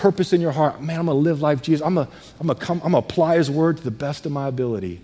purpose 0.00 0.32
in 0.32 0.40
your 0.40 0.52
heart, 0.52 0.82
man, 0.82 0.98
I'm 0.98 1.06
going 1.06 1.16
to 1.16 1.20
live 1.20 1.42
life 1.42 1.60
Jesus. 1.60 1.84
I'm 1.86 1.94
going 1.94 2.08
to 2.42 2.54
come, 2.54 2.80
I'm 2.82 2.92
going 2.92 3.02
to 3.02 3.08
apply 3.08 3.36
his 3.36 3.50
word 3.50 3.76
to 3.76 3.84
the 3.84 3.90
best 3.90 4.24
of 4.24 4.32
my 4.32 4.48
ability. 4.48 5.02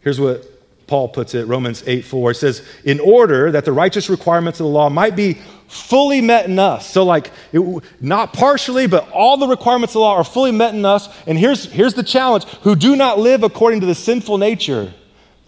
Here's 0.00 0.18
what 0.18 0.46
Paul 0.86 1.08
puts 1.08 1.34
it, 1.34 1.46
Romans 1.46 1.84
8 1.86 2.06
4. 2.06 2.30
It 2.30 2.34
says, 2.36 2.66
In 2.84 2.98
order 3.00 3.50
that 3.50 3.66
the 3.66 3.72
righteous 3.72 4.08
requirements 4.08 4.58
of 4.60 4.64
the 4.64 4.70
law 4.70 4.88
might 4.88 5.14
be 5.14 5.34
fully 5.68 6.22
met 6.22 6.46
in 6.46 6.58
us. 6.58 6.88
So, 6.88 7.04
like, 7.04 7.30
it, 7.52 7.84
not 8.00 8.32
partially, 8.32 8.86
but 8.86 9.06
all 9.10 9.36
the 9.36 9.46
requirements 9.46 9.90
of 9.90 9.98
the 9.98 10.00
law 10.00 10.16
are 10.16 10.24
fully 10.24 10.52
met 10.52 10.74
in 10.74 10.86
us. 10.86 11.14
And 11.26 11.36
here's, 11.36 11.66
here's 11.66 11.92
the 11.92 12.02
challenge 12.02 12.44
who 12.62 12.74
do 12.74 12.96
not 12.96 13.18
live 13.18 13.42
according 13.42 13.80
to 13.80 13.86
the 13.86 13.94
sinful 13.94 14.38
nature, 14.38 14.94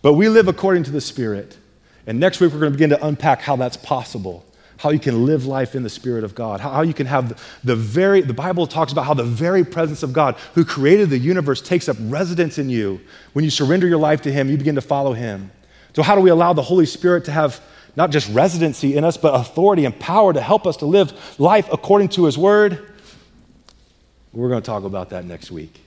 but 0.03 0.13
we 0.13 0.29
live 0.29 0.49
according 0.49 0.83
to 0.85 0.91
the 0.91 1.01
Spirit. 1.01 1.57
And 2.07 2.21
next 2.21 2.41
week, 2.41 2.53
we're 2.53 2.61
going 2.61 2.73
to 2.73 2.79
begin 2.79 2.91
to 2.91 3.07
unpack 3.07 3.41
how 3.41 3.57
that's 3.57 3.79
possible 3.79 4.45
how 4.81 4.89
you 4.89 4.99
can 4.99 5.27
live 5.27 5.45
life 5.45 5.75
in 5.75 5.83
the 5.83 5.91
Spirit 5.91 6.25
of 6.25 6.35
God, 6.35 6.59
how 6.59 6.81
you 6.81 6.95
can 6.95 7.07
have 7.07 7.39
the 7.63 7.77
very, 7.77 8.23
the 8.23 8.33
Bible 8.33 8.67
talks 8.67 8.93
about 8.93 9.05
how 9.05 9.13
the 9.13 9.23
very 9.23 9.63
presence 9.63 10.03
of 10.03 10.15
God, 10.15 10.37
who 10.55 10.65
created 10.65 11.11
the 11.11 11.19
universe, 11.19 11.61
takes 11.61 11.87
up 11.87 11.99
residence 12.01 12.57
in 12.57 12.71
you. 12.71 12.99
When 13.35 13.45
you 13.45 13.51
surrender 13.51 13.87
your 13.87 13.99
life 13.99 14.23
to 14.23 14.33
Him, 14.33 14.49
you 14.49 14.57
begin 14.57 14.77
to 14.77 14.81
follow 14.81 15.13
Him. 15.13 15.51
So, 15.95 16.03
how 16.03 16.15
do 16.15 16.23
we 16.23 16.31
allow 16.31 16.55
the 16.55 16.63
Holy 16.63 16.87
Spirit 16.87 17.27
to 17.27 17.31
have 17.31 17.61
not 17.95 18.11
just 18.11 18.33
residency 18.33 18.97
in 18.97 19.05
us, 19.05 19.19
but 19.19 19.39
authority 19.39 19.85
and 19.85 19.99
power 20.01 20.33
to 20.33 20.41
help 20.41 20.67
us 20.67 20.79
to 20.79 20.87
live 20.87 21.13
life 21.39 21.69
according 21.71 22.09
to 22.11 22.25
His 22.25 22.39
Word? 22.39 22.91
We're 24.33 24.49
going 24.49 24.63
to 24.63 24.67
talk 24.67 24.85
about 24.85 25.11
that 25.11 25.27
next 25.27 25.51
week. 25.51 25.79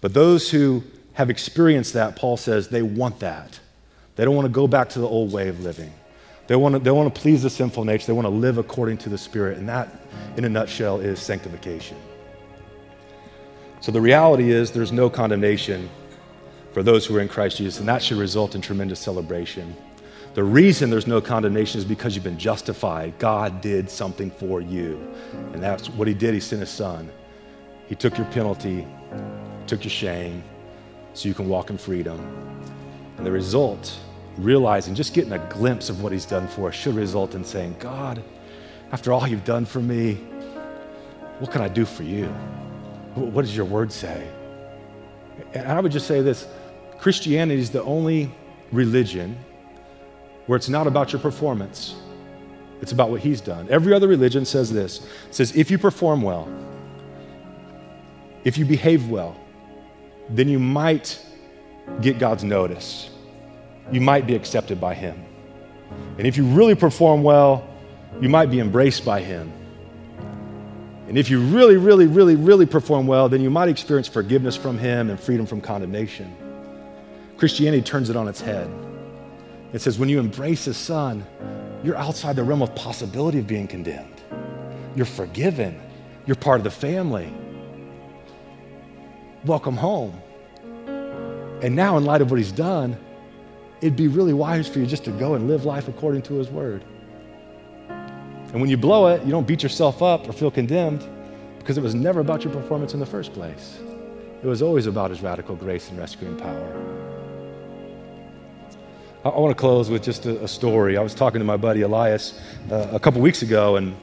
But 0.00 0.14
those 0.14 0.50
who 0.50 0.82
have 1.12 1.28
experienced 1.28 1.92
that, 1.92 2.16
Paul 2.16 2.38
says, 2.38 2.68
they 2.68 2.80
want 2.80 3.20
that. 3.20 3.60
They 4.16 4.24
don't 4.24 4.34
want 4.34 4.46
to 4.46 4.52
go 4.52 4.66
back 4.66 4.88
to 4.90 4.98
the 4.98 5.06
old 5.06 5.30
way 5.30 5.48
of 5.48 5.60
living. 5.60 5.92
They 6.48 6.56
want, 6.56 6.74
to, 6.74 6.78
they 6.78 6.90
want 6.90 7.14
to 7.14 7.20
please 7.20 7.42
the 7.42 7.50
sinful 7.50 7.84
nature. 7.84 8.06
They 8.06 8.14
want 8.14 8.24
to 8.24 8.30
live 8.30 8.56
according 8.56 8.98
to 8.98 9.10
the 9.10 9.18
Spirit. 9.18 9.58
And 9.58 9.68
that, 9.68 9.94
in 10.36 10.44
a 10.44 10.48
nutshell, 10.48 10.98
is 10.98 11.20
sanctification. 11.20 11.96
So 13.80 13.92
the 13.92 14.00
reality 14.00 14.50
is 14.50 14.72
there's 14.72 14.90
no 14.90 15.10
condemnation 15.10 15.88
for 16.72 16.82
those 16.82 17.04
who 17.04 17.16
are 17.16 17.20
in 17.20 17.28
Christ 17.28 17.58
Jesus, 17.58 17.80
and 17.80 17.88
that 17.88 18.02
should 18.02 18.16
result 18.16 18.54
in 18.54 18.62
tremendous 18.62 18.98
celebration. 18.98 19.76
The 20.34 20.42
reason 20.42 20.88
there's 20.88 21.06
no 21.06 21.20
condemnation 21.20 21.78
is 21.78 21.84
because 21.84 22.14
you've 22.14 22.24
been 22.24 22.38
justified. 22.38 23.18
God 23.18 23.60
did 23.60 23.90
something 23.90 24.30
for 24.30 24.62
you. 24.62 24.98
And 25.52 25.62
that's 25.62 25.90
what 25.90 26.08
He 26.08 26.14
did. 26.14 26.32
He 26.32 26.40
sent 26.40 26.60
His 26.60 26.70
Son. 26.70 27.10
He 27.88 27.94
took 27.94 28.16
your 28.16 28.26
penalty, 28.28 28.86
took 29.66 29.84
your 29.84 29.90
shame, 29.90 30.42
so 31.12 31.28
you 31.28 31.34
can 31.34 31.48
walk 31.48 31.68
in 31.68 31.76
freedom. 31.76 32.18
And 33.18 33.26
the 33.26 33.32
result 33.32 33.98
realizing, 34.38 34.94
just 34.94 35.14
getting 35.14 35.32
a 35.32 35.38
glimpse 35.50 35.90
of 35.90 36.02
what 36.02 36.12
he's 36.12 36.24
done 36.24 36.46
for 36.48 36.68
us 36.68 36.74
should 36.74 36.94
result 36.94 37.34
in 37.34 37.44
saying, 37.44 37.76
God, 37.78 38.22
after 38.92 39.12
all 39.12 39.26
you've 39.26 39.44
done 39.44 39.64
for 39.64 39.80
me, 39.80 40.14
what 41.40 41.50
can 41.50 41.60
I 41.60 41.68
do 41.68 41.84
for 41.84 42.04
you? 42.04 42.26
What 43.14 43.42
does 43.42 43.56
your 43.56 43.66
word 43.66 43.92
say? 43.92 44.28
And 45.54 45.66
I 45.66 45.80
would 45.80 45.92
just 45.92 46.06
say 46.06 46.20
this 46.20 46.46
Christianity 46.98 47.60
is 47.60 47.70
the 47.70 47.82
only 47.82 48.32
religion 48.72 49.36
where 50.46 50.56
it's 50.56 50.68
not 50.68 50.86
about 50.86 51.12
your 51.12 51.20
performance. 51.20 51.96
It's 52.80 52.92
about 52.92 53.10
what 53.10 53.20
he's 53.20 53.40
done. 53.40 53.66
Every 53.70 53.92
other 53.92 54.06
religion 54.06 54.44
says 54.44 54.72
this. 54.72 55.06
Says 55.30 55.54
if 55.56 55.70
you 55.70 55.78
perform 55.78 56.22
well, 56.22 56.48
if 58.44 58.56
you 58.56 58.64
behave 58.64 59.10
well, 59.10 59.36
then 60.28 60.48
you 60.48 60.58
might 60.58 61.20
get 62.00 62.18
God's 62.18 62.44
notice 62.44 63.10
you 63.92 64.00
might 64.00 64.26
be 64.26 64.34
accepted 64.34 64.80
by 64.80 64.94
Him. 64.94 65.24
And 66.18 66.26
if 66.26 66.36
you 66.36 66.44
really 66.44 66.74
perform 66.74 67.22
well, 67.22 67.66
you 68.20 68.28
might 68.28 68.50
be 68.50 68.60
embraced 68.60 69.04
by 69.04 69.20
Him. 69.20 69.52
And 71.08 71.16
if 71.16 71.30
you 71.30 71.40
really, 71.40 71.76
really, 71.76 72.06
really, 72.06 72.36
really 72.36 72.66
perform 72.66 73.06
well, 73.06 73.28
then 73.28 73.40
you 73.40 73.48
might 73.48 73.68
experience 73.68 74.08
forgiveness 74.08 74.56
from 74.56 74.76
Him 74.76 75.08
and 75.08 75.18
freedom 75.18 75.46
from 75.46 75.60
condemnation. 75.60 76.36
Christianity 77.38 77.82
turns 77.82 78.10
it 78.10 78.16
on 78.16 78.28
its 78.28 78.40
head. 78.40 78.70
It 79.72 79.80
says 79.80 79.98
when 79.98 80.08
you 80.08 80.18
embrace 80.18 80.64
His 80.64 80.76
Son, 80.76 81.24
you're 81.82 81.96
outside 81.96 82.36
the 82.36 82.42
realm 82.42 82.60
of 82.60 82.74
possibility 82.74 83.38
of 83.38 83.46
being 83.46 83.66
condemned. 83.66 84.20
You're 84.96 85.06
forgiven. 85.06 85.80
You're 86.26 86.36
part 86.36 86.60
of 86.60 86.64
the 86.64 86.70
family. 86.70 87.32
Welcome 89.44 89.76
home. 89.76 90.20
And 91.62 91.74
now, 91.74 91.96
in 91.96 92.04
light 92.04 92.20
of 92.20 92.30
what 92.30 92.38
He's 92.38 92.52
done, 92.52 92.98
it'd 93.80 93.96
be 93.96 94.08
really 94.08 94.32
wise 94.32 94.68
for 94.68 94.78
you 94.78 94.86
just 94.86 95.04
to 95.04 95.10
go 95.12 95.34
and 95.34 95.48
live 95.48 95.64
life 95.64 95.88
according 95.88 96.22
to 96.22 96.34
His 96.34 96.48
Word. 96.48 96.84
And 97.88 98.60
when 98.60 98.70
you 98.70 98.76
blow 98.76 99.08
it, 99.08 99.22
you 99.24 99.30
don't 99.30 99.46
beat 99.46 99.62
yourself 99.62 100.02
up 100.02 100.28
or 100.28 100.32
feel 100.32 100.50
condemned 100.50 101.06
because 101.58 101.76
it 101.76 101.82
was 101.82 101.94
never 101.94 102.20
about 102.20 102.44
your 102.44 102.52
performance 102.52 102.94
in 102.94 103.00
the 103.00 103.06
first 103.06 103.32
place. 103.32 103.78
It 104.42 104.46
was 104.46 104.62
always 104.62 104.86
about 104.86 105.10
His 105.10 105.20
radical 105.20 105.54
grace 105.54 105.90
and 105.90 105.98
rescuing 105.98 106.36
power. 106.36 106.98
I, 109.24 109.28
I 109.28 109.38
want 109.38 109.56
to 109.56 109.60
close 109.60 109.90
with 109.90 110.02
just 110.02 110.26
a, 110.26 110.42
a, 110.42 110.48
story. 110.48 110.96
I 110.96 111.02
was 111.02 111.14
talking 111.14 111.40
to 111.40 111.44
my 111.44 111.56
buddy 111.56 111.82
Elias 111.82 112.40
uh, 112.70 112.88
a 112.92 113.00
couple 113.00 113.20
weeks 113.20 113.42
ago, 113.42 113.76
and 113.76 113.94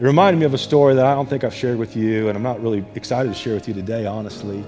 it 0.00 0.04
reminded 0.04 0.38
me 0.38 0.46
of 0.46 0.54
a 0.54 0.58
story 0.58 0.94
that 0.94 1.04
I 1.04 1.14
don't 1.14 1.28
think 1.28 1.44
I've 1.44 1.54
shared 1.54 1.78
with 1.78 1.96
you, 1.96 2.28
and 2.28 2.36
I'm 2.36 2.42
not 2.42 2.62
really 2.62 2.84
excited 2.94 3.28
to 3.28 3.34
share 3.34 3.54
with 3.54 3.68
you 3.68 3.74
today, 3.74 4.06
honestly, 4.06 4.64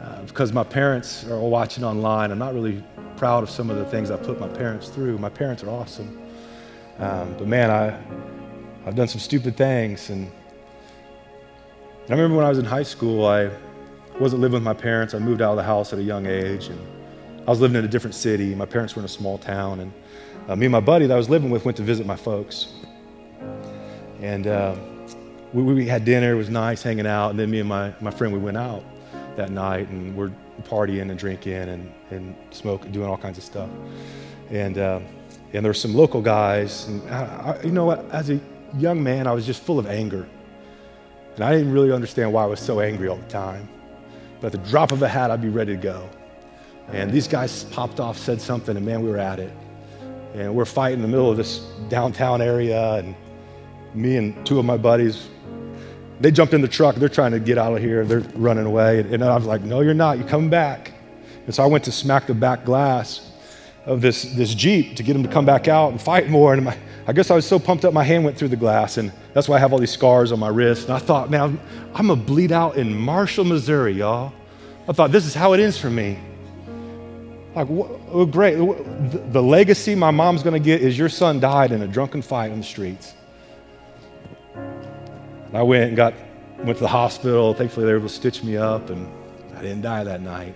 uh, 0.00 0.22
because 0.22 0.52
my 0.52 0.64
parents 0.64 1.26
are 1.26 1.34
all 1.34 1.50
watching 1.50 1.84
online. 1.84 2.30
I'm 2.30 2.38
not 2.38 2.54
really 2.54 2.82
proud 3.20 3.42
of 3.42 3.50
some 3.50 3.68
of 3.68 3.76
the 3.76 3.84
things 3.84 4.10
I 4.10 4.16
put 4.16 4.40
my 4.40 4.48
parents 4.48 4.88
through. 4.88 5.18
My 5.18 5.28
parents 5.28 5.62
are 5.62 5.68
awesome. 5.68 6.18
Um, 6.98 7.34
but 7.36 7.46
man, 7.46 7.70
I, 7.70 7.88
I've 8.86 8.94
done 8.94 9.08
some 9.08 9.20
stupid 9.20 9.58
things. 9.58 10.08
And 10.08 10.32
I 12.08 12.12
remember 12.12 12.34
when 12.34 12.46
I 12.46 12.48
was 12.48 12.56
in 12.56 12.64
high 12.64 12.82
school, 12.82 13.26
I 13.26 13.50
wasn't 14.18 14.40
living 14.40 14.54
with 14.54 14.62
my 14.62 14.72
parents. 14.72 15.12
I 15.12 15.18
moved 15.18 15.42
out 15.42 15.50
of 15.50 15.58
the 15.58 15.62
house 15.62 15.92
at 15.92 15.98
a 15.98 16.02
young 16.02 16.24
age. 16.24 16.68
And 16.68 16.80
I 17.46 17.50
was 17.50 17.60
living 17.60 17.76
in 17.76 17.84
a 17.84 17.88
different 17.88 18.14
city. 18.14 18.54
My 18.54 18.64
parents 18.64 18.96
were 18.96 19.00
in 19.00 19.04
a 19.04 19.08
small 19.08 19.36
town. 19.36 19.80
And 19.80 19.92
uh, 20.48 20.56
me 20.56 20.64
and 20.64 20.72
my 20.72 20.80
buddy 20.80 21.06
that 21.06 21.12
I 21.12 21.18
was 21.18 21.28
living 21.28 21.50
with 21.50 21.66
went 21.66 21.76
to 21.76 21.82
visit 21.82 22.06
my 22.06 22.16
folks. 22.16 22.72
And 24.22 24.46
uh, 24.46 24.76
we, 25.52 25.62
we, 25.62 25.86
had 25.86 26.06
dinner. 26.06 26.32
It 26.32 26.36
was 26.36 26.48
nice 26.48 26.82
hanging 26.82 27.06
out. 27.06 27.28
And 27.28 27.38
then 27.38 27.50
me 27.50 27.60
and 27.60 27.68
my, 27.68 27.92
my 28.00 28.12
friend, 28.12 28.32
we 28.32 28.38
went 28.38 28.56
out 28.56 28.82
that 29.36 29.50
night. 29.50 29.90
And 29.90 30.16
we're 30.16 30.32
partying 30.62 31.10
and 31.10 31.18
drinking 31.18 31.52
and, 31.52 31.92
and 32.10 32.36
smoking, 32.50 32.92
doing 32.92 33.08
all 33.08 33.16
kinds 33.16 33.38
of 33.38 33.44
stuff. 33.44 33.68
And, 34.50 34.78
uh, 34.78 35.00
and 35.52 35.64
there 35.64 35.70
were 35.70 35.74
some 35.74 35.94
local 35.94 36.20
guys. 36.20 36.86
And 36.86 37.08
I, 37.10 37.58
I, 37.60 37.62
you 37.62 37.72
know 37.72 37.84
what? 37.84 38.08
As 38.10 38.30
a 38.30 38.40
young 38.76 39.02
man, 39.02 39.26
I 39.26 39.32
was 39.32 39.46
just 39.46 39.62
full 39.62 39.78
of 39.78 39.86
anger. 39.86 40.28
And 41.34 41.44
I 41.44 41.52
didn't 41.52 41.72
really 41.72 41.92
understand 41.92 42.32
why 42.32 42.42
I 42.42 42.46
was 42.46 42.60
so 42.60 42.80
angry 42.80 43.08
all 43.08 43.16
the 43.16 43.22
time. 43.28 43.68
But 44.40 44.54
at 44.54 44.62
the 44.62 44.70
drop 44.70 44.92
of 44.92 45.02
a 45.02 45.08
hat, 45.08 45.30
I'd 45.30 45.42
be 45.42 45.48
ready 45.48 45.74
to 45.74 45.82
go. 45.82 46.08
And 46.92 47.12
these 47.12 47.28
guys 47.28 47.64
popped 47.64 48.00
off, 48.00 48.18
said 48.18 48.40
something, 48.40 48.76
and 48.76 48.84
man, 48.84 49.00
we 49.00 49.08
were 49.08 49.18
at 49.18 49.38
it. 49.38 49.52
And 50.34 50.54
we're 50.54 50.64
fighting 50.64 50.98
in 50.98 51.02
the 51.02 51.08
middle 51.08 51.30
of 51.30 51.36
this 51.36 51.60
downtown 51.88 52.42
area. 52.42 52.94
And 52.94 53.14
me 53.94 54.16
and 54.16 54.44
two 54.44 54.58
of 54.58 54.64
my 54.64 54.76
buddies, 54.76 55.28
they 56.20 56.30
jumped 56.30 56.52
in 56.52 56.60
the 56.60 56.68
truck. 56.68 56.96
They're 56.96 57.08
trying 57.08 57.32
to 57.32 57.40
get 57.40 57.58
out 57.58 57.74
of 57.74 57.82
here. 57.82 58.04
They're 58.04 58.20
running 58.34 58.66
away. 58.66 59.00
And 59.00 59.24
I 59.24 59.34
was 59.34 59.46
like, 59.46 59.62
no, 59.62 59.80
you're 59.80 59.94
not. 59.94 60.18
You're 60.18 60.28
coming 60.28 60.50
back. 60.50 60.92
And 61.46 61.54
so 61.54 61.62
I 61.62 61.66
went 61.66 61.84
to 61.84 61.92
smack 61.92 62.26
the 62.26 62.34
back 62.34 62.64
glass 62.64 63.32
of 63.86 64.02
this, 64.02 64.22
this 64.34 64.54
Jeep 64.54 64.96
to 64.96 65.02
get 65.02 65.14
them 65.14 65.22
to 65.22 65.28
come 65.28 65.46
back 65.46 65.66
out 65.66 65.90
and 65.90 66.00
fight 66.00 66.28
more. 66.28 66.52
And 66.52 66.64
my, 66.66 66.76
I 67.06 67.14
guess 67.14 67.30
I 67.30 67.34
was 67.34 67.46
so 67.46 67.58
pumped 67.58 67.86
up, 67.86 67.94
my 67.94 68.04
hand 68.04 68.24
went 68.24 68.36
through 68.36 68.48
the 68.48 68.56
glass. 68.56 68.98
And 68.98 69.10
that's 69.32 69.48
why 69.48 69.56
I 69.56 69.58
have 69.60 69.72
all 69.72 69.78
these 69.78 69.90
scars 69.90 70.30
on 70.30 70.38
my 70.38 70.48
wrist. 70.48 70.88
And 70.88 70.94
I 70.94 70.98
thought, 70.98 71.30
man, 71.30 71.58
I'm 71.94 72.06
going 72.06 72.18
to 72.20 72.24
bleed 72.26 72.52
out 72.52 72.76
in 72.76 72.94
Marshall, 72.94 73.44
Missouri, 73.44 73.94
y'all. 73.94 74.34
I 74.86 74.92
thought, 74.92 75.12
this 75.12 75.24
is 75.24 75.34
how 75.34 75.54
it 75.54 75.60
ends 75.60 75.78
for 75.78 75.90
me. 75.90 76.18
Like, 77.54 77.68
oh, 77.70 78.26
great. 78.26 78.56
The 78.56 79.42
legacy 79.42 79.94
my 79.94 80.10
mom's 80.10 80.42
going 80.42 80.60
to 80.60 80.64
get 80.64 80.82
is 80.82 80.98
your 80.98 81.08
son 81.08 81.40
died 81.40 81.72
in 81.72 81.82
a 81.82 81.88
drunken 81.88 82.22
fight 82.22 82.52
on 82.52 82.58
the 82.58 82.64
streets. 82.64 83.14
And 85.50 85.58
I 85.58 85.62
went 85.64 85.84
and 85.84 85.96
got, 85.96 86.14
went 86.58 86.78
to 86.78 86.84
the 86.84 86.88
hospital. 86.88 87.54
Thankfully, 87.54 87.84
they 87.84 87.92
were 87.92 87.98
able 87.98 88.08
to 88.08 88.14
stitch 88.14 88.44
me 88.44 88.56
up, 88.56 88.88
and 88.88 89.08
I 89.56 89.62
didn't 89.62 89.82
die 89.82 90.04
that 90.04 90.20
night. 90.20 90.54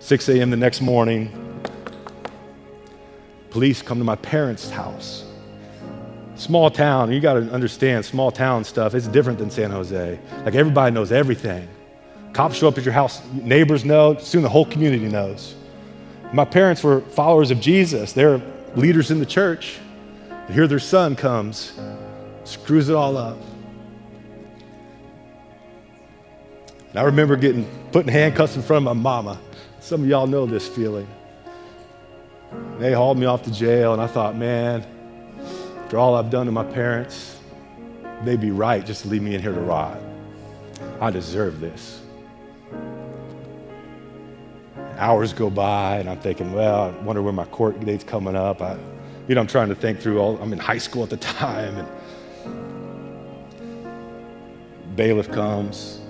6 0.00 0.28
a.m. 0.28 0.50
the 0.50 0.56
next 0.56 0.82
morning, 0.82 1.30
police 3.48 3.80
come 3.80 3.98
to 3.98 4.04
my 4.04 4.16
parents' 4.16 4.68
house. 4.68 5.24
Small 6.34 6.70
town, 6.70 7.10
you 7.10 7.20
got 7.20 7.34
to 7.34 7.50
understand, 7.52 8.04
small 8.04 8.30
town 8.30 8.64
stuff, 8.64 8.94
it's 8.94 9.06
different 9.06 9.38
than 9.38 9.50
San 9.50 9.70
Jose. 9.70 10.18
Like 10.44 10.54
everybody 10.54 10.92
knows 10.92 11.10
everything. 11.10 11.68
Cops 12.34 12.56
show 12.56 12.68
up 12.68 12.76
at 12.76 12.84
your 12.84 12.94
house, 12.94 13.22
neighbors 13.32 13.84
know, 13.84 14.16
soon 14.18 14.42
the 14.42 14.48
whole 14.48 14.66
community 14.66 15.08
knows. 15.08 15.54
My 16.34 16.44
parents 16.44 16.82
were 16.82 17.00
followers 17.00 17.50
of 17.50 17.60
Jesus, 17.60 18.12
they're 18.12 18.42
leaders 18.74 19.10
in 19.10 19.20
the 19.20 19.26
church. 19.26 19.78
Here 20.50 20.66
their 20.66 20.80
son 20.80 21.14
comes, 21.14 21.78
screws 22.44 22.88
it 22.88 22.94
all 22.94 23.16
up. 23.16 23.38
And 26.92 27.00
I 27.00 27.04
remember 27.04 27.36
getting 27.36 27.66
putting 27.90 28.12
handcuffs 28.12 28.54
in 28.54 28.62
front 28.62 28.86
of 28.86 28.96
my 28.96 29.00
mama. 29.00 29.40
Some 29.80 30.02
of 30.02 30.08
y'all 30.08 30.26
know 30.26 30.44
this 30.44 30.68
feeling. 30.68 31.08
They 32.78 32.92
hauled 32.92 33.16
me 33.16 33.24
off 33.24 33.42
to 33.44 33.50
jail, 33.50 33.94
and 33.94 34.02
I 34.02 34.06
thought, 34.06 34.36
man, 34.36 34.84
after 35.84 35.98
all 35.98 36.14
I've 36.14 36.28
done 36.28 36.44
to 36.46 36.52
my 36.52 36.64
parents, 36.64 37.38
they'd 38.24 38.40
be 38.40 38.50
right 38.50 38.84
just 38.84 39.02
to 39.02 39.08
leave 39.08 39.22
me 39.22 39.34
in 39.34 39.40
here 39.40 39.54
to 39.54 39.60
rot. 39.60 39.98
I 41.00 41.10
deserve 41.10 41.60
this. 41.60 42.02
Hours 44.98 45.32
go 45.32 45.48
by, 45.48 45.96
and 45.96 46.10
I'm 46.10 46.20
thinking, 46.20 46.52
well, 46.52 46.82
I 46.82 46.90
wonder 47.02 47.22
when 47.22 47.34
my 47.34 47.46
court 47.46 47.80
date's 47.80 48.04
coming 48.04 48.36
up. 48.36 48.60
I, 48.60 48.76
you 49.28 49.34
know, 49.34 49.40
I'm 49.40 49.46
trying 49.46 49.70
to 49.70 49.74
think 49.74 49.98
through 49.98 50.18
all, 50.20 50.36
I'm 50.42 50.52
in 50.52 50.58
high 50.58 50.76
school 50.78 51.04
at 51.04 51.10
the 51.10 51.16
time, 51.38 51.74
and 51.78 51.88
bailiff 54.94 55.32
comes, 55.32 56.01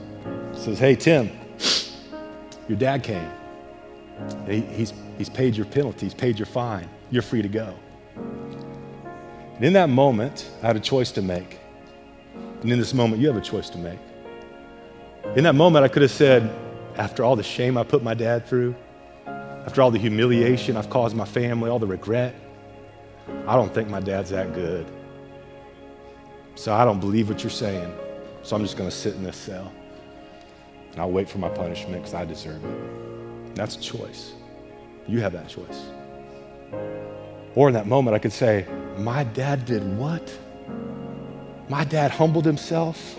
says, 0.63 0.79
Hey, 0.79 0.95
Tim, 0.95 1.31
your 2.69 2.79
dad 2.79 3.03
came. 3.03 3.31
He, 4.47 4.61
he's, 4.61 4.93
he's 5.19 5.29
paid 5.29 5.57
your 5.57 5.67
penalty, 5.67 6.07
he's 6.07 6.15
paid 6.15 6.39
your 6.39 6.47
fine. 6.47 6.89
You're 7.11 7.23
free 7.23 7.43
to 7.43 7.49
go. 7.49 7.75
And 8.17 9.65
in 9.65 9.73
that 9.75 9.89
moment, 9.89 10.51
I 10.63 10.69
had 10.69 10.77
a 10.77 10.81
choice 10.81 11.11
to 11.13 11.23
make. 11.23 11.59
And 12.63 12.71
in 12.71 12.79
this 12.79 12.95
moment, 12.95 13.21
you 13.21 13.29
have 13.29 13.37
a 13.37 13.41
choice 13.41 13.69
to 13.71 13.79
make. 13.79 13.99
In 15.37 15.45
that 15.45 15.55
moment, 15.55 15.85
I 15.85 15.89
could 15.89 16.03
have 16.03 16.11
said, 16.11 16.51
after 16.97 17.25
all 17.25 17.37
the 17.37 17.43
shame 17.43 17.77
I 17.77 17.83
put 17.83 18.03
my 18.03 18.15
dad 18.15 18.47
through, 18.47 18.75
after 19.27 19.83
all 19.83 19.91
the 19.91 19.99
humiliation 19.99 20.77
I've 20.77 20.91
caused 20.91 21.17
my 21.17 21.25
family, 21.25 21.71
all 21.71 21.79
the 21.79 21.87
regret, 21.87 22.35
I 23.47 23.55
don't 23.57 23.73
think 23.73 23.89
my 23.89 24.01
dad's 24.01 24.31
that 24.31 24.55
good. 24.55 24.87
So 26.55 26.73
I 26.73 26.85
don't 26.85 27.01
believe 27.01 27.29
what 27.29 27.43
you're 27.43 27.51
saying. 27.51 27.93
So 28.43 28.57
I'm 28.57 28.63
just 28.63 28.77
going 28.77 28.91
to 28.91 28.95
sit 28.95 29.15
in 29.15 29.23
this 29.23 29.37
cell 29.37 29.73
and 30.93 31.01
I'll 31.01 31.11
wait 31.11 31.29
for 31.29 31.39
my 31.39 31.49
punishment 31.49 32.03
because 32.03 32.15
I 32.15 32.25
deserve 32.25 32.65
it. 32.65 33.55
That's 33.55 33.77
a 33.77 33.81
choice. 33.81 34.33
You 35.07 35.21
have 35.21 35.33
that 35.33 35.49
choice. 35.49 35.87
Or 37.55 37.69
in 37.69 37.75
that 37.75 37.87
moment, 37.87 38.15
I 38.15 38.19
could 38.19 38.33
say, 38.33 38.67
My 38.99 39.25
dad 39.25 39.65
did 39.65 39.97
what? 39.99 40.33
My 41.69 41.85
dad 41.85 42.11
humbled 42.11 42.45
himself 42.45 43.19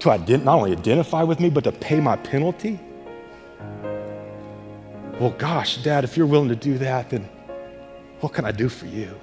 to 0.00 0.10
ident- 0.10 0.44
not 0.44 0.58
only 0.58 0.72
identify 0.72 1.22
with 1.22 1.40
me, 1.40 1.50
but 1.50 1.64
to 1.64 1.72
pay 1.72 2.00
my 2.00 2.16
penalty? 2.16 2.78
Well, 5.20 5.34
gosh, 5.36 5.82
Dad, 5.82 6.04
if 6.04 6.16
you're 6.16 6.26
willing 6.26 6.48
to 6.48 6.56
do 6.56 6.78
that, 6.78 7.10
then 7.10 7.28
what 8.20 8.32
can 8.32 8.44
I 8.44 8.52
do 8.52 8.68
for 8.68 8.86
you? 8.86 9.18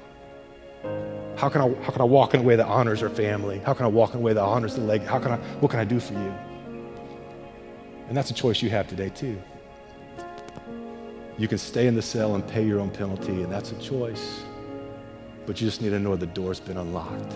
How 1.37 1.49
can 1.49 1.61
I, 1.61 1.73
how 1.83 1.91
can 1.91 2.01
I 2.01 2.05
walk 2.05 2.33
in 2.33 2.41
a 2.41 2.43
way 2.43 2.55
that 2.55 2.67
honors 2.67 3.01
our 3.01 3.09
family? 3.09 3.59
How 3.59 3.73
can 3.73 3.85
I 3.85 3.89
walk 3.89 4.13
in 4.13 4.19
a 4.19 4.23
way 4.23 4.33
that 4.33 4.41
honors 4.41 4.75
the 4.75 4.81
leg? 4.81 5.03
How 5.03 5.19
can 5.19 5.31
I, 5.31 5.37
what 5.59 5.71
can 5.71 5.79
I 5.79 5.85
do 5.85 5.99
for 5.99 6.13
you? 6.13 6.33
And 8.07 8.15
that's 8.15 8.31
a 8.31 8.33
choice 8.33 8.61
you 8.61 8.69
have 8.69 8.87
today, 8.87 9.09
too. 9.09 9.41
You 11.37 11.47
can 11.47 11.57
stay 11.57 11.87
in 11.87 11.95
the 11.95 12.01
cell 12.01 12.35
and 12.35 12.47
pay 12.47 12.65
your 12.65 12.79
own 12.79 12.89
penalty, 12.89 13.43
and 13.43 13.51
that's 13.51 13.71
a 13.71 13.79
choice. 13.79 14.43
But 15.45 15.59
you 15.59 15.67
just 15.67 15.81
need 15.81 15.89
to 15.89 15.99
know 15.99 16.15
the 16.15 16.25
door's 16.27 16.59
been 16.59 16.77
unlocked 16.77 17.33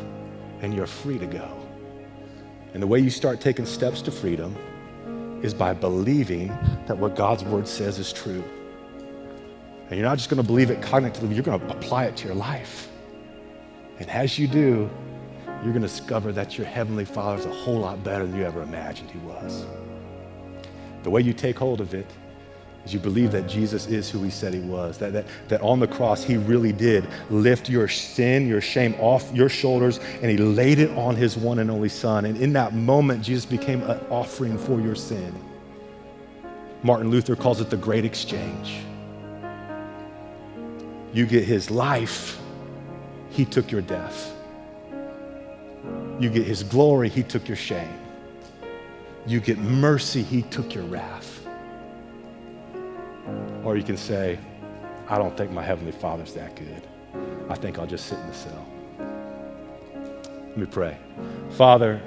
and 0.61 0.73
you're 0.73 0.87
free 0.87 1.17
to 1.17 1.25
go. 1.25 1.49
And 2.73 2.83
the 2.83 2.87
way 2.87 2.99
you 2.99 3.09
start 3.09 3.41
taking 3.41 3.65
steps 3.65 4.01
to 4.03 4.11
freedom 4.11 4.55
is 5.43 5.53
by 5.53 5.73
believing 5.73 6.47
that 6.87 6.97
what 6.97 7.15
God's 7.15 7.43
word 7.43 7.67
says 7.67 7.97
is 7.97 8.11
true. 8.11 8.43
And 9.89 9.97
you're 9.97 10.07
not 10.07 10.17
just 10.17 10.29
going 10.29 10.41
to 10.41 10.45
believe 10.45 10.69
it 10.69 10.81
cognitively, 10.81 11.33
you're 11.33 11.43
going 11.43 11.59
to 11.59 11.71
apply 11.71 12.05
it 12.05 12.17
to 12.17 12.27
your 12.27 12.35
life. 12.35 12.89
And 13.99 14.09
as 14.09 14.37
you 14.37 14.47
do, 14.47 14.89
you're 15.63 15.73
going 15.73 15.81
to 15.81 15.87
discover 15.87 16.31
that 16.33 16.57
your 16.57 16.67
heavenly 16.67 17.05
Father 17.05 17.39
is 17.39 17.45
a 17.45 17.53
whole 17.53 17.79
lot 17.79 18.03
better 18.03 18.25
than 18.25 18.37
you 18.37 18.45
ever 18.45 18.61
imagined 18.61 19.09
he 19.09 19.17
was. 19.19 19.65
The 21.03 21.09
way 21.09 21.21
you 21.21 21.33
take 21.33 21.57
hold 21.57 21.81
of 21.81 21.93
it 21.93 22.05
is 22.85 22.93
you 22.93 22.99
believe 22.99 23.31
that 23.31 23.47
Jesus 23.47 23.87
is 23.87 24.09
who 24.09 24.23
he 24.23 24.29
said 24.29 24.53
he 24.53 24.59
was, 24.59 24.97
that, 24.97 25.13
that, 25.13 25.25
that 25.47 25.61
on 25.61 25.79
the 25.79 25.87
cross 25.87 26.23
he 26.23 26.37
really 26.37 26.71
did 26.71 27.07
lift 27.29 27.69
your 27.69 27.87
sin, 27.87 28.47
your 28.47 28.61
shame 28.61 28.95
off 28.99 29.31
your 29.33 29.49
shoulders, 29.49 29.99
and 30.21 30.31
he 30.31 30.37
laid 30.37 30.79
it 30.79 30.89
on 30.91 31.15
his 31.15 31.37
one 31.37 31.59
and 31.59 31.69
only 31.69 31.89
Son. 31.89 32.25
And 32.25 32.37
in 32.37 32.53
that 32.53 32.73
moment, 32.73 33.23
Jesus 33.23 33.45
became 33.45 33.81
an 33.83 33.99
offering 34.09 34.57
for 34.57 34.79
your 34.79 34.95
sin. 34.95 35.33
Martin 36.83 37.09
Luther 37.09 37.35
calls 37.35 37.59
it 37.59 37.69
the 37.69 37.77
great 37.77 38.05
exchange. 38.05 38.77
You 41.13 41.25
get 41.25 41.43
his 41.43 41.69
life, 41.69 42.39
he 43.31 43.45
took 43.45 43.71
your 43.71 43.81
death. 43.81 44.35
You 46.19 46.29
get 46.29 46.45
his 46.45 46.63
glory, 46.63 47.09
he 47.09 47.23
took 47.23 47.47
your 47.47 47.57
shame. 47.57 47.99
You 49.27 49.39
get 49.39 49.57
mercy, 49.57 50.23
he 50.23 50.41
took 50.43 50.73
your 50.73 50.85
wrath. 50.85 51.45
Or 53.63 53.77
you 53.77 53.83
can 53.83 53.97
say, 53.97 54.39
I 55.07 55.17
don't 55.17 55.35
think 55.35 55.51
my 55.51 55.63
Heavenly 55.63 55.91
Father's 55.91 56.33
that 56.33 56.55
good. 56.55 56.87
I 57.49 57.55
think 57.55 57.79
I'll 57.79 57.87
just 57.87 58.05
sit 58.05 58.19
in 58.19 58.27
the 58.27 58.33
cell. 58.33 58.65
Let 58.99 60.57
me 60.57 60.65
pray. 60.65 60.97
Father, 61.51 62.01